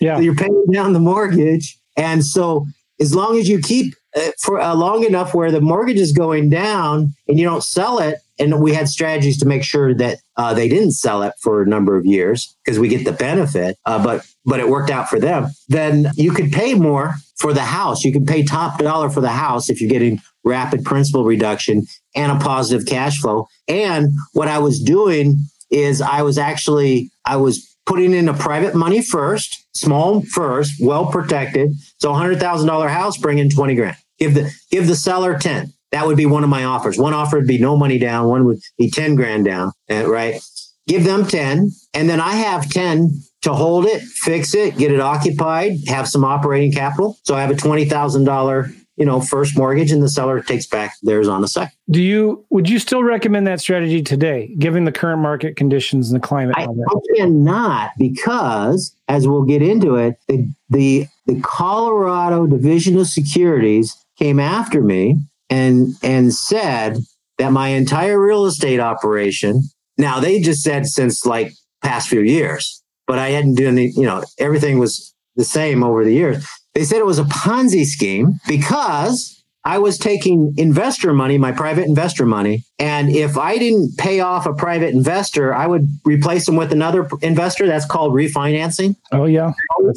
Yeah. 0.00 0.20
you're 0.20 0.36
paying 0.36 0.64
down 0.72 0.92
the 0.92 1.00
mortgage. 1.00 1.76
And 1.96 2.24
so 2.24 2.66
as 3.00 3.16
long 3.16 3.36
as 3.36 3.48
you 3.48 3.58
keep 3.58 3.96
for 4.38 4.60
uh, 4.60 4.74
long 4.74 5.04
enough 5.04 5.34
where 5.34 5.50
the 5.50 5.60
mortgage 5.60 5.98
is 5.98 6.12
going 6.12 6.50
down 6.50 7.14
and 7.26 7.38
you 7.38 7.44
don't 7.44 7.62
sell 7.62 7.98
it, 7.98 8.18
and 8.38 8.60
we 8.60 8.72
had 8.72 8.88
strategies 8.88 9.38
to 9.38 9.46
make 9.46 9.64
sure 9.64 9.94
that 9.94 10.18
uh, 10.36 10.54
they 10.54 10.68
didn't 10.68 10.92
sell 10.92 11.22
it 11.22 11.34
for 11.40 11.62
a 11.62 11.66
number 11.66 11.96
of 11.96 12.06
years 12.06 12.54
because 12.64 12.78
we 12.78 12.88
get 12.88 13.04
the 13.04 13.12
benefit, 13.12 13.76
uh, 13.86 14.02
but 14.02 14.26
but 14.44 14.60
it 14.60 14.68
worked 14.68 14.90
out 14.90 15.08
for 15.08 15.18
them. 15.20 15.48
Then 15.68 16.10
you 16.14 16.32
could 16.32 16.52
pay 16.52 16.74
more 16.74 17.14
for 17.36 17.52
the 17.52 17.62
house. 17.62 18.04
You 18.04 18.12
could 18.12 18.26
pay 18.26 18.42
top 18.42 18.78
dollar 18.78 19.10
for 19.10 19.20
the 19.20 19.28
house 19.28 19.68
if 19.68 19.80
you're 19.80 19.90
getting 19.90 20.20
rapid 20.44 20.84
principal 20.84 21.24
reduction 21.24 21.86
and 22.14 22.32
a 22.32 22.38
positive 22.38 22.86
cash 22.86 23.20
flow. 23.20 23.46
And 23.66 24.12
what 24.32 24.48
I 24.48 24.58
was 24.58 24.80
doing 24.80 25.38
is 25.70 26.00
I 26.00 26.22
was 26.22 26.38
actually 26.38 27.10
I 27.24 27.36
was 27.36 27.68
putting 27.86 28.12
in 28.12 28.28
a 28.28 28.34
private 28.34 28.74
money 28.74 29.02
first, 29.02 29.66
small 29.72 30.22
first, 30.22 30.74
well 30.80 31.06
protected. 31.06 31.72
So 31.98 32.12
a 32.12 32.14
hundred 32.14 32.40
thousand 32.40 32.68
dollar 32.68 32.88
house, 32.88 33.16
bring 33.16 33.38
in 33.38 33.50
twenty 33.50 33.74
grand. 33.74 33.96
Give 34.18 34.34
the 34.34 34.52
give 34.70 34.86
the 34.86 34.96
seller 34.96 35.38
ten. 35.38 35.72
That 35.90 36.06
would 36.06 36.16
be 36.16 36.26
one 36.26 36.44
of 36.44 36.50
my 36.50 36.64
offers. 36.64 36.98
One 36.98 37.14
offer 37.14 37.38
would 37.38 37.46
be 37.46 37.58
no 37.58 37.76
money 37.76 37.98
down. 37.98 38.28
One 38.28 38.44
would 38.44 38.58
be 38.76 38.90
ten 38.90 39.14
grand 39.14 39.44
down. 39.44 39.72
Uh, 39.90 40.08
right? 40.08 40.40
Give 40.86 41.04
them 41.04 41.26
ten, 41.26 41.70
and 41.94 42.08
then 42.08 42.20
I 42.20 42.32
have 42.32 42.68
ten 42.70 43.20
to 43.42 43.52
hold 43.52 43.86
it, 43.86 44.02
fix 44.02 44.54
it, 44.54 44.76
get 44.76 44.90
it 44.90 45.00
occupied, 45.00 45.76
have 45.86 46.08
some 46.08 46.24
operating 46.24 46.72
capital. 46.72 47.18
So 47.24 47.34
I 47.34 47.40
have 47.40 47.50
a 47.50 47.56
twenty 47.56 47.84
thousand 47.84 48.24
dollar 48.24 48.70
you 48.98 49.04
know, 49.04 49.20
first 49.20 49.56
mortgage 49.56 49.92
and 49.92 50.02
the 50.02 50.08
seller 50.08 50.42
takes 50.42 50.66
back 50.66 50.96
theirs 51.02 51.28
on 51.28 51.44
a 51.44 51.48
second. 51.48 51.72
Do 51.88 52.02
you 52.02 52.44
would 52.50 52.68
you 52.68 52.80
still 52.80 53.04
recommend 53.04 53.46
that 53.46 53.60
strategy 53.60 54.02
today, 54.02 54.52
given 54.58 54.84
the 54.84 54.92
current 54.92 55.22
market 55.22 55.54
conditions 55.54 56.10
and 56.10 56.20
the 56.20 56.26
climate? 56.26 56.56
I, 56.58 56.64
I 56.64 57.16
cannot 57.16 57.92
because 57.96 58.94
as 59.06 59.28
we'll 59.28 59.44
get 59.44 59.62
into 59.62 59.94
it, 59.94 60.18
the, 60.26 60.50
the 60.68 61.06
the 61.26 61.40
Colorado 61.40 62.46
Division 62.46 62.98
of 62.98 63.06
Securities 63.06 63.96
came 64.18 64.40
after 64.40 64.82
me 64.82 65.16
and 65.48 65.94
and 66.02 66.34
said 66.34 66.98
that 67.38 67.52
my 67.52 67.68
entire 67.68 68.20
real 68.20 68.44
estate 68.44 68.80
operation 68.80 69.62
now 69.96 70.20
they 70.20 70.40
just 70.40 70.62
said 70.62 70.86
since 70.86 71.26
like 71.26 71.52
past 71.82 72.08
few 72.08 72.20
years, 72.20 72.82
but 73.06 73.18
I 73.18 73.30
hadn't 73.30 73.56
done 73.56 73.78
any, 73.78 73.88
you 73.88 74.04
know, 74.04 74.24
everything 74.38 74.78
was 74.78 75.14
the 75.36 75.44
same 75.44 75.82
over 75.82 76.04
the 76.04 76.12
years. 76.12 76.46
They 76.74 76.84
said 76.84 76.98
it 76.98 77.06
was 77.06 77.18
a 77.18 77.24
Ponzi 77.24 77.84
scheme 77.84 78.40
because 78.46 79.42
I 79.64 79.78
was 79.78 79.98
taking 79.98 80.54
investor 80.56 81.12
money, 81.12 81.36
my 81.36 81.52
private 81.52 81.86
investor 81.86 82.24
money. 82.24 82.64
And 82.78 83.10
if 83.10 83.36
I 83.36 83.58
didn't 83.58 83.98
pay 83.98 84.20
off 84.20 84.46
a 84.46 84.54
private 84.54 84.94
investor, 84.94 85.54
I 85.54 85.66
would 85.66 85.88
replace 86.04 86.46
them 86.46 86.56
with 86.56 86.72
another 86.72 87.08
investor. 87.22 87.66
That's 87.66 87.84
called 87.84 88.12
refinancing. 88.12 88.96
Oh, 89.12 89.24
yeah. 89.24 89.52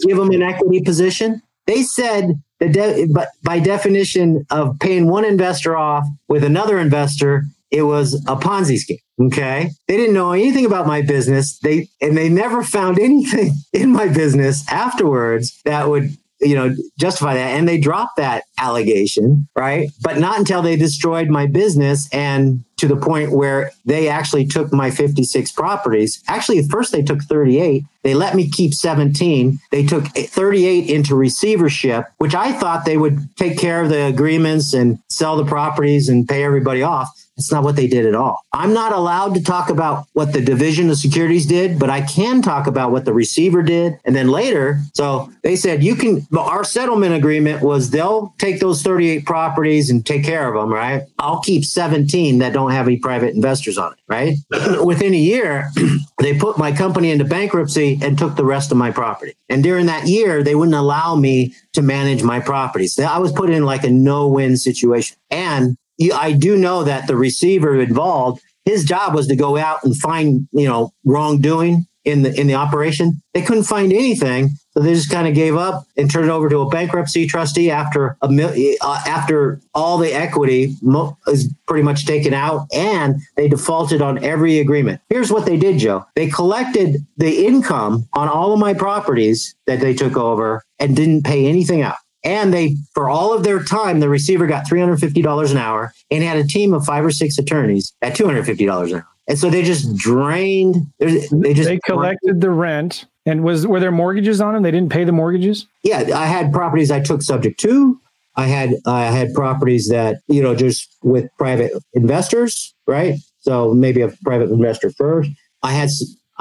give 0.05 0.17
them 0.17 0.31
an 0.31 0.41
equity 0.41 0.81
position. 0.81 1.41
They 1.67 1.83
said 1.83 2.41
that, 2.59 2.71
de- 2.71 3.07
but 3.13 3.29
by 3.43 3.59
definition 3.59 4.45
of 4.49 4.79
paying 4.79 5.07
one 5.07 5.25
investor 5.25 5.77
off 5.77 6.05
with 6.27 6.43
another 6.43 6.79
investor, 6.79 7.43
it 7.69 7.83
was 7.83 8.15
a 8.27 8.35
Ponzi 8.35 8.77
scheme. 8.77 8.97
Okay. 9.21 9.69
They 9.87 9.97
didn't 9.97 10.15
know 10.15 10.31
anything 10.31 10.65
about 10.65 10.87
my 10.87 11.01
business. 11.01 11.59
They, 11.59 11.87
and 12.01 12.17
they 12.17 12.27
never 12.27 12.63
found 12.63 12.99
anything 12.99 13.53
in 13.73 13.91
my 13.91 14.07
business 14.07 14.67
afterwards 14.69 15.61
that 15.65 15.89
would 15.89 16.17
you 16.41 16.55
know, 16.55 16.75
justify 16.99 17.35
that. 17.35 17.57
And 17.57 17.67
they 17.67 17.79
dropped 17.79 18.17
that 18.17 18.43
allegation, 18.57 19.47
right? 19.55 19.89
But 20.01 20.17
not 20.17 20.39
until 20.39 20.61
they 20.61 20.75
destroyed 20.75 21.29
my 21.29 21.45
business 21.45 22.09
and 22.11 22.63
to 22.77 22.87
the 22.87 22.95
point 22.95 23.31
where 23.31 23.71
they 23.85 24.09
actually 24.09 24.45
took 24.45 24.73
my 24.73 24.89
56 24.89 25.51
properties. 25.51 26.23
Actually, 26.27 26.57
at 26.59 26.65
first 26.65 26.91
they 26.91 27.03
took 27.03 27.21
38. 27.21 27.83
They 28.01 28.15
let 28.15 28.35
me 28.35 28.49
keep 28.49 28.73
17. 28.73 29.59
They 29.69 29.85
took 29.85 30.07
38 30.07 30.89
into 30.89 31.15
receivership, 31.15 32.05
which 32.17 32.33
I 32.33 32.51
thought 32.53 32.85
they 32.85 32.97
would 32.97 33.19
take 33.35 33.59
care 33.59 33.83
of 33.83 33.89
the 33.89 34.07
agreements 34.07 34.73
and 34.73 34.97
sell 35.09 35.37
the 35.37 35.45
properties 35.45 36.09
and 36.09 36.27
pay 36.27 36.43
everybody 36.43 36.81
off. 36.81 37.09
That's 37.41 37.51
not 37.51 37.63
what 37.63 37.75
they 37.75 37.87
did 37.87 38.05
at 38.05 38.13
all. 38.13 38.45
I'm 38.53 38.71
not 38.71 38.93
allowed 38.93 39.33
to 39.33 39.41
talk 39.41 39.71
about 39.71 40.05
what 40.13 40.31
the 40.31 40.41
division 40.41 40.91
of 40.91 40.97
securities 40.97 41.47
did, 41.47 41.79
but 41.79 41.89
I 41.89 42.01
can 42.01 42.43
talk 42.43 42.67
about 42.67 42.91
what 42.91 43.03
the 43.03 43.13
receiver 43.13 43.63
did. 43.63 43.97
And 44.05 44.15
then 44.15 44.27
later, 44.27 44.79
so 44.93 45.31
they 45.41 45.55
said, 45.55 45.83
you 45.83 45.95
can, 45.95 46.27
our 46.37 46.63
settlement 46.63 47.15
agreement 47.15 47.63
was 47.63 47.89
they'll 47.89 48.35
take 48.37 48.59
those 48.59 48.83
38 48.83 49.25
properties 49.25 49.89
and 49.89 50.05
take 50.05 50.23
care 50.23 50.53
of 50.53 50.61
them, 50.61 50.71
right? 50.71 51.07
I'll 51.17 51.39
keep 51.39 51.65
17 51.65 52.37
that 52.37 52.53
don't 52.53 52.69
have 52.69 52.85
any 52.85 52.97
private 52.97 53.33
investors 53.33 53.79
on 53.79 53.93
it, 53.93 53.99
right? 54.07 54.35
Within 54.85 55.15
a 55.15 55.17
year, 55.17 55.71
they 56.19 56.37
put 56.37 56.59
my 56.59 56.71
company 56.71 57.09
into 57.09 57.25
bankruptcy 57.25 57.97
and 58.03 58.19
took 58.19 58.35
the 58.35 58.45
rest 58.45 58.71
of 58.71 58.77
my 58.77 58.91
property. 58.91 59.33
And 59.49 59.63
during 59.63 59.87
that 59.87 60.07
year, 60.07 60.43
they 60.43 60.53
wouldn't 60.53 60.75
allow 60.75 61.15
me 61.15 61.55
to 61.73 61.81
manage 61.81 62.21
my 62.21 62.39
properties. 62.39 62.99
I 62.99 63.17
was 63.17 63.31
put 63.31 63.49
in 63.49 63.65
like 63.65 63.83
a 63.83 63.89
no 63.89 64.27
win 64.27 64.57
situation. 64.57 65.17
And 65.31 65.77
I 66.11 66.31
do 66.31 66.55
know 66.55 66.83
that 66.83 67.07
the 67.07 67.15
receiver 67.15 67.79
involved, 67.79 68.41
his 68.65 68.85
job 68.85 69.13
was 69.13 69.27
to 69.27 69.35
go 69.35 69.57
out 69.57 69.83
and 69.83 69.95
find, 69.97 70.47
you 70.51 70.67
know, 70.67 70.91
wrongdoing 71.03 71.85
in 72.03 72.23
the 72.23 72.39
in 72.39 72.47
the 72.47 72.55
operation. 72.55 73.21
They 73.33 73.41
couldn't 73.41 73.63
find 73.63 73.93
anything, 73.93 74.49
so 74.71 74.79
they 74.81 74.93
just 74.93 75.11
kind 75.11 75.27
of 75.27 75.33
gave 75.33 75.55
up 75.55 75.85
and 75.95 76.09
turned 76.09 76.29
it 76.29 76.31
over 76.31 76.49
to 76.49 76.59
a 76.59 76.69
bankruptcy 76.69 77.27
trustee 77.27 77.69
after 77.69 78.17
a 78.21 78.77
uh, 78.81 79.01
after 79.05 79.61
all 79.73 79.97
the 79.97 80.13
equity 80.13 80.75
mo- 80.81 81.17
is 81.27 81.53
pretty 81.67 81.83
much 81.83 82.05
taken 82.05 82.33
out, 82.33 82.67
and 82.73 83.15
they 83.35 83.47
defaulted 83.47 84.01
on 84.01 84.23
every 84.23 84.59
agreement. 84.59 85.01
Here's 85.09 85.31
what 85.31 85.45
they 85.45 85.57
did, 85.57 85.77
Joe. 85.77 86.05
They 86.15 86.27
collected 86.27 87.05
the 87.17 87.45
income 87.45 88.07
on 88.13 88.27
all 88.27 88.53
of 88.53 88.59
my 88.59 88.73
properties 88.73 89.55
that 89.67 89.79
they 89.79 89.93
took 89.93 90.17
over 90.17 90.63
and 90.79 90.95
didn't 90.95 91.23
pay 91.23 91.47
anything 91.47 91.81
out. 91.81 91.97
And 92.23 92.53
they, 92.53 92.75
for 92.93 93.09
all 93.09 93.33
of 93.33 93.43
their 93.43 93.63
time, 93.63 93.99
the 93.99 94.09
receiver 94.09 94.45
got 94.45 94.67
$350 94.67 95.51
an 95.51 95.57
hour 95.57 95.93
and 96.11 96.23
had 96.23 96.37
a 96.37 96.43
team 96.43 96.73
of 96.73 96.85
five 96.85 97.03
or 97.03 97.11
six 97.11 97.37
attorneys 97.37 97.93
at 98.01 98.15
$250 98.15 98.87
an 98.87 98.93
hour. 98.95 99.07
And 99.27 99.39
so 99.39 99.49
they 99.49 99.63
just 99.63 99.95
drained. 99.95 100.75
They 100.99 101.53
just 101.53 101.69
they 101.69 101.79
collected 101.85 102.41
the 102.41 102.49
rent. 102.49 103.05
And 103.25 103.43
was 103.43 103.67
were 103.67 103.79
there 103.79 103.91
mortgages 103.91 104.41
on 104.41 104.53
them? 104.53 104.63
They 104.63 104.71
didn't 104.71 104.91
pay 104.91 105.03
the 105.03 105.11
mortgages. 105.11 105.67
Yeah, 105.83 106.09
I 106.15 106.25
had 106.25 106.51
properties 106.51 106.89
I 106.91 106.99
took 107.01 107.21
subject 107.21 107.59
to. 107.61 107.99
I 108.35 108.47
had 108.47 108.75
I 108.85 109.05
had 109.05 109.33
properties 109.33 109.89
that 109.89 110.17
you 110.27 110.41
know 110.41 110.55
just 110.55 110.97
with 111.03 111.29
private 111.37 111.71
investors, 111.93 112.73
right? 112.87 113.15
So 113.39 113.73
maybe 113.73 114.01
a 114.01 114.09
private 114.23 114.49
investor 114.49 114.89
first. 114.91 115.29
I 115.63 115.73
had 115.73 115.89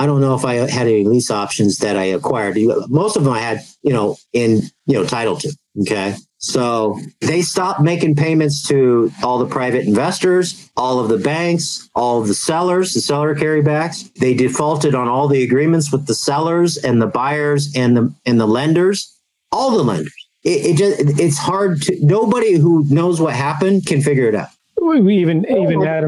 I 0.00 0.06
don't 0.06 0.22
know 0.22 0.34
if 0.34 0.46
I 0.46 0.54
had 0.54 0.86
any 0.86 1.04
lease 1.04 1.30
options 1.30 1.76
that 1.78 1.94
I 1.94 2.04
acquired. 2.04 2.56
Most 2.88 3.18
of 3.18 3.24
them 3.24 3.34
I 3.34 3.40
had, 3.40 3.60
you 3.82 3.92
know, 3.92 4.16
in 4.32 4.62
you 4.86 4.94
know 4.94 5.04
title 5.04 5.36
to. 5.36 5.54
Okay. 5.82 6.16
So 6.38 6.98
they 7.20 7.42
stopped 7.42 7.82
making 7.82 8.16
payments 8.16 8.66
to 8.68 9.12
all 9.22 9.38
the 9.38 9.44
private 9.44 9.84
investors, 9.84 10.70
all 10.74 11.00
of 11.00 11.10
the 11.10 11.18
banks, 11.18 11.90
all 11.94 12.22
of 12.22 12.28
the 12.28 12.34
sellers, 12.34 12.94
the 12.94 13.02
seller 13.02 13.34
carrybacks. 13.34 14.10
They 14.14 14.32
defaulted 14.32 14.94
on 14.94 15.06
all 15.06 15.28
the 15.28 15.42
agreements 15.42 15.92
with 15.92 16.06
the 16.06 16.14
sellers 16.14 16.78
and 16.78 17.02
the 17.02 17.06
buyers 17.06 17.70
and 17.76 17.94
the 17.94 18.14
and 18.24 18.40
the 18.40 18.46
lenders, 18.46 19.14
all 19.52 19.72
the 19.72 19.84
lenders. 19.84 20.14
It, 20.44 20.64
it 20.64 20.76
just 20.78 21.20
it's 21.20 21.36
hard 21.36 21.82
to 21.82 22.06
nobody 22.06 22.54
who 22.54 22.86
knows 22.88 23.20
what 23.20 23.34
happened 23.34 23.84
can 23.84 24.00
figure 24.00 24.28
it 24.30 24.34
out. 24.34 24.48
We 24.80 25.18
even 25.18 25.44
even 25.44 25.82
had 25.82 26.04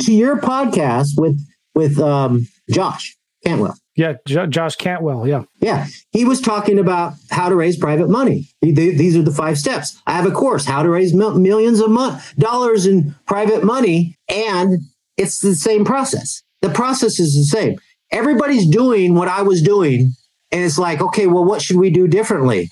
to 0.00 0.12
your 0.12 0.36
podcast 0.38 1.10
with 1.16 1.40
with 1.76 2.00
um, 2.00 2.48
Josh 2.68 3.16
Cantwell. 3.44 3.76
Yeah, 3.96 4.14
J- 4.26 4.46
Josh 4.46 4.76
Cantwell. 4.76 5.26
Yeah. 5.26 5.42
Yeah. 5.60 5.86
He 6.12 6.24
was 6.24 6.40
talking 6.40 6.78
about 6.78 7.14
how 7.30 7.48
to 7.48 7.54
raise 7.56 7.76
private 7.76 8.08
money. 8.08 8.48
He, 8.60 8.72
they, 8.72 8.90
these 8.90 9.16
are 9.16 9.22
the 9.22 9.32
five 9.32 9.58
steps. 9.58 10.00
I 10.06 10.12
have 10.12 10.26
a 10.26 10.30
course, 10.30 10.64
how 10.64 10.82
to 10.82 10.88
raise 10.88 11.12
mil- 11.12 11.38
millions 11.38 11.80
of 11.80 11.90
mo- 11.90 12.18
dollars 12.38 12.86
in 12.86 13.14
private 13.26 13.64
money. 13.64 14.16
And 14.28 14.78
it's 15.16 15.40
the 15.40 15.54
same 15.54 15.84
process. 15.84 16.42
The 16.62 16.70
process 16.70 17.18
is 17.18 17.34
the 17.34 17.44
same. 17.44 17.78
Everybody's 18.10 18.66
doing 18.66 19.14
what 19.14 19.28
I 19.28 19.42
was 19.42 19.62
doing. 19.62 20.12
And 20.52 20.64
it's 20.64 20.78
like, 20.78 21.00
okay, 21.00 21.26
well, 21.26 21.44
what 21.44 21.62
should 21.62 21.76
we 21.76 21.90
do 21.90 22.08
differently? 22.08 22.70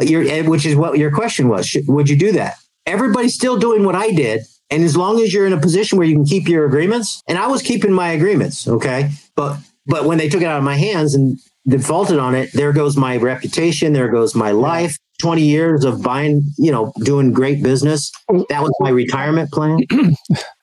Your, 0.00 0.22
eh, 0.22 0.42
which 0.42 0.64
is 0.66 0.74
what 0.76 0.98
your 0.98 1.10
question 1.12 1.48
was. 1.48 1.66
Should, 1.66 1.86
would 1.88 2.08
you 2.08 2.16
do 2.16 2.32
that? 2.32 2.54
Everybody's 2.86 3.34
still 3.34 3.58
doing 3.58 3.84
what 3.84 3.94
I 3.94 4.10
did. 4.12 4.42
And 4.70 4.82
as 4.82 4.96
long 4.96 5.20
as 5.20 5.34
you're 5.34 5.46
in 5.46 5.52
a 5.52 5.60
position 5.60 5.98
where 5.98 6.06
you 6.06 6.14
can 6.14 6.24
keep 6.24 6.48
your 6.48 6.64
agreements, 6.64 7.20
and 7.28 7.38
I 7.38 7.46
was 7.46 7.60
keeping 7.60 7.92
my 7.92 8.08
agreements, 8.12 8.66
okay? 8.66 9.10
But 9.36 9.58
but 9.86 10.04
when 10.04 10.18
they 10.18 10.28
took 10.28 10.42
it 10.42 10.46
out 10.46 10.58
of 10.58 10.64
my 10.64 10.76
hands 10.76 11.14
and 11.14 11.38
defaulted 11.66 12.18
on 12.18 12.34
it, 12.34 12.52
there 12.52 12.72
goes 12.72 12.96
my 12.96 13.16
reputation. 13.16 13.92
There 13.92 14.08
goes 14.08 14.34
my 14.34 14.50
life. 14.50 14.96
20 15.20 15.42
years 15.42 15.84
of 15.84 16.02
buying, 16.02 16.42
you 16.58 16.72
know, 16.72 16.92
doing 17.04 17.32
great 17.32 17.62
business. 17.62 18.10
That 18.28 18.60
was 18.60 18.72
my 18.80 18.90
retirement 18.90 19.52
plan. 19.52 19.78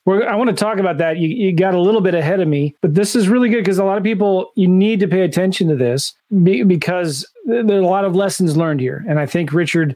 well, 0.04 0.22
I 0.28 0.34
want 0.34 0.50
to 0.50 0.56
talk 0.56 0.78
about 0.78 0.98
that. 0.98 1.16
You, 1.16 1.28
you 1.28 1.56
got 1.56 1.74
a 1.74 1.80
little 1.80 2.02
bit 2.02 2.14
ahead 2.14 2.40
of 2.40 2.48
me, 2.48 2.76
but 2.82 2.94
this 2.94 3.16
is 3.16 3.28
really 3.28 3.48
good 3.48 3.64
because 3.64 3.78
a 3.78 3.84
lot 3.84 3.96
of 3.96 4.04
people, 4.04 4.52
you 4.56 4.68
need 4.68 5.00
to 5.00 5.08
pay 5.08 5.22
attention 5.22 5.68
to 5.68 5.76
this 5.76 6.12
because 6.30 7.26
there 7.46 7.78
are 7.78 7.80
a 7.80 7.86
lot 7.86 8.04
of 8.04 8.14
lessons 8.14 8.54
learned 8.54 8.80
here. 8.80 9.02
And 9.08 9.18
I 9.18 9.24
think 9.24 9.52
Richard 9.54 9.94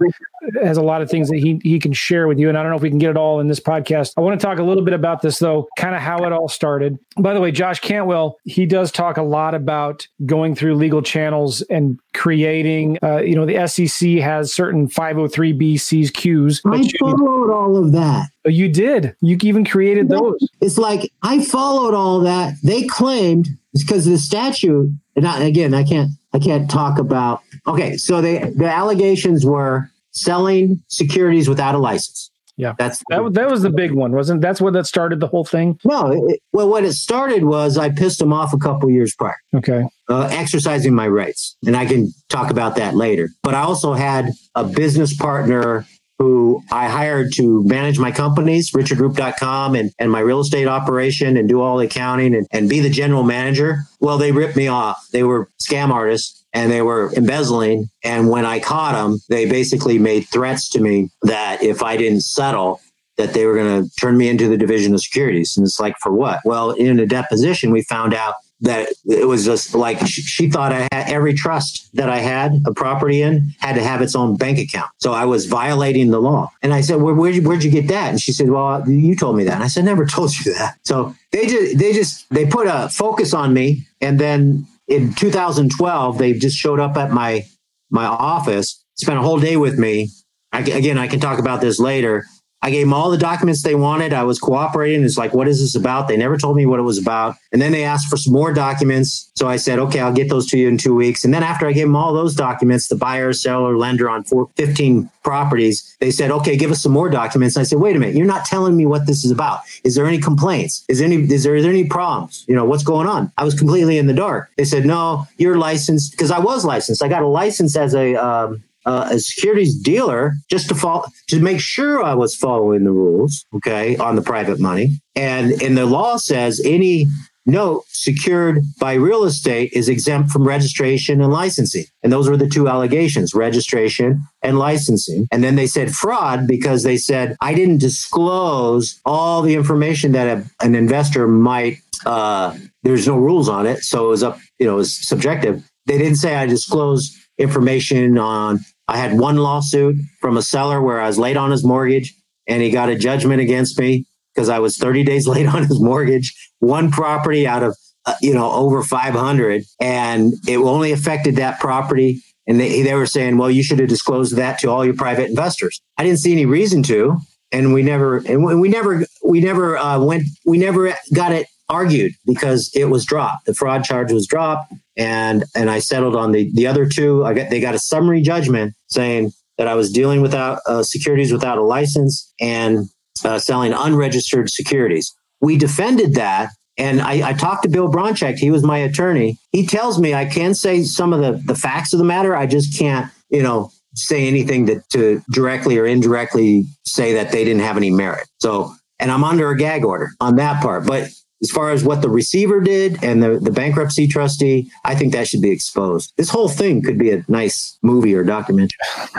has 0.63 0.77
a 0.77 0.83
lot 0.83 1.03
of 1.03 1.11
things 1.11 1.29
that 1.29 1.39
he, 1.39 1.61
he 1.63 1.79
can 1.79 1.93
share 1.93 2.29
with 2.29 2.39
you. 2.39 2.49
And 2.49 2.59
I 2.59 2.63
don't 2.63 2.71
know 2.71 2.77
if 2.77 2.83
we 2.83 2.91
can 2.91 2.99
get 2.99 3.11
it 3.11 3.17
all 3.17 3.41
in 3.41 3.49
this 3.49 3.61
podcast. 3.61 4.13
I 4.17 4.21
want 4.21 4.39
to 4.39 4.45
talk 4.45 4.59
a 4.59 4.63
little 4.63 4.85
bit 4.85 4.95
about 4.95 5.23
this, 5.23 5.39
though, 5.39 5.69
kind 5.79 5.95
of 5.95 6.01
how 6.01 6.25
it 6.25 6.33
all 6.33 6.49
started. 6.49 6.99
By 7.19 7.35
the 7.35 7.41
way, 7.41 7.51
Josh 7.51 7.81
Cantwell, 7.81 8.39
he 8.45 8.67
does 8.67 8.93
talk 8.93 9.17
a 9.17 9.23
lot 9.23 9.55
about 9.55 10.07
going 10.27 10.55
through 10.55 10.75
legal 10.75 11.03
channels 11.03 11.63
and 11.63 11.99
creating, 12.13 12.99
uh, 13.03 13.19
you 13.19 13.35
know, 13.35 13.47
the 13.47 13.67
SEC 13.67 14.11
has 14.19 14.53
certain 14.53 14.89
503B 14.89 15.81
C's 15.81 16.11
Q's. 16.11 16.61
I 16.67 16.89
followed 16.99 17.53
all 17.53 17.77
of 17.77 17.93
that. 17.93 18.29
Oh, 18.47 18.51
you 18.51 18.69
did. 18.69 19.17
You 19.21 19.39
even 19.43 19.65
created 19.65 20.09
those. 20.09 20.37
It's 20.61 20.77
like 20.77 21.11
I 21.23 21.43
followed 21.43 21.95
all 21.95 22.21
that. 22.21 22.55
They 22.63 22.83
claimed 22.83 23.49
it's 23.73 23.85
because 23.85 24.07
of 24.07 24.13
the 24.13 24.19
statute. 24.19 24.91
And 25.17 25.27
I, 25.27 25.45
again, 25.45 25.73
I 25.73 25.85
can't 25.85 26.11
I 26.33 26.39
can't 26.39 26.71
talk 26.71 26.99
about. 26.99 27.43
Okay, 27.67 27.97
so 27.97 28.21
they 28.21 28.39
the 28.51 28.67
allegations 28.67 29.47
were 29.47 29.91
selling 30.15 30.83
securities 30.89 31.49
without 31.49 31.75
a 31.75 31.79
license. 31.79 32.31
Yeah, 32.57 32.75
that's 32.79 33.03
that. 33.09 33.33
That 33.33 33.51
was 33.51 33.63
the 33.63 33.71
big 33.71 33.93
one, 33.93 34.13
wasn't? 34.13 34.41
That's 34.41 34.61
what 34.61 34.75
that 34.75 34.87
started 34.87 35.19
the 35.19 35.27
whole 35.27 35.45
thing. 35.45 35.79
No, 35.85 36.13
it, 36.29 36.41
well, 36.53 36.69
what 36.69 36.85
it 36.85 36.93
started 36.93 37.45
was 37.45 37.77
I 37.77 37.91
pissed 37.91 38.21
them 38.21 38.33
off 38.33 38.53
a 38.53 38.59
couple 38.59 38.89
years 38.91 39.13
prior. 39.17 39.35
Okay, 39.57 39.85
uh, 40.09 40.29
exercising 40.31 40.95
my 40.95 41.09
rights, 41.09 41.57
and 41.67 41.77
I 41.77 41.85
can 41.85 42.13
talk 42.29 42.53
about 42.53 42.77
that 42.77 42.95
later. 42.95 43.31
But 43.43 43.55
I 43.55 43.63
also 43.63 43.93
had 43.93 44.31
a 44.55 44.63
business 44.63 45.17
partner 45.17 45.85
who 46.19 46.63
I 46.71 46.89
hired 46.89 47.33
to 47.35 47.65
manage 47.65 47.99
my 47.99 48.13
companies, 48.13 48.71
richardroop.com 48.71 49.75
and, 49.75 49.93
and 49.99 50.13
my 50.13 50.21
real 50.21 50.41
estate 50.41 50.69
operation 50.69 51.37
and 51.37 51.49
do 51.49 51.61
all 51.61 51.79
the 51.79 51.87
accounting 51.87 52.35
and, 52.35 52.47
and 52.53 52.69
be 52.69 52.81
the 52.81 52.91
general 52.91 53.25
manager. 53.25 53.81
Well, 54.01 54.19
they 54.19 54.33
ripped 54.33 54.57
me 54.57 54.69
off. 54.69 55.09
They 55.13 55.25
were 55.25 55.49
scam 55.61 55.91
artists 55.91 56.45
and 56.53 56.71
they 56.71 56.83
were 56.83 57.13
embezzling. 57.15 57.91
And 58.05 58.31
when 58.31 58.47
I 58.47 58.61
caught 58.61 58.93
them, 58.93 59.19
they 59.29 59.47
basically 59.47 59.99
made 59.99 60.23
threats 60.23 60.69
to 60.71 60.81
me 60.81 61.11
that 61.23 61.63
if 61.63 61.83
I 61.83 61.97
didn't 61.97 62.23
settle, 62.23 62.81
that 63.17 63.33
they 63.33 63.47
were 63.47 63.55
going 63.55 63.85
to 63.85 63.91
turn 63.97 64.17
me 64.17 64.29
into 64.29 64.49
the 64.49 64.57
division 64.57 64.95
of 64.95 65.01
securities. 65.01 65.57
And 65.57 65.65
it's 65.65 65.79
like, 65.79 65.95
for 66.01 66.13
what? 66.13 66.41
Well, 66.45 66.71
in 66.73 66.99
a 66.99 67.07
deposition, 67.07 67.71
we 67.71 67.83
found 67.83 68.15
out 68.15 68.35
that 68.61 68.89
it 69.05 69.27
was 69.27 69.45
just 69.45 69.75
like 69.75 69.99
she 70.07 70.49
thought 70.49 70.73
I 70.73 70.89
had 70.93 71.11
every 71.11 71.35
trust 71.35 71.95
that 71.95 72.09
I 72.09 72.19
had 72.19 72.63
a 72.67 72.73
property 72.73 73.21
in 73.21 73.55
had 73.59 73.75
to 73.75 73.83
have 73.83 74.01
its 74.01 74.15
own 74.15 74.37
bank 74.37 74.59
account. 74.59 74.91
So 74.99 75.13
I 75.13 75.25
was 75.25 75.47
violating 75.47 76.11
the 76.11 76.21
law. 76.21 76.51
And 76.63 76.73
I 76.73 76.81
said, 76.81 76.97
well, 77.03 77.15
where'd 77.15 77.35
you, 77.35 77.43
where'd 77.43 77.65
you 77.65 77.71
get 77.71 77.89
that? 77.89 78.11
And 78.11 78.21
she 78.21 78.33
said, 78.33 78.51
well, 78.51 78.89
you 78.89 79.17
told 79.17 79.37
me 79.37 79.45
that. 79.45 79.55
And 79.55 79.63
I 79.63 79.67
said, 79.67 79.85
never 79.85 80.07
told 80.15 80.35
you 80.39 80.55
that. 80.55 80.79
So 80.85 81.15
they 81.33 81.47
just, 81.47 81.79
they 81.79 81.93
just, 81.93 82.29
they 82.31 82.47
put 82.47 82.67
a 82.67 82.89
focus 82.89 83.35
on 83.35 83.53
me. 83.53 83.87
And 84.01 84.19
then 84.19 84.67
in 84.89 85.15
2012, 85.15 86.19
they 86.19 86.33
just 86.33 86.57
showed 86.57 86.81
up 86.81 86.97
at 86.97 87.11
my, 87.11 87.45
my 87.91 88.07
office, 88.07 88.83
spent 88.95 89.19
a 89.19 89.23
whole 89.23 89.41
day 89.41 89.57
with 89.57 89.79
me. 89.79 90.11
I, 90.53 90.61
again, 90.61 90.99
I 90.99 91.09
can 91.09 91.21
talk 91.21 91.39
about 91.39 91.61
this 91.61 91.81
later 91.81 92.25
I 92.65 92.71
gave 92.71 92.87
them 92.87 92.95
all 92.95 93.11
the 93.11 93.19
documents 93.19 93.61
they 93.61 93.75
wanted. 93.75 94.15
I 94.15 94.23
was 94.23 94.39
cooperating. 94.39 95.05
It's 95.05 95.19
like, 95.19 95.35
what 95.35 95.47
is 95.47 95.61
this 95.61 95.75
about? 95.75 96.09
They 96.09 96.17
never 96.17 96.39
told 96.39 96.57
me 96.57 96.65
what 96.65 96.81
it 96.81 96.85
was 96.85 96.97
about. 96.97 97.37
And 97.53 97.61
then 97.61 97.73
they 97.73 97.85
asked 97.85 98.09
for 98.09 98.17
some 98.17 98.33
more 98.33 98.55
documents. 98.55 99.31
So 99.35 99.47
I 99.47 99.57
said, 99.57 99.79
okay, 99.79 100.01
I'll 100.01 100.15
get 100.15 100.31
those 100.31 100.47
to 100.47 100.59
you 100.59 100.69
in 100.69 100.79
two 100.79 100.95
weeks. 100.95 101.27
And 101.27 101.35
then 101.35 101.43
after 101.43 101.67
I 101.67 101.73
gave 101.73 101.87
them 101.87 101.95
all 101.95 102.15
those 102.15 102.35
documents, 102.35 102.89
the 102.89 102.97
buyer, 102.97 103.35
seller, 103.35 103.77
lender 103.77 104.09
on 104.09 104.25
four, 104.25 104.49
15 104.57 105.11
properties, 105.23 105.95
they 106.01 106.11
said, 106.11 106.31
okay, 106.31 106.57
give 106.57 106.71
us 106.71 106.83
some 106.83 106.93
more 106.93 107.11
documents. 107.11 107.55
And 107.55 107.61
I 107.61 107.65
said, 107.65 107.81
wait 107.81 107.97
a 107.97 107.99
minute, 107.99 108.17
you're 108.17 108.27
not 108.27 108.47
telling 108.47 108.79
me 108.79 108.87
what 108.87 109.07
this 109.07 109.27
is 109.27 109.31
about. 109.31 109.61
Is 109.85 109.95
there 109.95 110.07
any 110.07 110.19
complaints? 110.19 110.87
Is 110.89 111.01
there 111.01 111.07
any, 111.07 111.17
is 111.17 111.45
there, 111.45 111.57
is 111.57 111.65
there 111.65 111.73
any 111.73 111.85
problems? 111.85 112.47
You 112.49 112.55
know, 112.55 112.65
what's 112.65 112.83
going 112.83 113.07
on? 113.07 113.31
I 113.37 113.45
was 113.45 113.53
completely 113.53 113.99
in 113.99 114.07
the 114.07 114.15
dark. 114.15 114.51
They 114.57 114.65
said, 114.65 114.87
no, 114.87 115.27
you're 115.37 115.59
licensed 115.59 116.13
because 116.13 116.31
I 116.31 116.39
was 116.39 116.65
licensed. 116.65 117.03
I 117.03 117.09
got 117.09 117.21
a 117.21 117.29
license 117.29 117.77
as 117.77 117.95
a, 117.95 118.15
um, 118.15 118.65
uh, 118.87 119.09
a 119.11 119.19
securities 119.19 119.75
dealer 119.81 120.33
just 120.51 120.69
to 120.69 120.75
follow 120.75 121.05
to 121.29 121.41
make 121.41 121.61
sure 121.61 122.03
I 122.03 122.15
was 122.15 122.35
following 122.35 122.85
the 122.85 122.93
rules, 122.93 123.45
okay, 123.57 123.97
on 123.97 124.17
the 124.17 124.23
private 124.23 124.61
money. 124.61 125.01
And 125.15 125.63
and 125.63 125.77
the 125.77 125.87
law 125.87 126.17
says 126.17 126.61
any 126.65 127.07
note 127.47 127.85
secured 127.89 128.63
by 128.81 128.95
real 128.95 129.25
estate 129.25 129.73
is 129.73 129.89
exempt 129.89 130.31
from 130.31 130.47
registration 130.47 131.21
and 131.21 131.33
licensing. 131.33 131.85
And 132.03 132.13
those 132.13 132.29
were 132.29 132.37
the 132.37 132.49
two 132.49 132.69
allegations 132.69 133.35
registration 133.35 134.23
and 134.43 134.59
licensing. 134.59 135.27
And 135.31 135.45
then 135.45 135.57
they 135.57 135.67
said 135.67 135.95
fraud 135.95 136.47
because 136.47 136.83
they 136.83 136.97
said, 136.97 137.37
I 137.41 137.55
didn't 137.55 137.79
disclose 137.79 139.01
all 139.05 139.43
the 139.43 139.55
information 139.55 140.13
that 140.13 140.39
a, 140.39 140.65
an 140.65 140.75
investor 140.75 141.29
might, 141.29 141.79
uh, 142.07 142.57
there's 142.83 143.07
no 143.07 143.17
rules 143.17 143.49
on 143.49 143.67
it. 143.67 143.83
So 143.83 144.07
it 144.07 144.09
was 144.09 144.23
up, 144.23 144.39
you 144.59 144.67
know, 144.67 144.75
it 144.75 144.79
was 144.79 145.07
subjective. 145.07 145.69
They 145.87 145.99
didn't 145.99 146.17
say 146.17 146.37
I 146.37 146.47
disclosed 146.47 147.15
information 147.39 148.17
on, 148.17 148.61
I 148.89 148.99
had 148.99 149.19
one 149.19 149.37
lawsuit 149.37 149.97
from 150.21 150.37
a 150.37 150.43
seller 150.43 150.81
where 150.81 151.01
I 151.01 151.07
was 151.07 151.19
late 151.19 151.37
on 151.37 151.51
his 151.51 151.65
mortgage 151.65 152.15
and 152.47 152.63
he 152.63 152.71
got 152.71 152.91
a 152.91 152.99
judgment 152.99 153.41
against 153.41 153.79
me 153.79 154.07
because 154.35 154.49
I 154.49 154.59
was 154.59 154.77
30 154.77 155.05
days 155.05 155.27
late 155.35 155.47
on 155.47 155.65
his 155.65 155.81
mortgage, 155.81 156.35
one 156.59 156.91
property 156.91 157.47
out 157.47 157.63
of, 157.63 157.77
uh, 158.07 158.15
you 158.21 158.35
know, 158.35 158.51
over 158.53 158.83
500. 158.83 159.65
And 159.81 160.35
it 160.47 160.59
only 160.59 160.93
affected 160.93 161.37
that 161.37 161.61
property. 161.61 162.23
And 162.47 162.61
they, 162.61 162.83
they 162.83 162.95
were 162.95 163.07
saying, 163.07 163.39
well, 163.39 163.51
you 163.51 163.63
should 163.63 163.79
have 163.79 163.89
disclosed 163.89 164.37
that 164.37 164.59
to 164.61 164.69
all 164.69 164.85
your 164.85 164.95
private 164.95 165.31
investors. 165.31 165.81
I 165.97 166.05
didn't 166.05 166.19
see 166.19 166.33
any 166.33 166.45
reason 166.45 166.83
to. 166.85 167.19
And 167.53 167.73
we 167.73 167.83
never, 167.83 168.19
and 168.19 168.45
we 168.61 168.69
never, 168.69 169.07
we 169.25 169.41
never 169.41 169.79
uh, 169.79 170.01
went, 170.01 170.25
we 170.45 170.59
never 170.59 170.93
got 171.15 171.33
it 171.33 171.47
argued 171.69 172.13
because 172.27 172.71
it 172.75 172.87
was 172.87 173.05
dropped. 173.05 173.47
The 173.47 173.55
fraud 173.55 173.85
charge 173.85 174.13
was 174.13 174.27
dropped. 174.27 174.73
And, 174.97 175.45
and 175.55 175.71
I 175.71 175.81
settled 175.81 176.15
on 176.15 176.33
the, 176.33 176.51
the 176.55 176.67
other 176.67 176.87
two. 176.87 177.25
I 177.25 177.35
got, 177.35 177.51
they 177.51 177.61
got 177.61 177.75
a 177.75 177.79
summary 177.79 178.23
judgment 178.23 178.75
saying 178.89 179.33
that 179.59 179.69
I 179.69 179.75
was 179.75 179.91
dealing 179.91 180.21
without 180.21 180.61
uh, 180.67 180.83
securities 180.83 181.33
without 181.33 181.59
a 181.59 181.63
license 181.63 182.33
and 182.41 182.87
uh, 183.25 183.39
selling 183.39 183.73
unregistered 183.73 184.51
securities. 184.51 185.13
We 185.41 185.57
defended 185.57 186.15
that. 186.15 186.51
And 186.77 187.01
I, 187.01 187.29
I, 187.29 187.33
talked 187.35 187.63
to 187.63 187.69
Bill 187.69 187.89
Bronchick. 187.89 188.37
He 188.37 188.51
was 188.51 188.65
my 188.65 188.79
attorney. 188.79 189.39
He 189.53 189.65
tells 189.65 190.01
me 190.01 190.13
I 190.13 190.25
can 190.25 190.55
say 190.55 190.83
some 190.83 191.13
of 191.13 191.21
the, 191.21 191.41
the 191.45 191.55
facts 191.55 191.93
of 191.93 191.99
the 191.99 192.05
matter. 192.05 192.35
I 192.35 192.47
just 192.47 192.77
can't, 192.77 193.13
you 193.31 193.45
know, 193.45 193.71
say 193.95 194.27
anything 194.27 194.65
that 194.67 194.89
to 194.91 195.23
directly 195.31 195.79
or 195.79 195.87
indirectly 195.87 196.65
say 196.85 197.13
that 197.15 197.31
they 197.31 197.45
didn't 197.45 197.63
have 197.63 197.77
any 197.77 197.91
merit. 197.91 198.27
So, 198.41 198.75
and 198.99 199.13
I'm 199.13 199.23
under 199.23 199.51
a 199.51 199.57
gag 199.57 199.85
order 199.85 200.11
on 200.21 200.35
that 200.37 200.61
part. 200.63 200.85
But 200.85 201.11
as 201.45 201.51
far 201.51 201.71
as 201.73 201.85
what 201.85 202.01
the 202.01 202.09
receiver 202.09 202.59
did 202.59 203.05
and 203.05 203.23
the, 203.23 203.39
the 203.39 203.51
bankruptcy 203.51 204.09
trustee, 204.09 204.71
I 204.85 204.95
think 204.95 205.13
that 205.13 205.29
should 205.29 205.43
be 205.43 205.51
exposed. 205.51 206.15
This 206.17 206.31
whole 206.31 206.49
thing 206.49 206.81
could 206.83 206.99
be 206.99 207.11
a 207.11 207.23
nice 207.29 207.79
movie 207.83 208.15
or 208.15 208.25
documentary. 208.25 208.79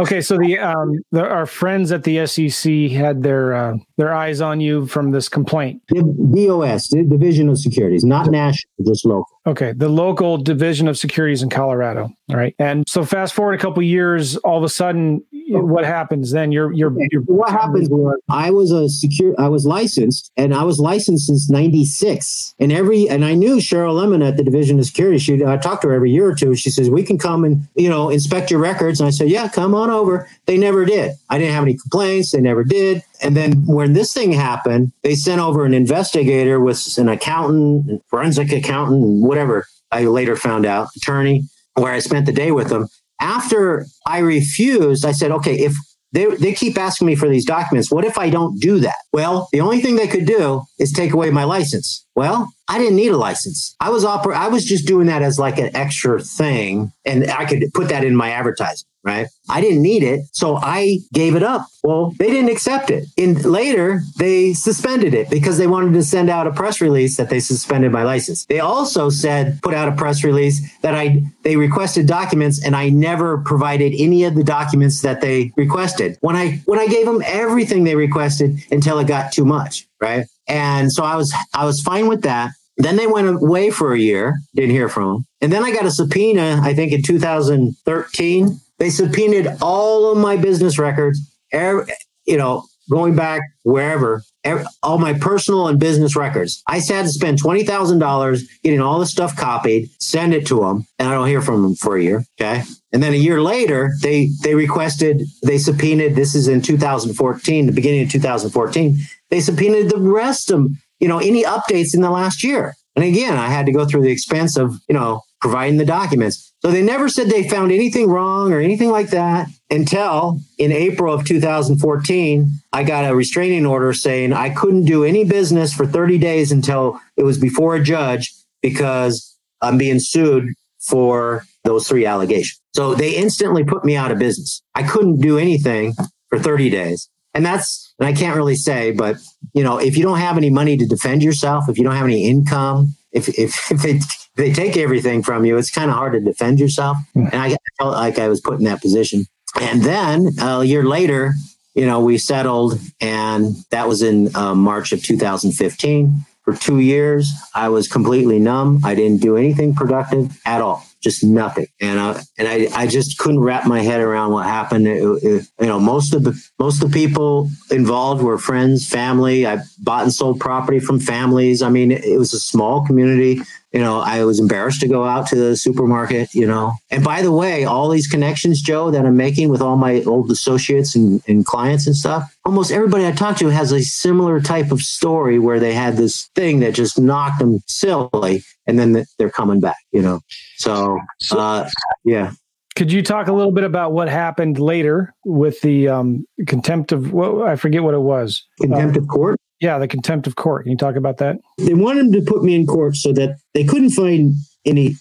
Okay, 0.00 0.20
so 0.20 0.36
the, 0.38 0.58
um, 0.60 1.00
the, 1.10 1.26
our 1.26 1.44
friends 1.44 1.90
at 1.90 2.04
the 2.04 2.24
SEC 2.26 2.72
had 2.92 3.24
their 3.24 3.52
uh, 3.52 3.76
their 3.96 4.14
eyes 4.14 4.40
on 4.40 4.60
you 4.60 4.86
from 4.86 5.10
this 5.10 5.28
complaint. 5.28 5.82
DOS, 5.88 6.88
Division 6.88 7.48
of 7.48 7.58
Securities, 7.58 8.04
not 8.04 8.30
national, 8.30 8.70
just 8.86 9.04
local. 9.04 9.37
Okay, 9.48 9.72
the 9.72 9.88
local 9.88 10.36
division 10.36 10.88
of 10.88 10.98
securities 10.98 11.42
in 11.42 11.48
Colorado. 11.48 12.10
All 12.28 12.36
right, 12.36 12.54
and 12.58 12.84
so 12.86 13.02
fast 13.02 13.32
forward 13.32 13.54
a 13.54 13.58
couple 13.58 13.82
years, 13.82 14.36
all 14.38 14.58
of 14.58 14.62
a 14.62 14.68
sudden, 14.68 15.24
what 15.48 15.86
happens 15.86 16.32
then? 16.32 16.52
You're 16.52 16.70
you're, 16.74 16.94
you're 17.10 17.22
what 17.22 17.50
happens 17.50 17.88
was 17.88 18.20
I 18.28 18.50
was 18.50 18.72
a 18.72 18.90
secure, 18.90 19.34
I 19.38 19.48
was 19.48 19.64
licensed, 19.64 20.30
and 20.36 20.54
I 20.54 20.64
was 20.64 20.78
licensed 20.78 21.28
since 21.28 21.48
'96, 21.48 22.56
and 22.60 22.70
every 22.70 23.08
and 23.08 23.24
I 23.24 23.32
knew 23.32 23.56
Cheryl 23.56 23.94
Lemon 23.94 24.20
at 24.22 24.36
the 24.36 24.44
Division 24.44 24.78
of 24.78 24.84
Securities. 24.84 25.22
She 25.22 25.42
I 25.42 25.56
talked 25.56 25.80
to 25.80 25.88
her 25.88 25.94
every 25.94 26.10
year 26.10 26.26
or 26.26 26.34
two. 26.34 26.54
She 26.54 26.68
says 26.68 26.90
we 26.90 27.02
can 27.02 27.16
come 27.16 27.42
and 27.42 27.66
you 27.74 27.88
know 27.88 28.10
inspect 28.10 28.50
your 28.50 28.60
records, 28.60 29.00
and 29.00 29.06
I 29.06 29.10
said 29.10 29.30
yeah, 29.30 29.48
come 29.48 29.74
on 29.74 29.88
over. 29.88 30.28
They 30.44 30.58
never 30.58 30.84
did. 30.84 31.12
I 31.30 31.38
didn't 31.38 31.54
have 31.54 31.62
any 31.62 31.78
complaints. 31.78 32.32
They 32.32 32.42
never 32.42 32.64
did. 32.64 33.02
And 33.20 33.36
then 33.36 33.66
when 33.66 33.92
this 33.92 34.12
thing 34.12 34.32
happened, 34.32 34.92
they 35.02 35.14
sent 35.14 35.40
over 35.40 35.64
an 35.64 35.74
investigator 35.74 36.60
with 36.60 36.96
an 36.98 37.08
accountant, 37.08 38.02
forensic 38.08 38.52
accountant, 38.52 39.22
whatever. 39.22 39.66
I 39.90 40.04
later 40.04 40.36
found 40.36 40.66
out, 40.66 40.88
attorney, 40.96 41.42
where 41.74 41.92
I 41.92 41.98
spent 41.98 42.26
the 42.26 42.32
day 42.32 42.52
with 42.52 42.68
them. 42.68 42.88
After 43.20 43.86
I 44.06 44.18
refused, 44.18 45.04
I 45.04 45.12
said, 45.12 45.30
okay, 45.32 45.56
if 45.56 45.74
they, 46.12 46.26
they 46.26 46.52
keep 46.54 46.78
asking 46.78 47.06
me 47.06 47.16
for 47.16 47.28
these 47.28 47.44
documents, 47.44 47.90
what 47.90 48.04
if 48.04 48.16
I 48.18 48.30
don't 48.30 48.58
do 48.60 48.80
that? 48.80 48.94
Well, 49.12 49.48
the 49.52 49.60
only 49.60 49.80
thing 49.80 49.96
they 49.96 50.06
could 50.06 50.26
do 50.26 50.62
is 50.78 50.92
take 50.92 51.12
away 51.12 51.30
my 51.30 51.44
license. 51.44 52.06
Well, 52.14 52.52
I 52.68 52.78
didn't 52.78 52.96
need 52.96 53.12
a 53.12 53.16
license. 53.16 53.74
I 53.80 53.90
was 53.90 54.04
oper- 54.04 54.34
I 54.34 54.48
was 54.48 54.64
just 54.64 54.86
doing 54.86 55.06
that 55.06 55.22
as 55.22 55.38
like 55.38 55.58
an 55.58 55.74
extra 55.76 56.20
thing, 56.22 56.92
and 57.04 57.30
I 57.30 57.44
could 57.44 57.64
put 57.74 57.88
that 57.88 58.04
in 58.04 58.16
my 58.16 58.30
advertising 58.30 58.86
right? 59.08 59.26
I 59.48 59.62
didn't 59.62 59.80
need 59.80 60.02
it, 60.02 60.20
so 60.32 60.56
I 60.56 60.98
gave 61.14 61.34
it 61.34 61.42
up. 61.42 61.66
Well, 61.82 62.12
they 62.18 62.26
didn't 62.26 62.50
accept 62.50 62.90
it. 62.90 63.06
And 63.16 63.42
later, 63.44 64.02
they 64.18 64.52
suspended 64.52 65.14
it 65.14 65.30
because 65.30 65.56
they 65.56 65.66
wanted 65.66 65.94
to 65.94 66.02
send 66.02 66.28
out 66.28 66.46
a 66.46 66.52
press 66.52 66.82
release 66.82 67.16
that 67.16 67.30
they 67.30 67.40
suspended 67.40 67.90
my 67.90 68.02
license. 68.02 68.44
They 68.44 68.60
also 68.60 69.08
said 69.08 69.60
put 69.62 69.72
out 69.72 69.88
a 69.88 69.92
press 69.92 70.22
release 70.22 70.60
that 70.82 70.94
I 70.94 71.22
they 71.42 71.56
requested 71.56 72.06
documents 72.06 72.62
and 72.62 72.76
I 72.76 72.90
never 72.90 73.38
provided 73.38 73.94
any 73.96 74.24
of 74.24 74.34
the 74.34 74.44
documents 74.44 75.00
that 75.00 75.22
they 75.22 75.50
requested. 75.56 76.18
When 76.20 76.36
I 76.36 76.60
when 76.66 76.78
I 76.78 76.86
gave 76.86 77.06
them 77.06 77.22
everything 77.24 77.84
they 77.84 77.96
requested 77.96 78.58
until 78.70 78.98
it 78.98 79.06
got 79.06 79.32
too 79.32 79.46
much, 79.46 79.88
right? 80.00 80.26
And 80.46 80.92
so 80.92 81.04
I 81.04 81.16
was 81.16 81.34
I 81.54 81.64
was 81.64 81.80
fine 81.80 82.08
with 82.08 82.22
that. 82.22 82.50
Then 82.76 82.96
they 82.96 83.08
went 83.08 83.42
away 83.42 83.70
for 83.70 83.92
a 83.92 83.98
year, 83.98 84.38
didn't 84.54 84.70
hear 84.70 84.88
from 84.88 85.12
them. 85.12 85.26
And 85.40 85.52
then 85.52 85.64
I 85.64 85.72
got 85.72 85.84
a 85.84 85.90
subpoena, 85.90 86.60
I 86.62 86.74
think 86.74 86.92
in 86.92 87.02
2013 87.02 88.60
they 88.78 88.90
subpoenaed 88.90 89.48
all 89.60 90.12
of 90.12 90.18
my 90.18 90.36
business 90.36 90.78
records, 90.78 91.20
every, 91.52 91.84
you 92.26 92.36
know, 92.36 92.64
going 92.90 93.14
back 93.14 93.42
wherever, 93.64 94.22
every, 94.44 94.64
all 94.82 94.98
my 94.98 95.12
personal 95.12 95.68
and 95.68 95.78
business 95.78 96.16
records. 96.16 96.62
I 96.66 96.76
had 96.78 97.04
to 97.04 97.08
spend 97.08 97.38
twenty 97.38 97.64
thousand 97.64 97.98
dollars 97.98 98.48
getting 98.62 98.80
all 98.80 98.98
the 98.98 99.06
stuff 99.06 99.36
copied, 99.36 99.90
send 100.00 100.34
it 100.34 100.46
to 100.46 100.60
them, 100.60 100.86
and 100.98 101.08
I 101.08 101.12
don't 101.12 101.28
hear 101.28 101.42
from 101.42 101.62
them 101.62 101.74
for 101.74 101.96
a 101.96 102.02
year. 102.02 102.24
Okay, 102.40 102.62
and 102.92 103.02
then 103.02 103.12
a 103.12 103.16
year 103.16 103.42
later, 103.42 103.92
they 104.02 104.30
they 104.42 104.54
requested, 104.54 105.22
they 105.42 105.58
subpoenaed. 105.58 106.14
This 106.14 106.34
is 106.34 106.48
in 106.48 106.62
2014, 106.62 107.66
the 107.66 107.72
beginning 107.72 108.02
of 108.02 108.10
2014. 108.10 108.98
They 109.30 109.40
subpoenaed 109.40 109.90
the 109.90 110.00
rest 110.00 110.50
of 110.50 110.70
you 111.00 111.08
know 111.08 111.18
any 111.18 111.44
updates 111.44 111.94
in 111.94 112.00
the 112.00 112.10
last 112.10 112.42
year. 112.42 112.74
And 112.96 113.04
again, 113.04 113.36
I 113.36 113.48
had 113.48 113.66
to 113.66 113.72
go 113.72 113.86
through 113.86 114.02
the 114.02 114.10
expense 114.10 114.56
of 114.56 114.80
you 114.88 114.94
know 114.94 115.22
providing 115.40 115.78
the 115.78 115.84
documents. 115.84 116.52
So 116.60 116.70
they 116.70 116.82
never 116.82 117.08
said 117.08 117.28
they 117.28 117.48
found 117.48 117.70
anything 117.70 118.08
wrong 118.08 118.52
or 118.52 118.60
anything 118.60 118.90
like 118.90 119.10
that 119.10 119.48
until 119.70 120.40
in 120.58 120.72
April 120.72 121.14
of 121.14 121.24
2014, 121.24 122.48
I 122.72 122.82
got 122.82 123.08
a 123.08 123.14
restraining 123.14 123.66
order 123.66 123.92
saying 123.92 124.32
I 124.32 124.50
couldn't 124.50 124.84
do 124.84 125.04
any 125.04 125.24
business 125.24 125.72
for 125.72 125.86
30 125.86 126.18
days 126.18 126.50
until 126.50 127.00
it 127.16 127.22
was 127.22 127.38
before 127.38 127.76
a 127.76 127.82
judge 127.82 128.32
because 128.62 129.36
I'm 129.60 129.78
being 129.78 130.00
sued 130.00 130.54
for 130.80 131.44
those 131.64 131.86
three 131.86 132.06
allegations. 132.06 132.60
So 132.74 132.94
they 132.94 133.14
instantly 133.14 133.64
put 133.64 133.84
me 133.84 133.96
out 133.96 134.10
of 134.10 134.18
business. 134.18 134.62
I 134.74 134.82
couldn't 134.82 135.20
do 135.20 135.38
anything 135.38 135.94
for 136.28 136.38
30 136.38 136.70
days. 136.70 137.08
And 137.34 137.44
that's, 137.44 137.94
and 137.98 138.08
I 138.08 138.12
can't 138.12 138.36
really 138.36 138.56
say, 138.56 138.90
but 138.90 139.16
you 139.52 139.62
know, 139.62 139.78
if 139.78 139.96
you 139.96 140.02
don't 140.02 140.18
have 140.18 140.36
any 140.36 140.50
money 140.50 140.76
to 140.76 140.86
defend 140.86 141.22
yourself, 141.22 141.68
if 141.68 141.78
you 141.78 141.84
don't 141.84 141.94
have 141.94 142.06
any 142.06 142.28
income, 142.28 142.94
if, 143.12 143.28
if, 143.28 143.70
if 143.70 143.84
it, 143.84 144.02
they 144.38 144.52
take 144.52 144.76
everything 144.76 145.22
from 145.22 145.44
you, 145.44 145.58
it's 145.58 145.70
kind 145.70 145.90
of 145.90 145.96
hard 145.96 146.12
to 146.12 146.20
defend 146.20 146.60
yourself. 146.60 146.96
Hmm. 147.12 147.26
And 147.32 147.36
I 147.36 147.56
felt 147.78 147.92
like 147.92 148.18
I 148.18 148.28
was 148.28 148.40
put 148.40 148.58
in 148.58 148.64
that 148.64 148.80
position. 148.80 149.26
And 149.60 149.82
then 149.82 150.28
a 150.40 150.64
year 150.64 150.84
later, 150.84 151.34
you 151.74 151.84
know, 151.84 152.00
we 152.00 152.18
settled, 152.18 152.78
and 153.00 153.56
that 153.70 153.88
was 153.88 154.02
in 154.02 154.34
uh, 154.34 154.54
March 154.54 154.92
of 154.92 155.02
2015. 155.02 156.24
For 156.42 156.54
two 156.54 156.78
years, 156.78 157.30
I 157.54 157.68
was 157.68 157.88
completely 157.88 158.38
numb. 158.38 158.80
I 158.84 158.94
didn't 158.94 159.20
do 159.20 159.36
anything 159.36 159.74
productive 159.74 160.40
at 160.46 160.62
all 160.62 160.88
just 161.00 161.22
nothing. 161.22 161.66
And 161.80 162.00
I, 162.00 162.20
and 162.38 162.48
I, 162.48 162.68
I 162.74 162.86
just 162.86 163.18
couldn't 163.18 163.40
wrap 163.40 163.66
my 163.66 163.80
head 163.80 164.00
around 164.00 164.32
what 164.32 164.46
happened. 164.46 164.86
It, 164.88 165.02
it, 165.22 165.46
you 165.60 165.66
know, 165.66 165.78
most 165.78 166.14
of 166.14 166.24
the 166.24 166.40
most 166.58 166.82
of 166.82 166.90
the 166.90 166.94
people 166.94 167.50
involved 167.70 168.22
were 168.22 168.38
friends, 168.38 168.88
family. 168.88 169.46
I 169.46 169.58
bought 169.80 170.02
and 170.02 170.12
sold 170.12 170.40
property 170.40 170.80
from 170.80 170.98
families. 170.98 171.62
I 171.62 171.68
mean, 171.68 171.92
it 171.92 172.18
was 172.18 172.32
a 172.32 172.40
small 172.40 172.84
community 172.84 173.40
you 173.72 173.80
know, 173.80 174.00
I 174.00 174.24
was 174.24 174.40
embarrassed 174.40 174.80
to 174.80 174.88
go 174.88 175.04
out 175.04 175.26
to 175.28 175.36
the 175.36 175.56
supermarket, 175.56 176.34
you 176.34 176.46
know. 176.46 176.72
And 176.90 177.04
by 177.04 177.20
the 177.20 177.32
way, 177.32 177.64
all 177.64 177.88
these 177.88 178.06
connections, 178.06 178.62
Joe, 178.62 178.90
that 178.90 179.04
I'm 179.04 179.16
making 179.16 179.50
with 179.50 179.60
all 179.60 179.76
my 179.76 180.02
old 180.04 180.30
associates 180.30 180.94
and, 180.94 181.22
and 181.28 181.44
clients 181.44 181.86
and 181.86 181.94
stuff, 181.94 182.34
almost 182.44 182.72
everybody 182.72 183.06
I 183.06 183.12
talk 183.12 183.36
to 183.38 183.48
has 183.48 183.72
a 183.72 183.82
similar 183.82 184.40
type 184.40 184.72
of 184.72 184.80
story 184.80 185.38
where 185.38 185.60
they 185.60 185.74
had 185.74 185.96
this 185.96 186.30
thing 186.34 186.60
that 186.60 186.74
just 186.74 186.98
knocked 186.98 187.40
them 187.40 187.60
silly 187.66 188.42
and 188.66 188.78
then 188.78 189.04
they're 189.18 189.30
coming 189.30 189.60
back, 189.60 189.78
you 189.92 190.00
know. 190.00 190.20
So, 190.56 190.98
uh, 191.32 191.68
yeah. 192.04 192.32
Could 192.74 192.92
you 192.92 193.02
talk 193.02 193.26
a 193.26 193.32
little 193.32 193.52
bit 193.52 193.64
about 193.64 193.92
what 193.92 194.08
happened 194.08 194.60
later 194.60 195.12
with 195.24 195.60
the 195.62 195.88
um, 195.88 196.26
contempt 196.46 196.92
of, 196.92 197.12
well, 197.12 197.42
I 197.42 197.56
forget 197.56 197.82
what 197.82 197.94
it 197.94 198.00
was. 198.00 198.46
Contempt 198.60 198.96
of 198.96 199.08
court? 199.08 199.38
Yeah, 199.60 199.78
the 199.78 199.88
contempt 199.88 200.26
of 200.26 200.36
court. 200.36 200.64
Can 200.64 200.72
you 200.72 200.78
talk 200.78 200.96
about 200.96 201.18
that? 201.18 201.36
They 201.58 201.74
wanted 201.74 202.12
to 202.12 202.22
put 202.22 202.44
me 202.44 202.54
in 202.54 202.66
court 202.66 202.96
so 202.96 203.12
that 203.12 203.36
they 203.54 203.64
couldn't 203.64 203.90
find 203.90 204.34
any. 204.64 204.96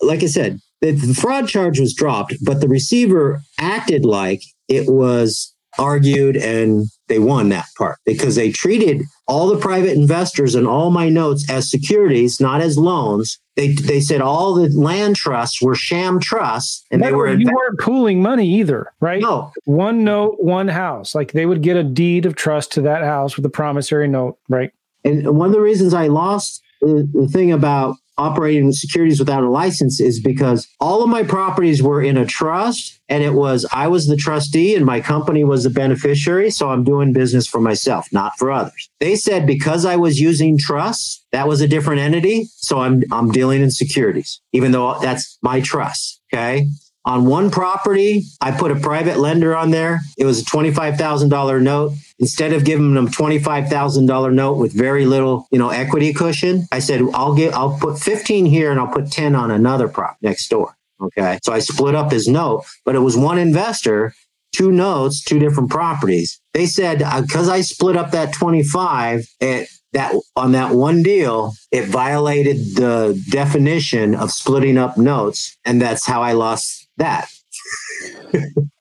Like 0.00 0.22
I 0.22 0.26
said, 0.26 0.58
the, 0.80 0.92
the 0.92 1.14
fraud 1.14 1.48
charge 1.48 1.78
was 1.78 1.94
dropped, 1.94 2.34
but 2.42 2.60
the 2.60 2.68
receiver 2.68 3.40
acted 3.58 4.04
like 4.04 4.42
it 4.68 4.88
was 4.88 5.54
argued 5.78 6.36
and 6.36 6.86
they 7.08 7.18
won 7.18 7.48
that 7.50 7.66
part 7.78 7.98
because 8.04 8.34
they 8.34 8.50
treated 8.50 9.02
all 9.28 9.46
the 9.46 9.58
private 9.58 9.96
investors 9.96 10.54
and 10.54 10.66
all 10.66 10.90
my 10.90 11.08
notes 11.08 11.48
as 11.48 11.70
securities, 11.70 12.40
not 12.40 12.60
as 12.60 12.76
loans. 12.76 13.38
They 13.60 13.68
they 13.74 14.00
said 14.00 14.22
all 14.22 14.54
the 14.54 14.70
land 14.70 15.16
trusts 15.16 15.60
were 15.60 15.74
sham 15.74 16.18
trusts, 16.18 16.82
and 16.90 17.02
they 17.02 17.12
were. 17.12 17.30
You 17.30 17.44
weren't 17.54 17.78
pooling 17.78 18.22
money 18.22 18.48
either, 18.48 18.90
right? 19.00 19.20
No, 19.20 19.52
one 19.66 20.02
note, 20.02 20.36
one 20.38 20.68
house. 20.68 21.14
Like 21.14 21.32
they 21.32 21.44
would 21.44 21.60
get 21.60 21.76
a 21.76 21.84
deed 21.84 22.24
of 22.24 22.36
trust 22.36 22.72
to 22.72 22.80
that 22.82 23.02
house 23.02 23.36
with 23.36 23.44
a 23.44 23.50
promissory 23.50 24.08
note, 24.08 24.38
right? 24.48 24.72
And 25.04 25.36
one 25.36 25.48
of 25.48 25.52
the 25.52 25.60
reasons 25.60 25.92
I 25.92 26.06
lost 26.06 26.62
the 26.80 27.28
thing 27.30 27.52
about 27.52 27.96
operating 28.20 28.70
securities 28.72 29.18
without 29.18 29.42
a 29.42 29.48
license 29.48 29.98
is 29.98 30.20
because 30.20 30.68
all 30.78 31.02
of 31.02 31.08
my 31.08 31.22
properties 31.22 31.82
were 31.82 32.02
in 32.02 32.18
a 32.18 32.26
trust 32.26 33.00
and 33.08 33.24
it 33.24 33.32
was 33.32 33.66
I 33.72 33.88
was 33.88 34.06
the 34.06 34.16
trustee 34.16 34.76
and 34.76 34.84
my 34.84 35.00
company 35.00 35.42
was 35.42 35.64
the 35.64 35.70
beneficiary 35.70 36.50
so 36.50 36.68
I'm 36.68 36.84
doing 36.84 37.14
business 37.14 37.46
for 37.46 37.60
myself 37.60 38.12
not 38.12 38.36
for 38.38 38.52
others. 38.52 38.90
They 39.00 39.16
said 39.16 39.46
because 39.46 39.86
I 39.86 39.96
was 39.96 40.20
using 40.20 40.58
trusts 40.58 41.24
that 41.32 41.48
was 41.48 41.62
a 41.62 41.68
different 41.68 42.02
entity 42.02 42.48
so 42.56 42.80
I'm 42.80 43.02
I'm 43.10 43.30
dealing 43.32 43.62
in 43.62 43.70
securities 43.70 44.40
even 44.52 44.72
though 44.72 44.98
that's 45.00 45.38
my 45.42 45.62
trust, 45.62 46.20
okay? 46.32 46.68
On 47.06 47.24
one 47.24 47.50
property, 47.50 48.24
I 48.42 48.50
put 48.50 48.70
a 48.70 48.76
private 48.76 49.18
lender 49.18 49.56
on 49.56 49.70
there. 49.70 50.00
It 50.18 50.26
was 50.26 50.42
a 50.42 50.44
$25,000 50.44 51.62
note. 51.62 51.94
Instead 52.20 52.52
of 52.52 52.64
giving 52.66 52.92
them 52.94 53.08
$25,000 53.08 54.34
note 54.34 54.58
with 54.58 54.72
very 54.74 55.06
little, 55.06 55.48
you 55.50 55.58
know, 55.58 55.70
equity 55.70 56.12
cushion, 56.12 56.66
I 56.70 56.78
said, 56.78 57.02
I'll 57.14 57.34
get, 57.34 57.54
I'll 57.54 57.78
put 57.78 57.98
15 57.98 58.44
here 58.44 58.70
and 58.70 58.78
I'll 58.78 58.92
put 58.92 59.10
10 59.10 59.34
on 59.34 59.50
another 59.50 59.88
prop 59.88 60.18
next 60.20 60.48
door. 60.48 60.76
Okay. 61.00 61.38
So 61.42 61.52
I 61.52 61.60
split 61.60 61.94
up 61.94 62.12
his 62.12 62.28
note, 62.28 62.64
but 62.84 62.94
it 62.94 62.98
was 62.98 63.16
one 63.16 63.38
investor, 63.38 64.12
two 64.54 64.70
notes, 64.70 65.24
two 65.24 65.38
different 65.38 65.70
properties. 65.70 66.40
They 66.52 66.66
said, 66.66 66.98
because 66.98 67.48
uh, 67.48 67.52
I 67.52 67.62
split 67.62 67.96
up 67.96 68.10
that 68.10 68.34
25, 68.34 69.26
it, 69.40 69.70
that 69.92 70.14
on 70.36 70.52
that 70.52 70.74
one 70.74 71.02
deal, 71.02 71.54
it 71.72 71.86
violated 71.86 72.76
the 72.76 73.20
definition 73.30 74.14
of 74.14 74.30
splitting 74.30 74.76
up 74.76 74.98
notes. 74.98 75.56
And 75.64 75.80
that's 75.80 76.06
how 76.06 76.22
I 76.22 76.32
lost 76.32 76.88
that. 76.98 77.28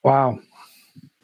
wow. 0.04 0.40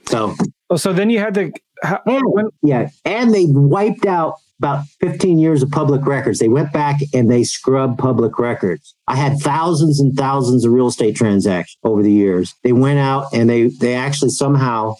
So, 0.08 0.36
oh, 0.70 0.78
so 0.78 0.94
then 0.94 1.10
you 1.10 1.20
had 1.20 1.34
to, 1.34 1.52
how, 1.84 2.02
and, 2.06 2.24
when, 2.26 2.50
yeah, 2.64 2.90
and 3.04 3.34
they 3.34 3.46
wiped 3.48 4.06
out 4.06 4.36
about 4.60 4.86
15 5.02 5.38
years 5.38 5.62
of 5.62 5.70
public 5.70 6.06
records. 6.06 6.40
They 6.40 6.48
went 6.48 6.72
back 6.72 7.02
and 7.14 7.30
they 7.30 7.44
scrubbed 7.44 8.00
public 8.00 8.40
records. 8.40 8.96
I 9.08 9.16
had 9.16 9.38
thousands 9.40 10.00
and 10.00 10.16
thousands 10.16 10.66
of 10.66 10.72
real 10.72 10.88
estate 10.88 11.16
transactions 11.16 11.78
over 11.84 12.02
the 12.02 12.12
years. 12.12 12.56
They 12.64 12.72
went 12.72 13.00
out 13.00 13.26
and 13.34 13.50
they 13.50 13.68
they 13.68 13.96
actually 13.96 14.30
somehow 14.30 14.96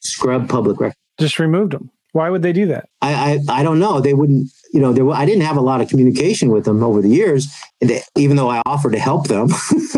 scrubbed 0.00 0.48
public 0.48 0.80
records. 0.80 0.98
Just 1.18 1.38
removed 1.38 1.72
them. 1.72 1.90
Why 2.12 2.30
would 2.30 2.42
they 2.42 2.52
do 2.52 2.66
that? 2.66 2.88
I 3.00 3.38
I, 3.48 3.60
I 3.60 3.62
don't 3.62 3.78
know. 3.78 4.00
They 4.00 4.14
wouldn't 4.14 4.50
you 4.72 4.80
know, 4.80 4.92
there, 4.92 5.08
I 5.10 5.26
didn't 5.26 5.42
have 5.42 5.56
a 5.56 5.60
lot 5.60 5.80
of 5.80 5.88
communication 5.88 6.50
with 6.50 6.64
them 6.64 6.82
over 6.82 7.02
the 7.02 7.08
years, 7.08 7.48
they, 7.80 8.02
even 8.16 8.36
though 8.36 8.50
I 8.50 8.62
offered 8.66 8.92
to 8.92 8.98
help 8.98 9.26
them, 9.26 9.48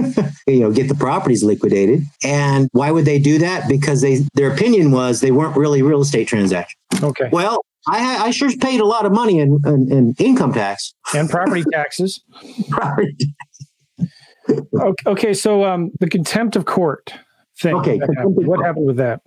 you 0.47 0.61
know, 0.61 0.71
get 0.71 0.89
the 0.89 0.95
properties 0.95 1.45
liquidated. 1.45 2.05
And 2.25 2.69
why 2.73 2.91
would 2.91 3.05
they 3.05 3.19
do 3.19 3.39
that? 3.39 3.69
Because 3.69 4.01
they 4.01 4.21
their 4.35 4.53
opinion 4.53 4.91
was 4.91 5.21
they 5.21 5.31
weren't 5.31 5.57
really 5.57 5.83
real 5.83 6.01
estate 6.01 6.29
transactions. 6.29 6.77
Okay. 7.03 7.29
Well, 7.33 7.65
I, 7.87 8.27
I 8.27 8.31
sure 8.31 8.51
paid 8.57 8.81
a 8.81 8.87
lot 8.87 9.07
of 9.07 9.13
money 9.13 9.41
in, 9.41 9.59
in, 9.67 9.93
in 9.93 10.15
income 10.19 10.53
tax 10.53 10.95
and 11.15 11.29
property 11.29 11.65
taxes. 11.73 12.23
property. 12.71 13.35
okay, 14.49 15.05
okay, 15.07 15.35
so 15.35 15.65
um, 15.65 15.91
the 15.99 16.09
contempt 16.09 16.57
of 16.57 16.65
court 16.65 17.13
thing. 17.59 17.75
Okay, 17.75 17.99
happened. 17.99 18.47
what 18.47 18.65
happened 18.65 18.87
with 18.87 18.97
that? 18.97 19.21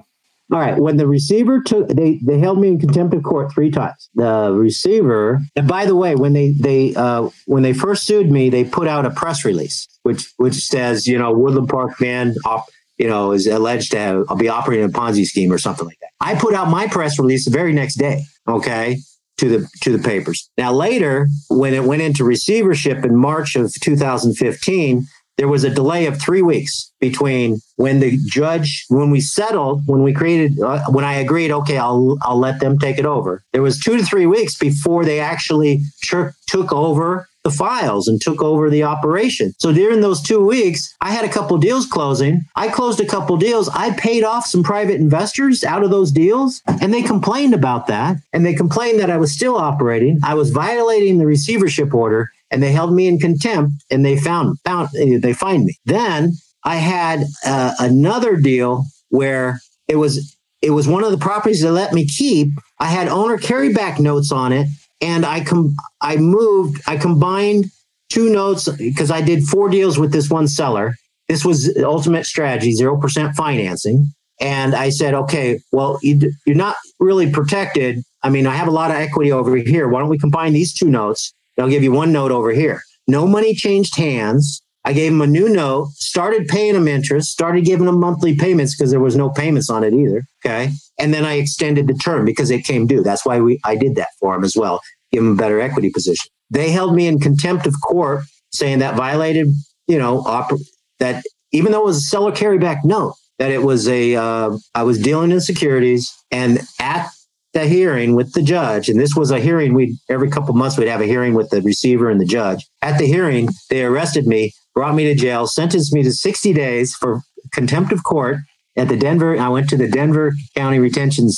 All 0.51 0.59
right. 0.59 0.77
When 0.77 0.97
the 0.97 1.07
receiver 1.07 1.61
took, 1.61 1.87
they 1.87 2.19
they 2.23 2.37
held 2.37 2.59
me 2.59 2.67
in 2.69 2.79
contempt 2.79 3.15
of 3.15 3.23
court 3.23 3.51
three 3.51 3.71
times. 3.71 4.09
The 4.13 4.51
receiver, 4.53 5.39
and 5.55 5.67
by 5.67 5.85
the 5.85 5.95
way, 5.95 6.15
when 6.15 6.33
they 6.33 6.51
they 6.51 6.93
uh, 6.95 7.29
when 7.45 7.63
they 7.63 7.73
first 7.73 8.05
sued 8.05 8.29
me, 8.29 8.49
they 8.49 8.63
put 8.63 8.87
out 8.87 9.05
a 9.05 9.09
press 9.09 9.43
release 9.43 9.87
which 10.05 10.31
which 10.37 10.53
says 10.53 11.07
you 11.07 11.17
know 11.17 11.33
Woodland 11.33 11.67
Park 11.67 11.97
Band 11.97 12.37
op, 12.45 12.67
you 12.97 13.07
know 13.07 13.31
is 13.31 13.47
alleged 13.47 13.91
to 13.91 13.97
have, 13.97 14.25
be 14.37 14.47
operating 14.47 14.85
a 14.85 14.89
Ponzi 14.89 15.25
scheme 15.25 15.51
or 15.51 15.57
something 15.57 15.85
like 15.85 15.97
that. 15.99 16.11
I 16.21 16.35
put 16.35 16.53
out 16.53 16.69
my 16.69 16.87
press 16.87 17.17
release 17.17 17.45
the 17.45 17.51
very 17.51 17.73
next 17.73 17.95
day. 17.95 18.23
Okay. 18.47 18.99
To 19.39 19.49
the 19.49 19.67
to 19.81 19.97
the 19.97 20.01
papers. 20.01 20.49
Now 20.57 20.71
later, 20.71 21.27
when 21.49 21.73
it 21.73 21.83
went 21.83 22.03
into 22.03 22.23
receivership 22.23 23.03
in 23.03 23.17
March 23.17 23.55
of 23.57 23.73
2015, 23.81 25.07
there 25.37 25.47
was 25.47 25.63
a 25.63 25.69
delay 25.69 26.05
of 26.05 26.21
three 26.21 26.41
weeks 26.41 26.91
between 26.99 27.59
when 27.75 27.99
the 27.99 28.17
judge, 28.25 28.85
when 28.89 29.11
we 29.11 29.19
settled, 29.19 29.81
when 29.85 30.01
we 30.01 30.13
created, 30.13 30.59
uh, 30.61 30.79
when 30.89 31.03
I 31.03 31.15
agreed, 31.15 31.51
okay, 31.51 31.77
I'll 31.77 32.17
I'll 32.21 32.39
let 32.39 32.59
them 32.59 32.79
take 32.79 32.97
it 32.97 33.05
over. 33.05 33.43
There 33.51 33.61
was 33.61 33.79
two 33.79 33.97
to 33.97 34.03
three 34.03 34.25
weeks 34.25 34.57
before 34.57 35.03
they 35.03 35.19
actually 35.19 35.81
took 36.01 36.71
over 36.71 37.27
the 37.45 37.51
files 37.51 38.07
and 38.07 38.19
took 38.19 38.41
over 38.41 38.69
the 38.69 38.83
operation. 38.83 39.53
So 39.59 39.71
during 39.71 40.01
those 40.01 40.21
two 40.21 40.43
weeks, 40.43 40.93
I 40.99 41.11
had 41.11 41.23
a 41.23 41.29
couple 41.29 41.57
deals 41.59 41.85
closing. 41.85 42.41
I 42.55 42.69
closed 42.69 42.99
a 42.99 43.05
couple 43.05 43.37
deals. 43.37 43.69
I 43.69 43.91
paid 43.91 44.23
off 44.23 44.47
some 44.47 44.63
private 44.63 44.95
investors 44.95 45.63
out 45.63 45.83
of 45.83 45.91
those 45.91 46.11
deals, 46.11 46.61
and 46.65 46.91
they 46.91 47.03
complained 47.03 47.53
about 47.53 47.85
that. 47.87 48.17
And 48.33 48.43
they 48.43 48.55
complained 48.55 48.99
that 48.99 49.11
I 49.11 49.17
was 49.17 49.31
still 49.31 49.57
operating. 49.57 50.19
I 50.23 50.33
was 50.33 50.49
violating 50.49 51.19
the 51.19 51.27
receivership 51.27 51.93
order 51.93 52.31
and 52.55 52.63
they 52.63 52.71
held 52.71 52.93
me 52.93 53.05
in 53.05 53.19
contempt 53.19 53.73
and 53.91 54.05
they 54.05 54.17
found 54.17 54.57
found 54.61 54.87
they 54.93 55.33
find 55.33 55.65
me. 55.65 55.75
Then 55.83 56.31
I 56.63 56.77
had 56.77 57.25
uh, 57.45 57.73
another 57.79 58.37
deal 58.37 58.85
where 59.09 59.59
it 59.89 59.97
was 59.97 60.37
it 60.61 60.69
was 60.69 60.87
one 60.87 61.03
of 61.03 61.11
the 61.11 61.17
properties 61.17 61.61
they 61.61 61.69
let 61.69 61.91
me 61.91 62.07
keep. 62.07 62.47
I 62.79 62.85
had 62.85 63.09
owner 63.09 63.37
carryback 63.37 63.99
notes 63.99 64.31
on 64.31 64.53
it, 64.53 64.67
and 65.01 65.25
I 65.25 65.43
com 65.43 65.75
I 65.99 66.15
moved 66.15 66.81
I 66.87 66.95
combined 66.95 67.65
two 68.07 68.31
notes 68.31 68.69
because 68.69 69.11
I 69.11 69.21
did 69.21 69.43
four 69.43 69.67
deals 69.67 69.99
with 69.99 70.13
this 70.13 70.29
one 70.29 70.47
seller. 70.47 70.95
This 71.27 71.43
was 71.43 71.75
ultimate 71.83 72.25
strategy, 72.25 72.71
zero 72.71 72.97
percent 72.97 73.35
financing. 73.35 74.13
And 74.39 74.75
I 74.75 74.91
said, 74.91 75.13
okay, 75.13 75.59
well, 75.73 75.99
you, 76.01 76.31
you're 76.45 76.55
not 76.55 76.75
really 76.99 77.29
protected. 77.29 78.01
I 78.23 78.29
mean, 78.29 78.47
I 78.47 78.55
have 78.55 78.67
a 78.67 78.71
lot 78.71 78.91
of 78.91 78.97
equity 78.97 79.31
over 79.31 79.55
here. 79.57 79.89
Why 79.89 79.99
don't 79.99 80.09
we 80.09 80.17
combine 80.17 80.53
these 80.53 80.73
two 80.73 80.89
notes? 80.89 81.33
I'll 81.57 81.69
give 81.69 81.83
you 81.83 81.91
one 81.91 82.11
note 82.11 82.31
over 82.31 82.51
here. 82.51 82.81
No 83.07 83.27
money 83.27 83.53
changed 83.53 83.97
hands. 83.97 84.61
I 84.83 84.93
gave 84.93 85.11
him 85.11 85.21
a 85.21 85.27
new 85.27 85.49
note, 85.49 85.89
started 85.95 86.47
paying 86.47 86.75
him 86.75 86.87
interest, 86.87 87.31
started 87.31 87.65
giving 87.65 87.87
him 87.87 87.99
monthly 87.99 88.35
payments 88.35 88.75
because 88.75 88.91
there 88.91 88.99
was 88.99 89.15
no 89.15 89.31
payments 89.31 89.69
on 89.69 89.83
it 89.83 89.93
either. 89.93 90.21
Okay. 90.45 90.71
And 90.99 91.11
then 91.11 91.25
I 91.25 91.33
extended 91.33 91.87
the 91.87 91.95
term 91.95 92.23
because 92.23 92.51
it 92.51 92.65
came 92.65 92.85
due. 92.85 93.01
That's 93.01 93.25
why 93.25 93.39
we 93.39 93.59
I 93.65 93.75
did 93.75 93.95
that 93.95 94.09
for 94.19 94.35
him 94.35 94.43
as 94.43 94.55
well, 94.55 94.81
give 95.11 95.23
him 95.23 95.31
a 95.31 95.35
better 95.35 95.59
equity 95.59 95.89
position. 95.89 96.29
They 96.51 96.69
held 96.69 96.95
me 96.95 97.07
in 97.07 97.19
contempt 97.19 97.65
of 97.65 97.73
court, 97.81 98.25
saying 98.51 98.79
that 98.79 98.95
violated, 98.95 99.47
you 99.87 99.97
know, 99.97 100.21
oper- 100.23 100.61
that 100.99 101.23
even 101.51 101.71
though 101.71 101.81
it 101.81 101.85
was 101.85 101.97
a 101.97 102.01
seller 102.01 102.31
carryback 102.31 102.83
note, 102.83 103.15
that 103.39 103.51
it 103.51 103.63
was 103.63 103.87
a 103.87 104.15
uh, 104.15 104.55
I 104.75 104.83
was 104.83 104.99
dealing 104.99 105.31
in 105.31 105.41
securities, 105.41 106.13
and 106.29 106.61
at 106.79 107.09
the 107.55 107.65
hearing 107.65 108.15
with 108.15 108.33
the 108.33 108.43
judge, 108.43 108.89
and 108.89 108.99
this 108.99 109.15
was 109.15 109.31
a 109.31 109.39
hearing 109.39 109.73
we 109.73 109.97
every 110.09 110.29
couple 110.29 110.53
months 110.53 110.77
we'd 110.77 110.89
have 110.89 110.99
a 110.99 111.05
hearing 111.05 111.33
with 111.33 111.49
the 111.51 111.61
receiver 111.61 112.09
and 112.09 112.19
the 112.19 112.25
judge. 112.25 112.67
At 112.81 112.99
the 112.99 113.07
hearing, 113.07 113.47
they 113.69 113.85
arrested 113.85 114.27
me, 114.27 114.53
brought 114.75 114.93
me 114.93 115.05
to 115.05 115.15
jail, 115.15 115.47
sentenced 115.47 115.93
me 115.93 116.03
to 116.03 116.11
60 116.11 116.51
days 116.51 116.93
for 116.93 117.21
contempt 117.53 117.93
of 117.93 118.03
court 118.03 118.39
at 118.75 118.89
the 118.89 118.97
Denver. 118.97 119.39
I 119.39 119.47
went 119.47 119.69
to 119.69 119.77
the 119.77 119.87
Denver 119.87 120.33
County 120.57 120.79
Retention 120.79 121.29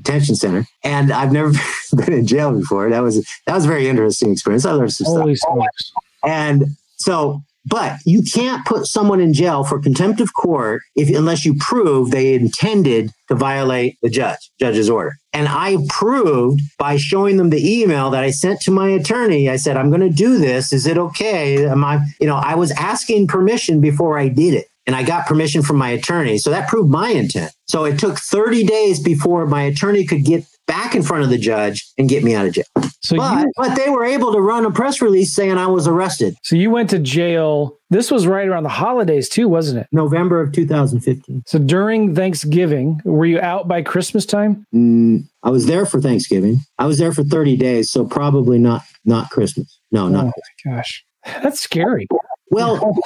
Detention 0.00 0.34
Center, 0.34 0.64
and 0.82 1.12
I've 1.12 1.30
never 1.30 1.52
been 1.94 2.12
in 2.14 2.26
jail 2.26 2.58
before. 2.58 2.88
That 2.88 3.02
was 3.02 3.22
that 3.46 3.54
was 3.54 3.66
a 3.66 3.68
very 3.68 3.86
interesting 3.86 4.32
experience. 4.32 4.64
I 4.64 4.72
learned 4.72 4.94
some 4.94 5.06
Holy 5.06 5.36
stuff. 5.36 5.52
Smokes. 5.52 5.92
And 6.24 6.64
so 6.96 7.42
but 7.66 7.98
you 8.04 8.22
can't 8.22 8.64
put 8.64 8.86
someone 8.86 9.20
in 9.20 9.32
jail 9.32 9.64
for 9.64 9.80
contempt 9.80 10.20
of 10.20 10.32
court 10.34 10.82
if 10.94 11.08
unless 11.08 11.44
you 11.44 11.54
prove 11.58 12.10
they 12.10 12.34
intended 12.34 13.10
to 13.28 13.34
violate 13.34 13.98
the 14.02 14.08
judge, 14.08 14.50
judge's 14.60 14.88
order. 14.88 15.16
And 15.32 15.48
I 15.48 15.78
proved 15.88 16.60
by 16.78 16.96
showing 16.96 17.36
them 17.36 17.50
the 17.50 17.80
email 17.80 18.10
that 18.10 18.22
I 18.22 18.30
sent 18.30 18.60
to 18.62 18.70
my 18.70 18.88
attorney. 18.88 19.50
I 19.50 19.56
said, 19.56 19.76
I'm 19.76 19.90
going 19.90 20.00
to 20.00 20.10
do 20.10 20.38
this. 20.38 20.72
Is 20.72 20.86
it 20.86 20.96
okay? 20.96 21.66
Am 21.66 21.84
I, 21.84 22.06
you 22.20 22.26
know, 22.26 22.36
I 22.36 22.54
was 22.54 22.70
asking 22.72 23.26
permission 23.26 23.80
before 23.80 24.18
I 24.18 24.28
did 24.28 24.54
it 24.54 24.68
and 24.86 24.94
I 24.94 25.02
got 25.02 25.26
permission 25.26 25.62
from 25.62 25.76
my 25.76 25.90
attorney. 25.90 26.38
So 26.38 26.50
that 26.50 26.68
proved 26.68 26.88
my 26.88 27.10
intent. 27.10 27.52
So 27.66 27.84
it 27.84 27.98
took 27.98 28.18
30 28.18 28.64
days 28.64 29.00
before 29.00 29.46
my 29.46 29.62
attorney 29.62 30.06
could 30.06 30.24
get 30.24 30.44
back 30.66 30.94
in 30.94 31.02
front 31.02 31.24
of 31.24 31.30
the 31.30 31.38
judge 31.38 31.86
and 31.96 32.08
get 32.08 32.24
me 32.24 32.34
out 32.34 32.46
of 32.46 32.52
jail. 32.52 32.64
So 33.00 33.16
but, 33.16 33.40
you, 33.40 33.52
but 33.56 33.74
they 33.76 33.88
were 33.88 34.04
able 34.04 34.32
to 34.32 34.40
run 34.40 34.64
a 34.64 34.70
press 34.70 35.00
release 35.00 35.32
saying 35.32 35.58
I 35.58 35.68
was 35.68 35.86
arrested. 35.86 36.34
So 36.42 36.56
you 36.56 36.70
went 36.70 36.90
to 36.90 36.98
jail. 36.98 37.78
This 37.88 38.10
was 38.10 38.26
right 38.26 38.48
around 38.48 38.64
the 38.64 38.68
holidays 38.68 39.28
too, 39.28 39.48
wasn't 39.48 39.80
it? 39.80 39.86
November 39.92 40.40
of 40.40 40.52
2015. 40.52 41.44
So 41.46 41.58
during 41.58 42.14
Thanksgiving, 42.14 43.00
were 43.04 43.26
you 43.26 43.40
out 43.40 43.68
by 43.68 43.82
Christmas 43.82 44.26
time? 44.26 44.66
Mm, 44.74 45.28
I 45.42 45.50
was 45.50 45.66
there 45.66 45.86
for 45.86 46.00
Thanksgiving. 46.00 46.58
I 46.78 46.86
was 46.86 46.98
there 46.98 47.12
for 47.12 47.22
30 47.22 47.56
days, 47.56 47.90
so 47.90 48.04
probably 48.04 48.58
not 48.58 48.82
not 49.04 49.30
Christmas. 49.30 49.78
No, 49.92 50.08
not. 50.08 50.26
Oh 50.26 50.32
my 50.66 50.76
gosh, 50.76 51.04
that's 51.24 51.60
scary. 51.60 52.08
Well, 52.50 52.96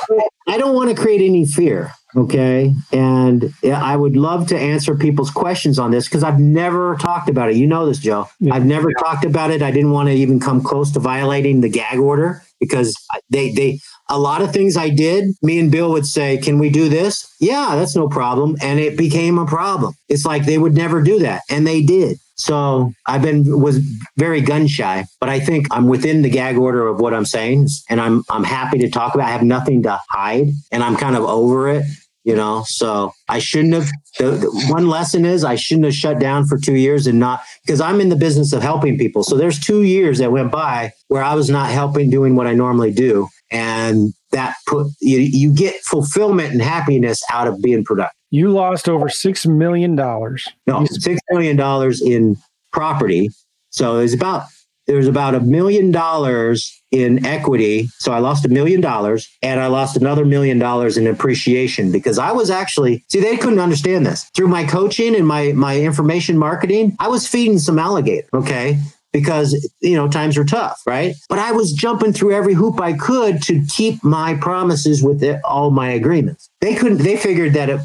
I 0.47 0.59
don't 0.59 0.75
want 0.75 0.95
to 0.95 1.01
create 1.01 1.23
any 1.27 1.47
fear. 1.47 1.93
Okay. 2.17 2.75
And 2.93 3.55
I 3.65 3.97
would 3.97 4.17
love 4.17 4.49
to 4.49 4.59
answer 4.59 4.97
people's 4.97 5.31
questions 5.31 5.79
on 5.79 5.91
this 5.91 6.07
because 6.09 6.25
I've 6.25 6.41
never 6.41 6.97
talked 6.97 7.29
about 7.29 7.51
it. 7.51 7.57
You 7.57 7.67
know 7.67 7.87
this, 7.87 7.99
Joe. 7.99 8.29
Yeah. 8.41 8.55
I've 8.55 8.67
never 8.67 8.93
talked 8.93 9.25
about 9.25 9.51
it. 9.51 9.63
I 9.63 9.71
didn't 9.71 9.93
want 9.93 10.09
to 10.09 10.15
even 10.15 10.41
come 10.41 10.63
close 10.63 10.91
to 10.93 11.01
violating 11.01 11.61
the 11.61 11.69
gag 11.69 11.99
order 11.99 12.43
because 12.59 12.95
they, 13.31 13.53
they, 13.53 13.81
a 14.09 14.19
lot 14.19 14.43
of 14.43 14.53
things 14.53 14.77
I 14.77 14.91
did, 14.91 15.35
me 15.41 15.59
and 15.61 15.71
Bill 15.71 15.91
would 15.93 16.07
say, 16.07 16.37
Can 16.39 16.59
we 16.59 16.69
do 16.69 16.89
this? 16.89 17.33
Yeah, 17.39 17.77
that's 17.77 17.95
no 17.95 18.09
problem. 18.09 18.57
And 18.61 18.81
it 18.81 18.99
became 18.99 19.39
a 19.39 19.47
problem. 19.47 19.95
It's 20.09 20.25
like 20.25 20.45
they 20.45 20.59
would 20.59 20.75
never 20.75 21.01
do 21.01 21.21
that. 21.21 21.43
And 21.49 21.67
they 21.67 21.83
did. 21.83 22.19
So 22.41 22.93
I've 23.07 23.23
been 23.23 23.61
was 23.61 23.79
very 24.17 24.41
gun 24.41 24.67
shy, 24.67 25.05
but 25.21 25.29
I 25.29 25.41
think 25.41 25.67
I'm 25.71 25.87
within 25.87 26.23
the 26.23 26.31
gag 26.31 26.57
order 26.57 26.87
of 26.87 26.99
what 26.99 27.13
I'm 27.13 27.27
saying, 27.27 27.69
and 27.89 28.01
I'm 28.01 28.25
I'm 28.31 28.45
happy 28.45 28.79
to 28.79 28.91
talk 28.91 29.15
about. 29.15 29.29
I 29.29 29.33
have 29.33 29.43
nothing 29.43 29.83
to 29.83 30.01
hide, 30.11 30.49
and 30.73 30.83
I'm 30.83 30.97
kind 30.97 31.17
of 31.17 31.25
over 31.25 31.69
it, 31.69 31.85
you 32.25 32.35
know. 32.35 32.65
So 32.67 33.13
I 33.29 33.39
shouldn't 33.39 33.75
have. 33.75 33.89
The, 34.19 34.31
the 34.33 34.67
one 34.69 34.89
lesson 34.89 35.25
is 35.25 35.45
I 35.45 35.55
shouldn't 35.55 35.85
have 35.85 35.95
shut 35.95 36.19
down 36.19 36.47
for 36.47 36.59
two 36.59 36.75
years 36.75 37.07
and 37.07 37.19
not 37.19 37.43
because 37.65 37.81
I'm 37.81 38.01
in 38.01 38.09
the 38.09 38.17
business 38.17 38.53
of 38.53 38.63
helping 38.63 38.99
people. 38.99 39.23
So 39.23 39.37
there's 39.37 39.61
two 39.61 39.83
years 39.83 40.19
that 40.19 40.33
went 40.33 40.51
by 40.51 40.93
where 41.09 41.23
I 41.23 41.35
was 41.35 41.49
not 41.49 41.71
helping, 41.71 42.11
doing 42.11 42.37
what 42.37 42.47
I 42.47 42.55
normally 42.55 42.93
do, 42.93 43.29
and 43.51 44.15
that 44.33 44.55
put 44.67 44.89
you 45.01 45.19
you 45.19 45.53
get 45.53 45.77
fulfillment 45.83 46.53
and 46.53 46.63
happiness 46.63 47.23
out 47.33 47.49
of 47.49 47.61
being 47.63 47.85
productive. 47.85 48.17
You 48.31 48.51
lost 48.51 48.89
over 48.89 49.09
six 49.09 49.47
million 49.47 49.97
dollars. 49.97 50.49
No, 50.67 50.85
six 50.87 51.21
million 51.31 51.57
dollars 51.57 52.01
in 52.01 52.37
property. 52.73 53.31
So 53.71 53.97
there's 53.97 54.15
about 54.15 54.45
there's 54.87 55.09
about 55.09 55.35
a 55.35 55.41
million 55.41 55.91
dollars 55.93 56.83
in 56.91 57.25
equity. 57.25 57.89
So 57.99 58.13
I 58.13 58.19
lost 58.19 58.45
a 58.45 58.49
million 58.49 58.81
dollars 58.81 59.29
and 59.43 59.61
I 59.61 59.69
lost 59.69 59.97
another 59.97 60.25
million 60.25 60.59
dollars 60.59 60.97
in 60.97 61.07
appreciation 61.07 61.93
because 61.93 62.19
I 62.19 62.33
was 62.33 62.51
actually 62.51 63.05
see 63.09 63.21
they 63.21 63.37
couldn't 63.37 63.61
understand 63.61 64.07
this. 64.07 64.25
Through 64.35 64.49
my 64.49 64.65
coaching 64.65 65.15
and 65.15 65.27
my 65.27 65.53
my 65.53 65.79
information 65.81 66.39
marketing, 66.39 66.97
I 66.99 67.09
was 67.09 67.27
feeding 67.27 67.59
some 67.59 67.79
alligator. 67.79 68.29
Okay 68.33 68.79
because 69.13 69.69
you 69.81 69.97
know 69.97 70.09
times 70.09 70.37
are 70.37 70.45
tough 70.45 70.81
right 70.87 71.15
but 71.29 71.39
i 71.39 71.53
was 71.53 71.73
jumping 71.73 72.13
through 72.13 72.33
every 72.33 72.55
hoop 72.55 72.81
i 72.81 72.93
could 72.93 73.43
to 73.43 73.65
keep 73.67 74.03
my 74.05 74.35
promises 74.35 75.03
with 75.03 75.23
it, 75.23 75.41
all 75.45 75.71
my 75.71 75.91
agreements 75.91 76.51
they 76.61 76.75
couldn't 76.75 76.99
they 76.99 77.17
figured 77.17 77.53
that 77.53 77.69
it 77.69 77.81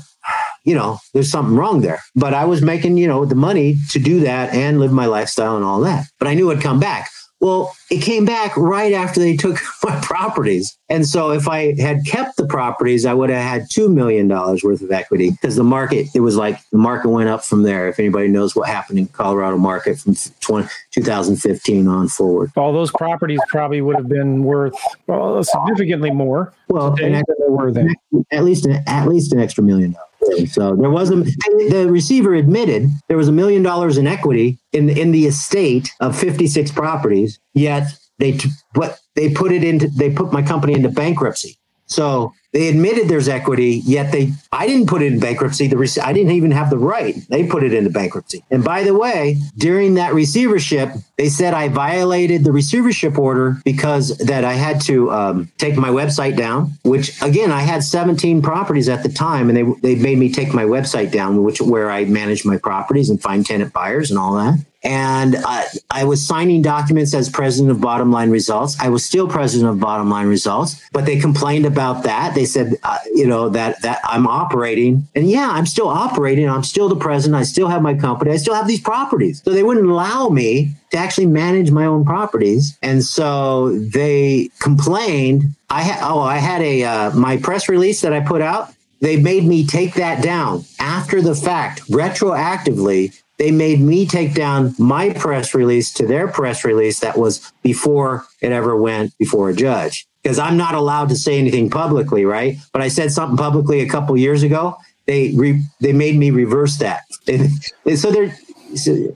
you 0.66 0.74
know, 0.74 0.98
there's 1.14 1.30
something 1.30 1.56
wrong 1.56 1.82
there. 1.82 2.00
But 2.16 2.34
I 2.34 2.46
was 2.46 2.62
making, 2.62 2.98
you 2.98 3.08
know, 3.08 3.24
the 3.24 3.36
money 3.36 3.78
to 3.92 4.00
do 4.00 4.22
that 4.22 4.54
and 4.54 4.80
live 4.80 4.92
my 4.92 5.06
lifestyle 5.06 5.56
and 5.56 5.64
all 5.64 5.80
that. 5.82 6.08
But 6.20 6.28
I 6.28 6.34
knew 6.34 6.50
it'd 6.50 6.64
come 6.64 6.80
back. 6.80 7.10
Well, 7.42 7.76
it 7.92 8.02
came 8.02 8.26
back 8.26 8.56
right 8.56 8.94
after 8.94 9.20
they 9.20 9.36
took 9.36 9.58
my 9.84 10.00
properties. 10.02 10.78
And 10.90 11.06
so 11.06 11.32
if 11.32 11.48
I 11.48 11.80
had 11.80 12.06
kept 12.06 12.38
the 12.38 12.46
properties, 12.46 13.06
I 13.06 13.14
would 13.14 13.30
have 13.30 13.42
had 13.42 13.64
$2 13.70 13.94
million 13.94 14.28
worth 14.28 14.82
of 14.82 14.92
equity 14.92 15.32
because 15.32 15.56
the 15.56 15.64
market, 15.64 16.08
it 16.14 16.22
was 16.22 16.36
like 16.36 16.60
the 16.72 16.78
market 16.78 17.10
went 17.10 17.30
up 17.30 17.44
from 17.44 17.64
there. 17.64 17.90
If 17.90 18.00
anybody 18.00 18.28
knows 18.28 18.56
what 18.56 18.70
happened 18.70 19.00
in 19.00 19.08
Colorado 19.08 19.58
market 19.58 20.00
from 20.00 20.16
20, 20.42 20.68
2015 20.92 21.88
on 21.88 22.08
forward. 22.08 22.52
All 22.56 22.72
those 22.72 22.92
properties 22.92 23.40
probably 23.48 23.82
would 23.82 23.98
have 23.98 24.10
been 24.10 24.44
worth 24.44 24.76
well, 25.08 25.44
significantly 25.44 26.12
more. 26.12 26.54
Well, 26.70 26.96
than 26.96 27.14
they 27.14 27.24
were 27.48 27.72
then. 27.72 27.94
At 28.32 28.44
least, 28.44 28.66
an, 28.66 28.84
at 28.88 29.08
least 29.08 29.34
an 29.34 29.40
extra 29.40 29.64
million 29.64 29.92
dollars. 29.92 30.05
So 30.48 30.76
there 30.76 30.90
was 30.90 31.12
a 31.12 31.16
the 31.16 31.88
receiver 31.90 32.34
admitted 32.34 32.90
there 33.08 33.18
was 33.18 33.28
a 33.28 33.32
million 33.32 33.64
dollars 33.64 33.98
in 33.98 34.08
equity 34.08 34.58
in 34.74 34.90
in 34.90 35.12
the 35.12 35.26
estate 35.26 35.92
of 36.00 36.18
56 36.18 36.72
properties. 36.72 37.40
Yet 37.54 37.84
they 38.20 38.38
but 38.74 39.00
they 39.16 39.30
put 39.32 39.52
it 39.52 39.64
into 39.64 39.88
they 39.88 40.10
put 40.10 40.34
my 40.34 40.42
company 40.42 40.74
into 40.74 40.90
bankruptcy. 40.90 41.58
So 41.88 42.34
they 42.56 42.70
admitted 42.70 43.10
there's 43.10 43.28
equity, 43.28 43.82
yet 43.84 44.14
they 44.14 44.32
I 44.50 44.66
didn't 44.66 44.88
put 44.88 45.02
it 45.02 45.12
in 45.12 45.20
bankruptcy. 45.20 45.68
The 45.68 46.02
I 46.02 46.14
didn't 46.14 46.32
even 46.32 46.52
have 46.52 46.70
the 46.70 46.78
right. 46.78 47.14
They 47.28 47.46
put 47.46 47.64
it 47.64 47.74
into 47.74 47.90
bankruptcy. 47.90 48.46
And 48.50 48.64
by 48.64 48.84
the 48.84 48.98
way, 48.98 49.36
during 49.58 49.96
that 49.96 50.14
receivership, 50.14 50.94
they 51.18 51.28
said 51.28 51.54
I 51.54 51.68
violated 51.68 52.46
the 52.46 52.54
receivership 52.54 53.20
order 53.20 53.58
because 53.66 54.18
that 54.20 54.46
I 54.46 54.54
had 54.54 54.80
to 54.84 55.12
um, 55.12 55.52
take 55.58 55.76
my 55.76 55.90
website 55.90 56.38
down. 56.38 56.72
Which 56.84 57.22
again, 57.22 57.52
I 57.52 57.60
had 57.60 57.84
17 57.84 58.42
properties 58.42 58.88
at 58.88 59.04
the 59.04 59.10
time, 59.10 59.50
and 59.50 59.58
they 59.58 59.96
they 59.96 60.02
made 60.02 60.18
me 60.18 60.32
take 60.32 60.54
my 60.54 60.64
website 60.64 61.12
down, 61.12 61.44
which 61.44 61.60
where 61.60 61.92
I 61.92 62.06
manage 62.06 62.46
my 62.46 62.56
properties 62.56 63.10
and 63.10 63.22
find 63.22 63.46
tenant 63.46 63.74
buyers 63.74 64.12
and 64.12 64.18
all 64.18 64.36
that 64.36 64.64
and 64.86 65.36
I, 65.38 65.66
I, 65.90 66.04
was 66.04 66.26
signing 66.26 66.62
documents 66.62 67.16
as 67.16 67.28
president 67.28 67.72
of 67.72 67.82
Bottom 67.82 68.12
Line 68.12 68.30
Results. 68.30 68.78
I 68.80 68.90
was 68.90 69.04
still 69.04 69.28
president 69.28 69.72
of 69.72 69.80
Bottom 69.80 70.12
Line 70.12 70.28
Results, 70.28 70.80
but 70.94 71.08
they 71.08 71.20
complained 71.20 71.66
about 71.66 72.04
that. 72.04 72.36
They 72.36 72.46
said, 72.46 72.76
uh, 72.84 73.00
you 73.14 73.26
know, 73.26 73.50
that 73.50 73.82
that 73.82 74.00
I'm 74.04 74.28
operating, 74.28 75.08
and 75.16 75.28
yeah, 75.28 75.50
I'm 75.50 75.66
still 75.66 75.88
operating. 75.88 76.48
I'm 76.48 76.64
still 76.64 76.88
the 76.88 76.96
president. 76.96 77.42
I 77.42 77.44
still 77.44 77.68
have 77.68 77.82
my 77.82 77.96
company. 77.96 78.32
I 78.32 78.38
still 78.38 78.54
have 78.54 78.68
these 78.68 78.82
properties. 78.82 79.42
So 79.44 79.52
they 79.52 79.64
wouldn't 79.64 79.88
allow 79.88 80.30
me 80.30 80.76
to 80.92 80.98
actually 80.98 81.28
manage 81.28 81.72
my 81.72 81.86
own 81.86 82.06
properties, 82.06 82.78
and 82.84 83.04
so 83.04 83.78
they 83.80 84.52
complained. 84.60 85.56
I 85.72 85.82
had 85.82 86.00
oh, 86.04 86.20
I 86.20 86.38
had 86.38 86.62
a 86.62 86.84
uh, 86.84 87.12
my 87.16 87.38
press 87.38 87.68
release 87.68 88.02
that 88.02 88.14
I 88.14 88.20
put 88.20 88.42
out 88.42 88.72
they 89.02 89.18
made 89.18 89.44
me 89.44 89.68
take 89.68 89.96
that 89.96 90.24
down 90.24 90.64
after 90.80 91.22
the 91.22 91.36
fact, 91.36 91.82
retroactively, 91.92 93.22
they 93.38 93.52
made 93.52 93.82
me 93.82 94.06
take 94.06 94.34
down 94.34 94.74
my 94.80 95.12
press 95.12 95.54
release 95.54 95.94
to 95.94 96.08
their 96.08 96.28
press 96.28 96.64
release 96.64 97.00
that 97.00 97.18
was 97.18 97.52
before 97.62 98.26
it 98.42 98.52
ever 98.52 98.76
went 98.76 99.18
before 99.18 99.50
a 99.50 99.54
judge 99.54 100.08
because 100.26 100.40
I'm 100.40 100.58
not 100.58 100.74
allowed 100.74 101.10
to 101.10 101.16
say 101.16 101.38
anything 101.38 101.70
publicly, 101.70 102.26
right? 102.26 102.58
But 102.74 102.82
I 102.82 102.88
said 102.88 103.12
something 103.12 103.38
publicly 103.38 103.82
a 103.82 103.88
couple 103.88 104.18
years 104.18 104.42
ago. 104.42 104.76
They 105.06 105.34
re, 105.36 105.62
they 105.82 105.94
made 105.94 106.18
me 106.18 106.32
reverse 106.32 106.78
that. 106.78 107.04
So 107.96 108.12
they're. 108.12 108.36
So, 108.76 109.16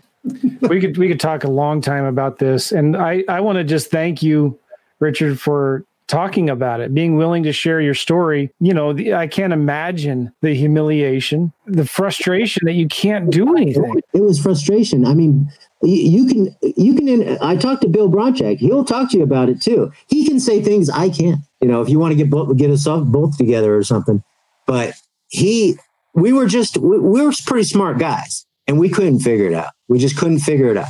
we 0.62 0.80
could 0.80 0.98
we 0.98 1.08
could 1.08 1.20
talk 1.20 1.44
a 1.44 1.50
long 1.50 1.82
time 1.82 2.06
about 2.06 2.38
this, 2.38 2.72
and 2.72 2.96
I 2.96 3.24
I 3.28 3.40
want 3.40 3.58
to 3.58 3.64
just 3.64 3.90
thank 3.90 4.22
you, 4.22 4.60
Richard, 5.00 5.40
for 5.40 5.84
talking 6.10 6.50
about 6.50 6.82
it, 6.82 6.94
being 6.94 7.16
willing 7.16 7.44
to 7.44 7.54
share 7.54 7.80
your 7.80 7.94
story. 7.94 8.52
You 8.60 8.74
know, 8.74 8.92
the, 8.92 9.14
I 9.14 9.28
can't 9.28 9.54
imagine 9.54 10.34
the 10.42 10.54
humiliation, 10.54 11.54
the 11.68 11.86
frustration 11.86 12.64
that 12.66 12.74
you 12.74 12.88
can't 12.88 13.30
do 13.30 13.56
anything. 13.56 14.02
It 14.14 14.22
was 14.22 14.42
frustration. 14.42 15.06
I 15.06 15.14
mean, 15.14 15.50
you, 15.84 16.26
can, 16.26 16.56
you 16.76 16.96
can, 16.96 17.38
I 17.42 17.56
talked 17.56 17.84
to 17.84 17.88
Bill 17.88 18.10
Bronchick. 18.10 18.58
He'll 18.58 18.84
talk 18.84 19.12
to 19.12 19.18
you 19.18 19.24
about 19.24 19.50
it 19.50 19.62
too. 19.62 19.94
He 20.08 20.28
can 20.28 20.40
say 20.40 20.62
things 20.62 20.90
I 20.90 21.10
can't, 21.10 21.42
you 21.62 21.68
know, 21.68 21.82
if 21.82 21.90
you 21.90 22.00
want 22.00 22.12
to 22.12 22.18
get 22.18 22.30
both, 22.30 22.58
get 22.58 22.72
us 22.72 22.86
both 22.86 23.38
together 23.38 23.76
or 23.76 23.84
something. 23.84 24.24
But 24.66 24.96
he, 25.30 25.78
we 26.16 26.34
were 26.34 26.48
just, 26.48 26.78
we, 26.78 26.98
we 26.98 27.22
were 27.22 27.32
pretty 27.46 27.64
smart 27.64 28.00
guys 28.00 28.46
and 28.68 28.80
we 28.80 28.90
couldn't 28.90 29.20
figure 29.20 29.48
it 29.48 29.54
out. 29.54 29.72
We 29.88 30.00
just 30.00 30.18
couldn't 30.18 30.40
figure 30.40 30.70
it 30.70 30.78
out. 30.78 30.90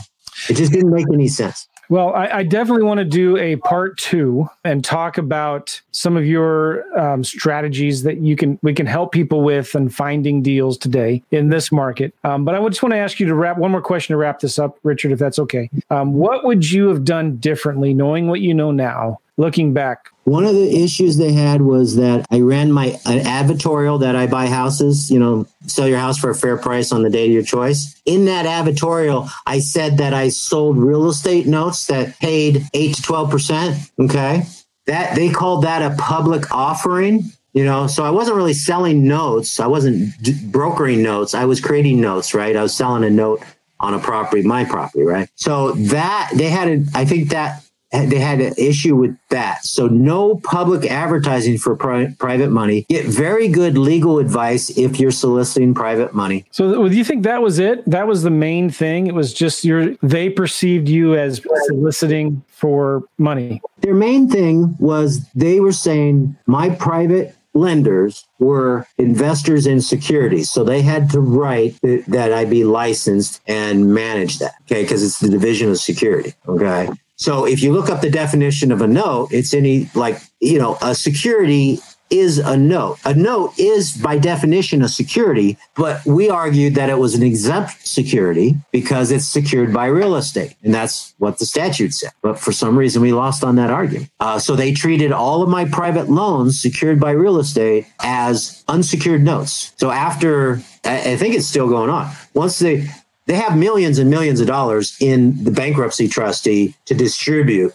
It 0.49 0.55
just 0.55 0.71
didn't 0.71 0.91
make 0.91 1.05
any 1.13 1.27
sense. 1.27 1.67
Well, 1.89 2.13
I, 2.13 2.27
I, 2.27 2.43
definitely 2.43 2.83
want 2.83 2.99
to 2.99 3.05
do 3.05 3.35
a 3.37 3.55
part 3.55 3.97
two 3.97 4.47
and 4.63 4.85
talk 4.85 5.17
about 5.17 5.81
some 5.91 6.15
of 6.15 6.25
your 6.25 6.85
um, 6.97 7.23
strategies 7.23 8.03
that 8.03 8.19
you 8.19 8.35
can 8.35 8.59
we 8.61 8.75
can 8.75 8.85
help 8.85 9.11
people 9.11 9.41
with 9.41 9.73
and 9.73 9.93
finding 9.93 10.43
deals 10.43 10.77
today 10.77 11.23
in 11.31 11.49
this 11.49 11.71
market. 11.71 12.13
Um, 12.23 12.45
but 12.45 12.53
I 12.53 12.67
just 12.67 12.83
want 12.83 12.93
to 12.93 12.99
ask 12.99 13.19
you 13.19 13.25
to 13.25 13.33
wrap 13.33 13.57
one 13.57 13.71
more 13.71 13.81
question 13.81 14.13
to 14.13 14.17
wrap 14.17 14.39
this 14.39 14.59
up, 14.59 14.77
Richard, 14.83 15.11
if 15.11 15.17
that's 15.17 15.39
okay. 15.39 15.67
Um, 15.89 16.13
what 16.13 16.45
would 16.45 16.69
you 16.69 16.89
have 16.89 17.03
done 17.03 17.37
differently, 17.37 17.95
knowing 17.95 18.27
what 18.27 18.41
you 18.41 18.53
know 18.53 18.69
now, 18.69 19.19
looking 19.39 19.73
back? 19.73 20.09
One 20.25 20.45
of 20.45 20.53
the 20.53 20.83
issues 20.83 21.17
they 21.17 21.31
had 21.31 21.61
was 21.61 21.95
that 21.95 22.25
I 22.29 22.41
ran 22.41 22.71
my 22.71 22.87
an 23.05 23.19
advertorial 23.23 23.99
that 24.01 24.15
I 24.15 24.27
buy 24.27 24.47
houses, 24.47 25.09
you 25.09 25.17
know, 25.17 25.47
sell 25.65 25.87
your 25.87 25.97
house 25.97 26.19
for 26.19 26.29
a 26.29 26.35
fair 26.35 26.57
price 26.57 26.91
on 26.91 27.01
the 27.01 27.09
day 27.09 27.25
of 27.25 27.31
your 27.31 27.43
choice. 27.43 27.99
In 28.05 28.25
that 28.25 28.45
advertorial, 28.45 29.29
I 29.47 29.59
said 29.59 29.97
that 29.97 30.13
I 30.13 30.29
sold 30.29 30.77
real 30.77 31.09
estate 31.09 31.47
notes 31.47 31.87
that 31.87 32.19
paid 32.19 32.67
8 32.73 32.95
to 32.95 33.01
12%, 33.01 33.91
okay? 34.01 34.43
That 34.85 35.15
they 35.15 35.29
called 35.29 35.63
that 35.63 35.81
a 35.81 35.95
public 35.95 36.51
offering 36.51 37.31
you 37.53 37.63
know 37.63 37.87
so 37.87 38.03
i 38.03 38.11
wasn't 38.11 38.35
really 38.35 38.53
selling 38.53 39.07
notes 39.07 39.59
i 39.59 39.65
wasn't 39.65 40.13
d- 40.21 40.35
brokering 40.45 41.01
notes 41.01 41.33
i 41.33 41.45
was 41.45 41.59
creating 41.59 41.99
notes 41.99 42.35
right 42.35 42.55
i 42.55 42.61
was 42.61 42.75
selling 42.75 43.03
a 43.03 43.09
note 43.09 43.41
on 43.79 43.95
a 43.95 43.99
property 43.99 44.43
my 44.43 44.63
property 44.63 45.03
right 45.03 45.27
so 45.33 45.71
that 45.71 46.29
they 46.35 46.47
had 46.47 46.67
a, 46.67 46.83
i 46.93 47.03
think 47.03 47.29
that 47.29 47.63
they 47.91 48.19
had 48.19 48.39
an 48.39 48.53
issue 48.57 48.95
with 48.95 49.17
that. 49.29 49.65
So 49.65 49.87
no 49.87 50.35
public 50.35 50.89
advertising 50.89 51.57
for 51.57 51.75
pri- 51.75 52.15
private 52.19 52.49
money. 52.49 52.85
Get 52.89 53.05
very 53.05 53.47
good 53.47 53.77
legal 53.77 54.19
advice 54.19 54.69
if 54.77 54.99
you're 54.99 55.11
soliciting 55.11 55.73
private 55.73 56.13
money. 56.13 56.45
So 56.51 56.87
do 56.87 56.95
you 56.95 57.03
think 57.03 57.23
that 57.23 57.41
was 57.41 57.59
it? 57.59 57.83
That 57.89 58.07
was 58.07 58.23
the 58.23 58.29
main 58.29 58.69
thing. 58.69 59.07
It 59.07 59.15
was 59.15 59.33
just 59.33 59.65
your 59.65 59.95
they 60.01 60.29
perceived 60.29 60.87
you 60.87 61.15
as 61.15 61.41
soliciting 61.67 62.43
for 62.47 63.03
money. 63.17 63.61
Their 63.81 63.95
main 63.95 64.29
thing 64.29 64.75
was 64.79 65.27
they 65.31 65.59
were 65.59 65.71
saying 65.71 66.37
my 66.45 66.69
private 66.69 67.35
lenders 67.53 68.27
were 68.37 68.85
investors 68.97 69.65
in 69.65 69.81
securities. 69.81 70.49
So 70.49 70.63
they 70.63 70.81
had 70.81 71.09
to 71.11 71.19
write 71.19 71.79
that 71.81 72.31
I 72.31 72.45
be 72.45 72.63
licensed 72.63 73.41
and 73.47 73.93
manage 73.93 74.39
that. 74.39 74.53
Okay. 74.63 74.85
Cause 74.85 75.03
it's 75.03 75.19
the 75.19 75.29
division 75.29 75.69
of 75.69 75.79
security. 75.79 76.33
Okay. 76.47 76.89
So 77.19 77.45
if 77.45 77.61
you 77.61 77.73
look 77.73 77.89
up 77.89 77.99
the 78.01 78.09
definition 78.09 78.71
of 78.71 78.81
a 78.81 78.87
note, 78.87 79.27
it's 79.31 79.53
any 79.53 79.89
like, 79.93 80.21
you 80.39 80.57
know, 80.57 80.77
a 80.81 80.95
security 80.95 81.79
is 82.09 82.39
a 82.39 82.57
note. 82.57 82.97
A 83.05 83.13
note 83.13 83.53
is 83.59 83.95
by 83.95 84.17
definition 84.17 84.81
a 84.81 84.87
security, 84.87 85.57
but 85.75 86.03
we 86.05 86.29
argued 86.29 86.75
that 86.75 86.89
it 86.89 86.97
was 86.97 87.15
an 87.15 87.21
exempt 87.21 87.85
security 87.85 88.55
because 88.71 89.11
it's 89.11 89.25
secured 89.25 89.73
by 89.73 89.85
real 89.85 90.15
estate. 90.15 90.55
And 90.63 90.73
that's 90.73 91.13
what 91.17 91.37
the 91.37 91.45
statute 91.45 91.93
said. 91.93 92.11
But 92.21 92.39
for 92.39 92.51
some 92.51 92.77
reason, 92.77 93.01
we 93.01 93.13
lost 93.13 93.43
on 93.43 93.57
that 93.57 93.69
argument. 93.69 94.09
Uh, 94.19 94.39
so 94.39 94.55
they 94.55 94.73
treated 94.73 95.11
all 95.11 95.43
of 95.43 95.49
my 95.49 95.65
private 95.65 96.09
loans 96.09 96.59
secured 96.59 96.99
by 96.99 97.11
real 97.11 97.37
estate 97.37 97.85
as 97.99 98.63
unsecured 98.67 99.23
notes. 99.23 99.73
So 99.77 99.91
after, 99.91 100.61
I, 100.85 101.15
think 101.17 101.35
it's 101.35 101.47
still 101.47 101.67
going 101.67 101.89
on. 101.89 102.11
Once 102.33 102.59
they, 102.59 102.89
they 103.29 103.35
have 103.35 103.55
millions 103.55 103.99
and 103.99 104.09
millions 104.09 104.39
of 104.39 104.47
dollars 104.47 104.97
in 104.99 105.43
the 105.43 105.51
bankruptcy 105.51 106.07
trustee 106.07 106.73
to 106.85 106.95
distribute 106.95 107.73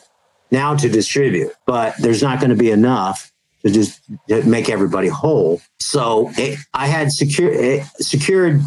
now 0.50 0.74
to 0.74 0.88
distribute, 0.88 1.52
but 1.64 1.94
there's 1.98 2.22
not 2.22 2.40
going 2.40 2.50
to 2.50 2.56
be 2.56 2.72
enough 2.72 3.32
to 3.64 3.70
just 3.70 4.00
make 4.28 4.68
everybody 4.68 5.06
whole. 5.06 5.60
So 5.78 6.30
it, 6.36 6.58
I 6.74 6.88
had 6.88 7.12
secure, 7.12 7.52
eh, 7.52 7.84
secured 7.98 8.62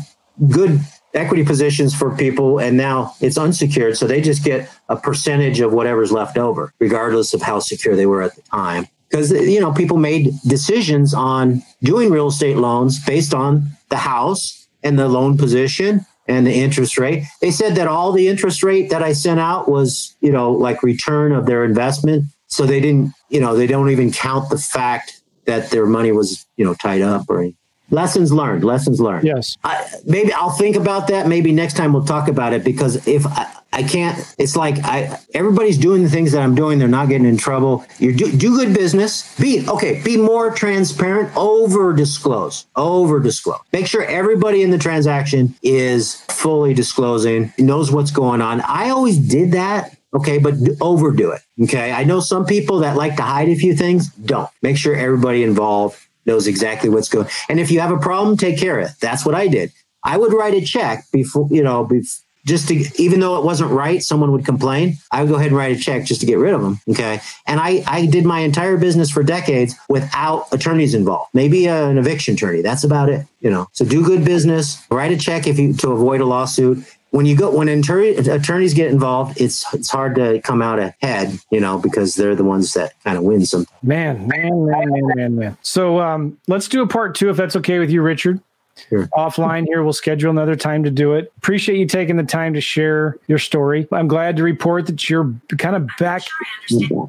good 0.49 0.79
equity 1.13 1.43
positions 1.43 1.93
for 1.93 2.15
people, 2.15 2.59
and 2.59 2.77
now 2.77 3.15
it's 3.19 3.37
unsecured. 3.37 3.97
So 3.97 4.07
they 4.07 4.21
just 4.21 4.45
get 4.45 4.69
a 4.87 4.95
percentage 4.95 5.59
of 5.59 5.73
whatever's 5.73 6.13
left 6.13 6.37
over, 6.37 6.73
regardless 6.79 7.33
of 7.33 7.41
how 7.41 7.59
secure 7.59 7.97
they 7.97 8.05
were 8.05 8.21
at 8.21 8.35
the 8.35 8.41
time. 8.43 8.87
Because 9.09 9.31
you 9.31 9.59
know, 9.59 9.73
people 9.73 9.97
made 9.97 10.31
decisions 10.47 11.13
on 11.13 11.63
doing 11.83 12.11
real 12.11 12.27
estate 12.27 12.57
loans 12.57 13.03
based 13.05 13.33
on 13.33 13.69
the 13.89 13.97
house 13.97 14.67
and 14.83 14.97
the 14.97 15.09
loan 15.09 15.37
position 15.37 16.05
and 16.27 16.45
the 16.45 16.53
interest 16.53 16.97
rate. 16.97 17.23
They 17.41 17.51
said 17.51 17.75
that 17.75 17.87
all 17.87 18.11
the 18.11 18.27
interest 18.27 18.63
rate 18.63 18.89
that 18.89 19.01
I 19.01 19.13
sent 19.13 19.39
out 19.39 19.69
was, 19.69 20.15
you 20.21 20.31
know, 20.31 20.51
like 20.51 20.83
return 20.83 21.31
of 21.31 21.45
their 21.45 21.63
investment. 21.63 22.25
So 22.47 22.65
they 22.65 22.79
didn't, 22.79 23.13
you 23.29 23.39
know, 23.39 23.55
they 23.55 23.67
don't 23.67 23.89
even 23.89 24.11
count 24.11 24.49
the 24.49 24.57
fact 24.57 25.21
that 25.45 25.69
their 25.69 25.85
money 25.85 26.11
was, 26.11 26.45
you 26.57 26.65
know, 26.65 26.73
tied 26.73 27.01
up 27.01 27.25
or 27.29 27.39
anything. 27.39 27.57
Lessons 27.89 28.33
learned. 28.33 28.65
Lessons 28.65 28.99
learned. 28.99 29.25
Yes. 29.25 29.57
I, 29.63 29.85
maybe 30.05 30.33
I'll 30.33 30.49
think 30.49 30.75
about 30.75 31.07
that. 31.07 31.27
Maybe 31.27 31.53
next 31.53 31.77
time 31.77 31.93
we'll 31.93 32.05
talk 32.05 32.27
about 32.27 32.51
it 32.51 32.63
because 32.63 33.07
if 33.07 33.25
I, 33.25 33.49
I 33.73 33.83
can't, 33.83 34.17
it's 34.37 34.55
like 34.55 34.77
I 34.83 35.19
everybody's 35.33 35.77
doing 35.77 36.03
the 36.03 36.09
things 36.09 36.31
that 36.31 36.41
I'm 36.41 36.55
doing. 36.55 36.79
They're 36.79 36.87
not 36.87 37.09
getting 37.09 37.27
in 37.27 37.37
trouble. 37.37 37.85
You 37.99 38.13
do, 38.13 38.31
do 38.31 38.55
good 38.55 38.73
business. 38.73 39.37
Be 39.39 39.67
okay. 39.67 40.01
Be 40.03 40.17
more 40.17 40.51
transparent. 40.51 41.35
Over 41.35 41.93
disclose. 41.93 42.65
Over 42.75 43.19
disclose. 43.19 43.59
Make 43.73 43.87
sure 43.87 44.03
everybody 44.03 44.63
in 44.63 44.71
the 44.71 44.77
transaction 44.77 45.55
is 45.61 46.21
fully 46.21 46.73
disclosing, 46.73 47.53
knows 47.57 47.91
what's 47.91 48.11
going 48.11 48.41
on. 48.41 48.61
I 48.61 48.89
always 48.89 49.17
did 49.17 49.51
that. 49.51 49.95
Okay, 50.13 50.37
but 50.37 50.53
overdo 50.79 51.31
it. 51.31 51.41
Okay, 51.63 51.91
I 51.91 52.05
know 52.05 52.21
some 52.21 52.45
people 52.45 52.79
that 52.79 52.95
like 52.95 53.17
to 53.17 53.23
hide 53.23 53.49
a 53.49 53.55
few 53.55 53.75
things. 53.75 54.09
Don't 54.13 54.49
make 54.61 54.77
sure 54.77 54.95
everybody 54.95 55.43
involved 55.43 55.99
knows 56.25 56.47
exactly 56.47 56.89
what's 56.89 57.09
going. 57.09 57.27
And 57.49 57.59
if 57.59 57.71
you 57.71 57.79
have 57.81 57.91
a 57.91 57.97
problem, 57.97 58.37
take 58.37 58.57
care 58.57 58.79
of 58.79 58.89
it. 58.89 58.95
That's 59.01 59.25
what 59.25 59.35
I 59.35 59.47
did. 59.47 59.71
I 60.03 60.17
would 60.17 60.33
write 60.33 60.53
a 60.53 60.61
check 60.61 61.05
before, 61.11 61.47
you 61.51 61.63
know, 61.63 61.83
before, 61.83 62.23
just 62.47 62.69
to, 62.69 62.89
even 63.01 63.19
though 63.19 63.37
it 63.37 63.43
wasn't 63.43 63.69
right, 63.69 64.01
someone 64.01 64.31
would 64.31 64.45
complain. 64.45 64.97
I 65.11 65.21
would 65.21 65.29
go 65.29 65.35
ahead 65.35 65.47
and 65.47 65.57
write 65.57 65.75
a 65.75 65.79
check 65.79 66.05
just 66.05 66.21
to 66.21 66.27
get 66.27 66.37
rid 66.37 66.53
of 66.53 66.61
them. 66.61 66.79
Okay. 66.89 67.19
And 67.45 67.59
I, 67.59 67.83
I 67.85 68.05
did 68.05 68.25
my 68.25 68.39
entire 68.39 68.77
business 68.77 69.11
for 69.11 69.21
decades 69.21 69.75
without 69.89 70.47
attorneys 70.53 70.93
involved. 70.93 71.29
Maybe 71.33 71.67
an 71.67 71.97
eviction 71.97 72.35
attorney. 72.35 72.61
That's 72.61 72.83
about 72.83 73.09
it. 73.09 73.27
You 73.41 73.51
know, 73.51 73.67
so 73.73 73.85
do 73.85 74.03
good 74.03 74.25
business, 74.25 74.83
write 74.89 75.11
a 75.11 75.17
check 75.17 75.45
if 75.45 75.59
you, 75.59 75.73
to 75.73 75.91
avoid 75.91 76.21
a 76.21 76.25
lawsuit 76.25 76.83
when 77.11 77.25
you 77.25 77.35
go 77.35 77.55
when 77.55 77.69
attorney, 77.69 78.09
attorneys 78.09 78.73
get 78.73 78.91
involved, 78.91 79.39
it's 79.39 79.73
it's 79.73 79.89
hard 79.89 80.15
to 80.15 80.41
come 80.41 80.61
out 80.61 80.77
ahead, 80.77 81.39
you 81.51 81.59
know, 81.59 81.77
because 81.77 82.15
they're 82.15 82.35
the 82.35 82.43
ones 82.43 82.73
that 82.73 82.93
kind 83.03 83.17
of 83.17 83.23
win 83.23 83.45
sometimes. 83.45 83.81
Man, 83.81 84.27
man, 84.27 84.65
man, 84.65 84.91
man, 84.91 85.07
man, 85.15 85.35
man. 85.35 85.57
So 85.61 85.99
um, 85.99 86.37
let's 86.47 86.67
do 86.67 86.81
a 86.81 86.87
part 86.87 87.15
two 87.15 87.29
if 87.29 87.37
that's 87.37 87.55
okay 87.55 87.79
with 87.79 87.89
you, 87.89 88.01
Richard. 88.01 88.41
Sure. 88.89 89.07
Offline 89.07 89.65
here, 89.65 89.83
we'll 89.83 89.93
schedule 89.93 90.29
another 90.29 90.55
time 90.55 90.83
to 90.83 90.91
do 90.91 91.13
it. 91.13 91.31
Appreciate 91.37 91.77
you 91.77 91.85
taking 91.85 92.17
the 92.17 92.23
time 92.23 92.53
to 92.53 92.61
share 92.61 93.17
your 93.27 93.39
story. 93.39 93.87
I'm 93.91 94.07
glad 94.07 94.37
to 94.37 94.43
report 94.43 94.85
that 94.87 95.09
you're 95.09 95.33
kind 95.57 95.75
of 95.75 95.89
back. 95.99 96.23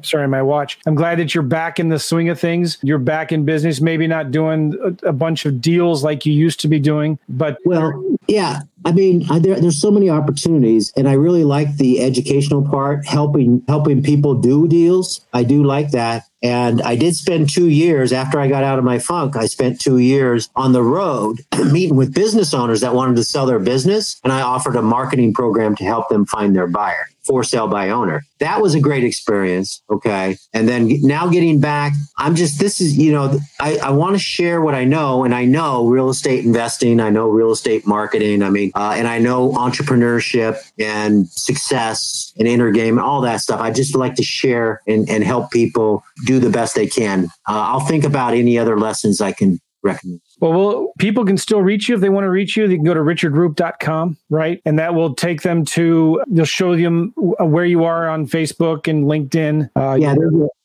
Sorry, 0.03 0.27
my 0.27 0.41
watch. 0.41 0.79
I'm 0.85 0.95
glad 0.95 1.19
that 1.19 1.33
you're 1.33 1.43
back 1.43 1.79
in 1.79 1.89
the 1.89 1.99
swing 1.99 2.29
of 2.29 2.39
things. 2.39 2.77
You're 2.81 2.97
back 2.97 3.31
in 3.31 3.45
business, 3.45 3.81
maybe 3.81 4.07
not 4.07 4.31
doing 4.31 4.77
a, 4.83 5.09
a 5.09 5.13
bunch 5.13 5.45
of 5.45 5.61
deals 5.61 6.03
like 6.03 6.25
you 6.25 6.33
used 6.33 6.59
to 6.61 6.67
be 6.67 6.79
doing, 6.79 7.19
but 7.27 7.57
well, 7.65 8.03
yeah. 8.27 8.61
I 8.85 8.91
mean, 8.91 9.25
I, 9.29 9.39
there, 9.39 9.59
there's 9.59 9.79
so 9.79 9.91
many 9.91 10.09
opportunities, 10.09 10.93
and 10.95 11.07
I 11.07 11.13
really 11.13 11.43
like 11.43 11.77
the 11.77 12.01
educational 12.01 12.67
part, 12.67 13.05
helping 13.05 13.63
helping 13.67 14.01
people 14.01 14.35
do 14.35 14.67
deals. 14.67 15.21
I 15.33 15.43
do 15.43 15.63
like 15.63 15.91
that, 15.91 16.23
and 16.41 16.81
I 16.81 16.95
did 16.95 17.15
spend 17.15 17.49
two 17.49 17.69
years 17.69 18.13
after 18.13 18.39
I 18.39 18.47
got 18.47 18.63
out 18.63 18.79
of 18.79 18.85
my 18.85 18.99
funk. 18.99 19.35
I 19.35 19.47
spent 19.47 19.81
two 19.81 19.97
years 19.97 20.49
on 20.55 20.71
the 20.71 20.83
road 20.83 21.41
meeting 21.71 21.97
with 21.97 22.13
business 22.13 22.53
owners 22.53 22.81
that 22.81 22.95
wanted 22.95 23.17
to 23.17 23.23
sell 23.23 23.45
their 23.45 23.59
business, 23.59 24.19
and 24.23 24.31
I 24.31 24.41
offered 24.41 24.75
a 24.75 24.81
marketing 24.81 25.33
program 25.33 25.75
to 25.77 25.83
help 25.83 26.09
them 26.09 26.25
find 26.25 26.55
their 26.55 26.67
buyer 26.67 27.07
for 27.29 27.43
sale 27.43 27.67
by 27.67 27.89
owner. 27.89 28.23
That 28.39 28.59
was 28.59 28.73
a 28.73 28.79
great 28.79 29.03
experience. 29.03 29.83
Okay. 29.89 30.37
And 30.51 30.67
then 30.67 30.89
now 31.01 31.29
getting 31.29 31.61
back, 31.61 31.93
I'm 32.17 32.33
just, 32.33 32.59
this 32.59 32.81
is, 32.81 32.97
you 32.97 33.11
know, 33.11 33.39
I, 33.59 33.77
I 33.77 33.91
want 33.91 34.15
to 34.15 34.19
share 34.19 34.61
what 34.61 34.73
I 34.73 34.83
know. 34.83 35.23
And 35.23 35.35
I 35.35 35.45
know 35.45 35.85
real 35.85 36.09
estate 36.09 36.43
investing, 36.43 36.99
I 36.99 37.11
know 37.11 37.29
real 37.29 37.51
estate 37.51 37.85
marketing. 37.85 38.41
I 38.41 38.49
mean, 38.49 38.71
uh, 38.73 38.95
and 38.97 39.07
I 39.07 39.19
know 39.19 39.51
entrepreneurship 39.51 40.57
and 40.79 41.29
success 41.29 42.33
and 42.39 42.47
inner 42.47 42.71
game, 42.71 42.97
and 42.97 43.05
all 43.05 43.21
that 43.21 43.41
stuff. 43.41 43.61
I 43.61 43.69
just 43.69 43.95
like 43.95 44.15
to 44.15 44.23
share 44.23 44.81
and, 44.87 45.07
and 45.07 45.23
help 45.23 45.51
people 45.51 46.03
do 46.25 46.39
the 46.39 46.49
best 46.49 46.73
they 46.73 46.87
can. 46.87 47.25
Uh, 47.47 47.61
I'll 47.69 47.81
think 47.81 48.05
about 48.05 48.33
any 48.33 48.57
other 48.57 48.79
lessons 48.79 49.21
I 49.21 49.33
can 49.33 49.59
recommend. 49.83 50.21
Well, 50.39 50.53
well, 50.53 50.93
people 50.97 51.25
can 51.25 51.37
still 51.37 51.61
reach 51.61 51.89
you 51.89 51.95
if 51.95 52.01
they 52.01 52.09
want 52.09 52.23
to 52.23 52.29
reach 52.29 52.55
you. 52.55 52.67
They 52.67 52.75
can 52.75 52.85
go 52.85 52.93
to 52.93 53.01
richardroop.com, 53.01 54.17
right? 54.29 54.61
And 54.65 54.79
that 54.79 54.93
will 54.95 55.13
take 55.13 55.41
them 55.41 55.65
to, 55.65 56.23
they'll 56.29 56.45
show 56.45 56.75
them 56.75 57.13
where 57.15 57.65
you 57.65 57.83
are 57.83 58.09
on 58.09 58.25
Facebook 58.25 58.87
and 58.87 59.05
LinkedIn. 59.05 59.69
Uh, 59.75 59.97
yeah, 59.99 60.15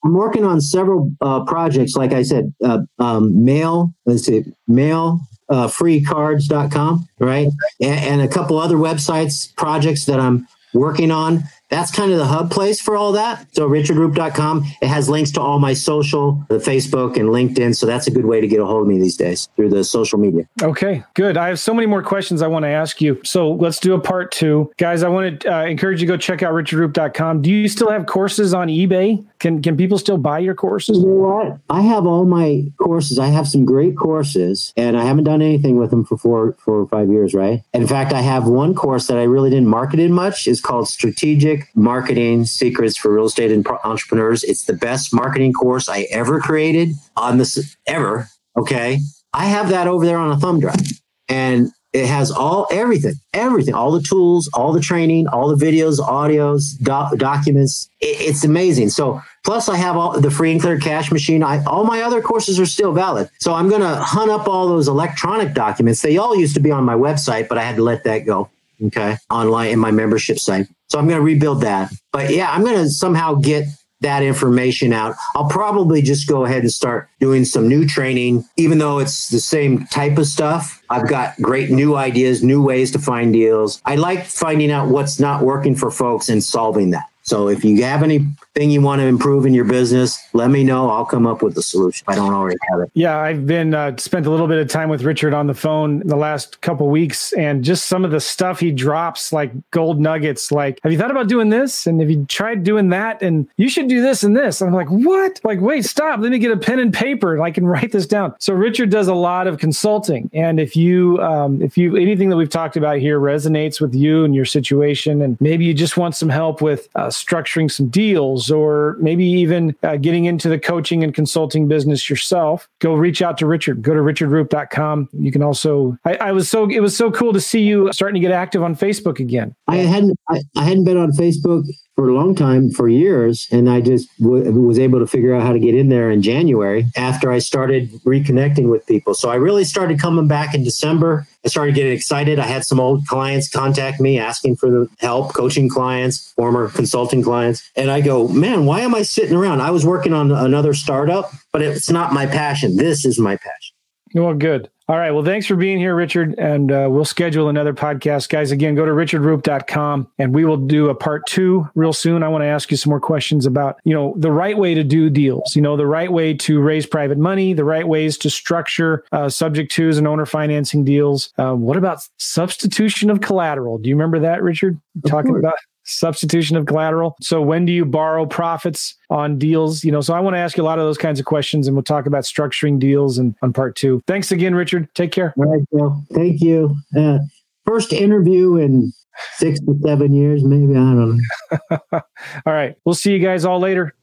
I'm 0.04 0.14
working 0.14 0.44
on 0.44 0.60
several 0.60 1.10
uh, 1.20 1.44
projects. 1.44 1.96
Like 1.96 2.12
I 2.12 2.22
said, 2.22 2.54
uh, 2.64 2.80
um, 2.98 3.44
mail, 3.44 3.92
let's 4.06 4.24
see, 4.26 4.44
mail, 4.68 5.20
uh, 5.48 5.66
freecards.com, 5.66 7.08
right? 7.18 7.48
And, 7.80 8.00
and 8.00 8.20
a 8.22 8.28
couple 8.28 8.58
other 8.58 8.76
websites, 8.76 9.54
projects 9.56 10.04
that 10.06 10.20
I'm 10.20 10.46
working 10.72 11.10
on 11.10 11.44
that's 11.70 11.90
kind 11.90 12.12
of 12.12 12.18
the 12.18 12.26
hub 12.26 12.50
place 12.50 12.80
for 12.80 12.96
all 12.96 13.12
that. 13.12 13.46
So 13.54 13.68
richardroop.com, 13.68 14.64
it 14.80 14.86
has 14.86 15.08
links 15.08 15.30
to 15.32 15.40
all 15.40 15.58
my 15.58 15.72
social, 15.72 16.44
the 16.48 16.58
Facebook 16.58 17.16
and 17.16 17.30
LinkedIn. 17.30 17.74
So 17.74 17.86
that's 17.86 18.06
a 18.06 18.10
good 18.10 18.26
way 18.26 18.40
to 18.40 18.46
get 18.46 18.60
a 18.60 18.66
hold 18.66 18.82
of 18.82 18.88
me 18.88 18.98
these 18.98 19.16
days 19.16 19.48
through 19.56 19.70
the 19.70 19.82
social 19.82 20.18
media. 20.18 20.48
Okay, 20.62 21.02
good. 21.14 21.36
I 21.36 21.48
have 21.48 21.58
so 21.58 21.74
many 21.74 21.86
more 21.86 22.02
questions 22.02 22.42
I 22.42 22.46
want 22.46 22.64
to 22.64 22.68
ask 22.68 23.00
you. 23.00 23.20
So 23.24 23.52
let's 23.52 23.78
do 23.80 23.94
a 23.94 24.00
part 24.00 24.30
two. 24.30 24.72
Guys, 24.76 25.02
I 25.02 25.08
want 25.08 25.40
to 25.40 25.54
uh, 25.54 25.64
encourage 25.64 26.00
you 26.00 26.06
to 26.06 26.12
go 26.12 26.16
check 26.16 26.42
out 26.42 26.52
richardroop.com. 26.52 27.42
Do 27.42 27.50
you 27.50 27.68
still 27.68 27.90
have 27.90 28.06
courses 28.06 28.54
on 28.54 28.68
eBay? 28.68 29.24
Can, 29.38 29.62
can 29.62 29.76
people 29.76 29.98
still 29.98 30.18
buy 30.18 30.38
your 30.38 30.54
courses? 30.54 30.98
You 30.98 31.06
know 31.06 31.12
what? 31.14 31.58
I 31.70 31.82
have 31.82 32.06
all 32.06 32.24
my 32.24 32.64
courses. 32.78 33.18
I 33.18 33.26
have 33.26 33.48
some 33.48 33.64
great 33.64 33.96
courses 33.96 34.72
and 34.76 34.96
I 34.96 35.04
haven't 35.04 35.24
done 35.24 35.42
anything 35.42 35.76
with 35.76 35.90
them 35.90 36.04
for 36.04 36.16
four, 36.16 36.52
four 36.64 36.80
or 36.80 36.88
five 36.88 37.10
years, 37.10 37.34
right? 37.34 37.62
In 37.72 37.86
fact, 37.86 38.12
I 38.12 38.20
have 38.20 38.46
one 38.46 38.74
course 38.74 39.06
that 39.08 39.18
I 39.18 39.24
really 39.24 39.50
didn't 39.50 39.68
market 39.68 40.00
in 40.00 40.12
much. 40.12 40.46
It's 40.46 40.60
called 40.60 40.88
Strategic 40.88 41.53
marketing 41.74 42.44
secrets 42.44 42.96
for 42.96 43.12
real 43.12 43.26
estate 43.26 43.50
and 43.50 43.66
entrepreneurs. 43.84 44.42
It's 44.42 44.64
the 44.64 44.72
best 44.72 45.14
marketing 45.14 45.52
course 45.52 45.88
I 45.88 46.02
ever 46.10 46.40
created 46.40 46.94
on 47.16 47.38
this 47.38 47.76
ever. 47.86 48.28
Okay. 48.56 49.00
I 49.32 49.46
have 49.46 49.68
that 49.70 49.88
over 49.88 50.06
there 50.06 50.18
on 50.18 50.30
a 50.30 50.36
thumb 50.38 50.60
drive 50.60 51.00
and 51.28 51.70
it 51.94 52.06
has 52.06 52.32
all 52.32 52.66
everything, 52.72 53.14
everything, 53.32 53.72
all 53.72 53.92
the 53.92 54.02
tools, 54.02 54.50
all 54.52 54.72
the 54.72 54.80
training, 54.80 55.28
all 55.28 55.54
the 55.54 55.64
videos, 55.64 56.00
audios, 56.00 56.76
documents. 57.16 57.88
It, 58.00 58.20
it's 58.20 58.44
amazing. 58.44 58.90
So 58.90 59.22
plus 59.44 59.68
I 59.68 59.76
have 59.76 59.96
all 59.96 60.20
the 60.20 60.30
free 60.30 60.50
and 60.50 60.60
clear 60.60 60.78
cash 60.78 61.12
machine. 61.12 61.44
I, 61.44 61.62
all 61.64 61.84
my 61.84 62.02
other 62.02 62.20
courses 62.20 62.58
are 62.58 62.66
still 62.66 62.92
valid. 62.92 63.30
So 63.38 63.54
I'm 63.54 63.68
going 63.68 63.80
to 63.80 63.94
hunt 63.94 64.30
up 64.30 64.48
all 64.48 64.66
those 64.66 64.88
electronic 64.88 65.54
documents. 65.54 66.02
They 66.02 66.16
all 66.16 66.36
used 66.36 66.54
to 66.54 66.60
be 66.60 66.72
on 66.72 66.82
my 66.82 66.96
website, 66.96 67.46
but 67.48 67.58
I 67.58 67.62
had 67.62 67.76
to 67.76 67.82
let 67.82 68.02
that 68.04 68.26
go. 68.26 68.50
Okay. 68.86 69.16
Online 69.30 69.70
in 69.70 69.78
my 69.78 69.90
membership 69.90 70.38
site. 70.38 70.66
So 70.88 70.98
I'm 70.98 71.06
going 71.06 71.18
to 71.18 71.24
rebuild 71.24 71.62
that. 71.62 71.92
But 72.12 72.30
yeah, 72.30 72.50
I'm 72.50 72.62
going 72.62 72.76
to 72.76 72.90
somehow 72.90 73.34
get 73.34 73.66
that 74.00 74.22
information 74.22 74.92
out. 74.92 75.14
I'll 75.34 75.48
probably 75.48 76.02
just 76.02 76.28
go 76.28 76.44
ahead 76.44 76.60
and 76.60 76.70
start 76.70 77.08
doing 77.20 77.44
some 77.44 77.68
new 77.68 77.86
training, 77.86 78.44
even 78.56 78.78
though 78.78 78.98
it's 78.98 79.28
the 79.28 79.40
same 79.40 79.86
type 79.86 80.18
of 80.18 80.26
stuff. 80.26 80.82
I've 80.90 81.08
got 81.08 81.40
great 81.40 81.70
new 81.70 81.96
ideas, 81.96 82.42
new 82.42 82.62
ways 82.62 82.90
to 82.92 82.98
find 82.98 83.32
deals. 83.32 83.80
I 83.86 83.96
like 83.96 84.26
finding 84.26 84.70
out 84.70 84.88
what's 84.88 85.18
not 85.18 85.42
working 85.42 85.74
for 85.74 85.90
folks 85.90 86.28
and 86.28 86.44
solving 86.44 86.90
that. 86.90 87.08
So 87.22 87.48
if 87.48 87.64
you 87.64 87.82
have 87.82 88.02
any 88.02 88.26
thing 88.54 88.70
you 88.70 88.80
want 88.80 89.00
to 89.00 89.06
improve 89.06 89.46
in 89.46 89.52
your 89.52 89.64
business, 89.64 90.18
let 90.32 90.48
me 90.48 90.62
know. 90.62 90.88
I'll 90.88 91.04
come 91.04 91.26
up 91.26 91.42
with 91.42 91.58
a 91.58 91.62
solution. 91.62 92.04
I 92.06 92.14
don't 92.14 92.32
already 92.32 92.58
have 92.70 92.80
it. 92.80 92.90
Yeah, 92.94 93.18
I've 93.18 93.46
been 93.46 93.74
uh, 93.74 93.96
spent 93.96 94.26
a 94.26 94.30
little 94.30 94.46
bit 94.46 94.58
of 94.58 94.68
time 94.68 94.88
with 94.88 95.02
Richard 95.02 95.34
on 95.34 95.48
the 95.48 95.54
phone 95.54 96.06
the 96.06 96.16
last 96.16 96.60
couple 96.60 96.88
weeks, 96.88 97.32
and 97.32 97.64
just 97.64 97.86
some 97.86 98.04
of 98.04 98.12
the 98.12 98.20
stuff 98.20 98.60
he 98.60 98.70
drops 98.70 99.32
like 99.32 99.52
gold 99.72 100.00
nuggets. 100.00 100.52
Like, 100.52 100.78
have 100.84 100.92
you 100.92 100.98
thought 100.98 101.10
about 101.10 101.28
doing 101.28 101.48
this? 101.48 101.86
And 101.86 102.00
have 102.00 102.10
you 102.10 102.24
tried 102.26 102.62
doing 102.62 102.90
that? 102.90 103.22
And 103.22 103.48
you 103.56 103.68
should 103.68 103.88
do 103.88 104.00
this 104.00 104.22
and 104.22 104.36
this. 104.36 104.60
And 104.60 104.68
I'm 104.68 104.74
like, 104.74 104.88
what? 104.88 105.40
Like, 105.42 105.60
wait, 105.60 105.84
stop. 105.84 106.20
Let 106.20 106.30
me 106.30 106.38
get 106.38 106.52
a 106.52 106.56
pen 106.56 106.78
and 106.78 106.94
paper. 106.94 107.34
And 107.34 107.42
I 107.42 107.50
can 107.50 107.66
write 107.74 107.90
this 107.90 108.06
down. 108.06 108.34
So 108.38 108.54
Richard 108.54 108.90
does 108.90 109.08
a 109.08 109.14
lot 109.14 109.48
of 109.48 109.58
consulting, 109.58 110.30
and 110.32 110.60
if 110.60 110.76
you 110.76 111.20
um, 111.20 111.60
if 111.60 111.76
you 111.76 111.96
anything 111.96 112.28
that 112.28 112.36
we've 112.36 112.48
talked 112.48 112.76
about 112.76 112.98
here 112.98 113.18
resonates 113.18 113.80
with 113.80 113.94
you 113.94 114.24
and 114.24 114.34
your 114.34 114.44
situation, 114.44 115.22
and 115.22 115.40
maybe 115.40 115.64
you 115.64 115.74
just 115.74 115.96
want 115.96 116.14
some 116.14 116.28
help 116.28 116.62
with 116.62 116.88
uh, 116.94 117.08
structuring 117.08 117.70
some 117.70 117.88
deals, 117.88 118.43
or 118.50 118.96
maybe 119.00 119.24
even 119.24 119.74
uh, 119.82 119.96
getting 119.96 120.24
into 120.24 120.48
the 120.48 120.58
coaching 120.58 121.04
and 121.04 121.14
consulting 121.14 121.68
business 121.68 122.08
yourself, 122.08 122.68
go 122.80 122.94
reach 122.94 123.22
out 123.22 123.38
to 123.38 123.46
Richard. 123.46 123.82
Go 123.82 123.94
to 123.94 124.00
richardroop.com. 124.00 125.08
You 125.12 125.32
can 125.32 125.42
also. 125.42 125.96
I, 126.04 126.14
I 126.16 126.32
was 126.32 126.48
so 126.48 126.68
it 126.68 126.80
was 126.80 126.96
so 126.96 127.10
cool 127.10 127.32
to 127.32 127.40
see 127.40 127.62
you 127.62 127.92
starting 127.92 128.20
to 128.20 128.26
get 128.26 128.32
active 128.32 128.62
on 128.62 128.74
Facebook 128.74 129.18
again. 129.18 129.54
I 129.68 129.76
hadn't 129.76 130.18
I, 130.28 130.42
I 130.56 130.64
hadn't 130.64 130.84
been 130.84 130.96
on 130.96 131.12
Facebook 131.12 131.64
for 131.94 132.08
a 132.08 132.14
long 132.14 132.34
time, 132.34 132.70
for 132.70 132.88
years, 132.88 133.46
and 133.52 133.70
I 133.70 133.80
just 133.80 134.08
w- 134.18 134.50
was 134.52 134.78
able 134.78 134.98
to 134.98 135.06
figure 135.06 135.34
out 135.34 135.42
how 135.42 135.52
to 135.52 135.60
get 135.60 135.76
in 135.76 135.88
there 135.88 136.10
in 136.10 136.22
January 136.22 136.86
after 136.96 137.30
I 137.30 137.38
started 137.38 137.90
reconnecting 138.04 138.68
with 138.68 138.84
people. 138.86 139.14
So 139.14 139.30
I 139.30 139.36
really 139.36 139.64
started 139.64 140.00
coming 140.00 140.26
back 140.26 140.54
in 140.54 140.64
December. 140.64 141.26
I 141.44 141.48
started 141.48 141.74
getting 141.74 141.92
excited. 141.92 142.38
I 142.40 142.46
had 142.46 142.64
some 142.64 142.80
old 142.80 143.06
clients 143.06 143.48
contact 143.48 144.00
me 144.00 144.18
asking 144.18 144.56
for 144.56 144.70
the 144.70 144.88
help, 144.98 145.34
coaching 145.34 145.68
clients, 145.68 146.32
former 146.32 146.68
consulting 146.68 147.22
clients. 147.22 147.70
And 147.76 147.90
I 147.90 148.00
go, 148.00 148.26
man, 148.26 148.66
why 148.66 148.80
am 148.80 148.94
I 148.94 149.02
sitting 149.02 149.36
around? 149.36 149.60
I 149.60 149.70
was 149.70 149.86
working 149.86 150.12
on 150.12 150.32
another 150.32 150.74
startup, 150.74 151.30
but 151.52 151.62
it's 151.62 151.90
not 151.90 152.12
my 152.12 152.26
passion. 152.26 152.76
This 152.76 153.04
is 153.04 153.20
my 153.20 153.36
passion. 153.36 153.76
Well, 154.14 154.34
good. 154.34 154.70
All 154.86 154.96
right. 154.96 155.10
Well, 155.10 155.24
thanks 155.24 155.46
for 155.46 155.56
being 155.56 155.78
here, 155.78 155.96
Richard. 155.96 156.34
And 156.38 156.70
uh, 156.70 156.88
we'll 156.90 157.06
schedule 157.06 157.48
another 157.48 157.72
podcast. 157.72 158.28
Guys, 158.28 158.52
again, 158.52 158.74
go 158.74 158.84
to 158.84 158.92
richardroop.com 158.92 160.08
and 160.18 160.34
we 160.34 160.44
will 160.44 160.58
do 160.58 160.90
a 160.90 160.94
part 160.94 161.26
two 161.26 161.68
real 161.74 161.92
soon. 161.92 162.22
I 162.22 162.28
want 162.28 162.42
to 162.42 162.46
ask 162.46 162.70
you 162.70 162.76
some 162.76 162.90
more 162.90 163.00
questions 163.00 163.46
about, 163.46 163.80
you 163.84 163.94
know, 163.94 164.14
the 164.16 164.30
right 164.30 164.56
way 164.56 164.74
to 164.74 164.84
do 164.84 165.08
deals, 165.10 165.56
you 165.56 165.62
know, 165.62 165.76
the 165.76 165.86
right 165.86 166.12
way 166.12 166.34
to 166.34 166.60
raise 166.60 166.86
private 166.86 167.18
money, 167.18 167.54
the 167.54 167.64
right 167.64 167.88
ways 167.88 168.18
to 168.18 168.30
structure 168.30 169.04
uh, 169.10 169.28
subject 169.30 169.72
twos 169.72 169.96
and 169.98 170.06
owner 170.06 170.26
financing 170.26 170.84
deals. 170.84 171.32
Uh, 171.38 171.54
what 171.54 171.78
about 171.78 171.98
substitution 172.18 173.08
of 173.08 173.22
collateral? 173.22 173.78
Do 173.78 173.88
you 173.88 173.96
remember 173.96 174.20
that, 174.20 174.42
Richard? 174.42 174.78
Talking 175.06 175.36
about 175.36 175.54
substitution 175.84 176.56
of 176.56 176.66
collateral. 176.66 177.16
So 177.20 177.40
when 177.40 177.64
do 177.64 177.72
you 177.72 177.84
borrow 177.84 178.26
profits 178.26 178.96
on 179.10 179.38
deals? 179.38 179.84
You 179.84 179.92
know, 179.92 180.00
so 180.00 180.14
I 180.14 180.20
want 180.20 180.34
to 180.34 180.38
ask 180.38 180.56
you 180.56 180.62
a 180.62 180.66
lot 180.66 180.78
of 180.78 180.84
those 180.84 180.98
kinds 180.98 181.20
of 181.20 181.26
questions 181.26 181.66
and 181.66 181.76
we'll 181.76 181.82
talk 181.82 182.06
about 182.06 182.24
structuring 182.24 182.78
deals 182.78 183.18
and 183.18 183.34
on 183.42 183.52
part 183.52 183.76
two. 183.76 184.02
Thanks 184.06 184.32
again, 184.32 184.54
Richard. 184.54 184.88
Take 184.94 185.12
care. 185.12 185.34
All 185.36 185.44
right, 185.44 185.62
Bill. 185.70 186.02
Thank 186.12 186.40
you. 186.40 186.76
Uh, 186.96 187.18
first 187.66 187.92
interview 187.92 188.56
in 188.56 188.92
six 189.36 189.60
to 189.60 189.78
seven 189.82 190.12
years, 190.12 190.44
maybe. 190.44 190.72
I 190.72 190.76
don't 190.76 191.16
know. 191.16 191.78
all 192.46 192.52
right. 192.52 192.76
We'll 192.84 192.94
see 192.94 193.12
you 193.12 193.18
guys 193.18 193.44
all 193.44 193.60
later. 193.60 193.94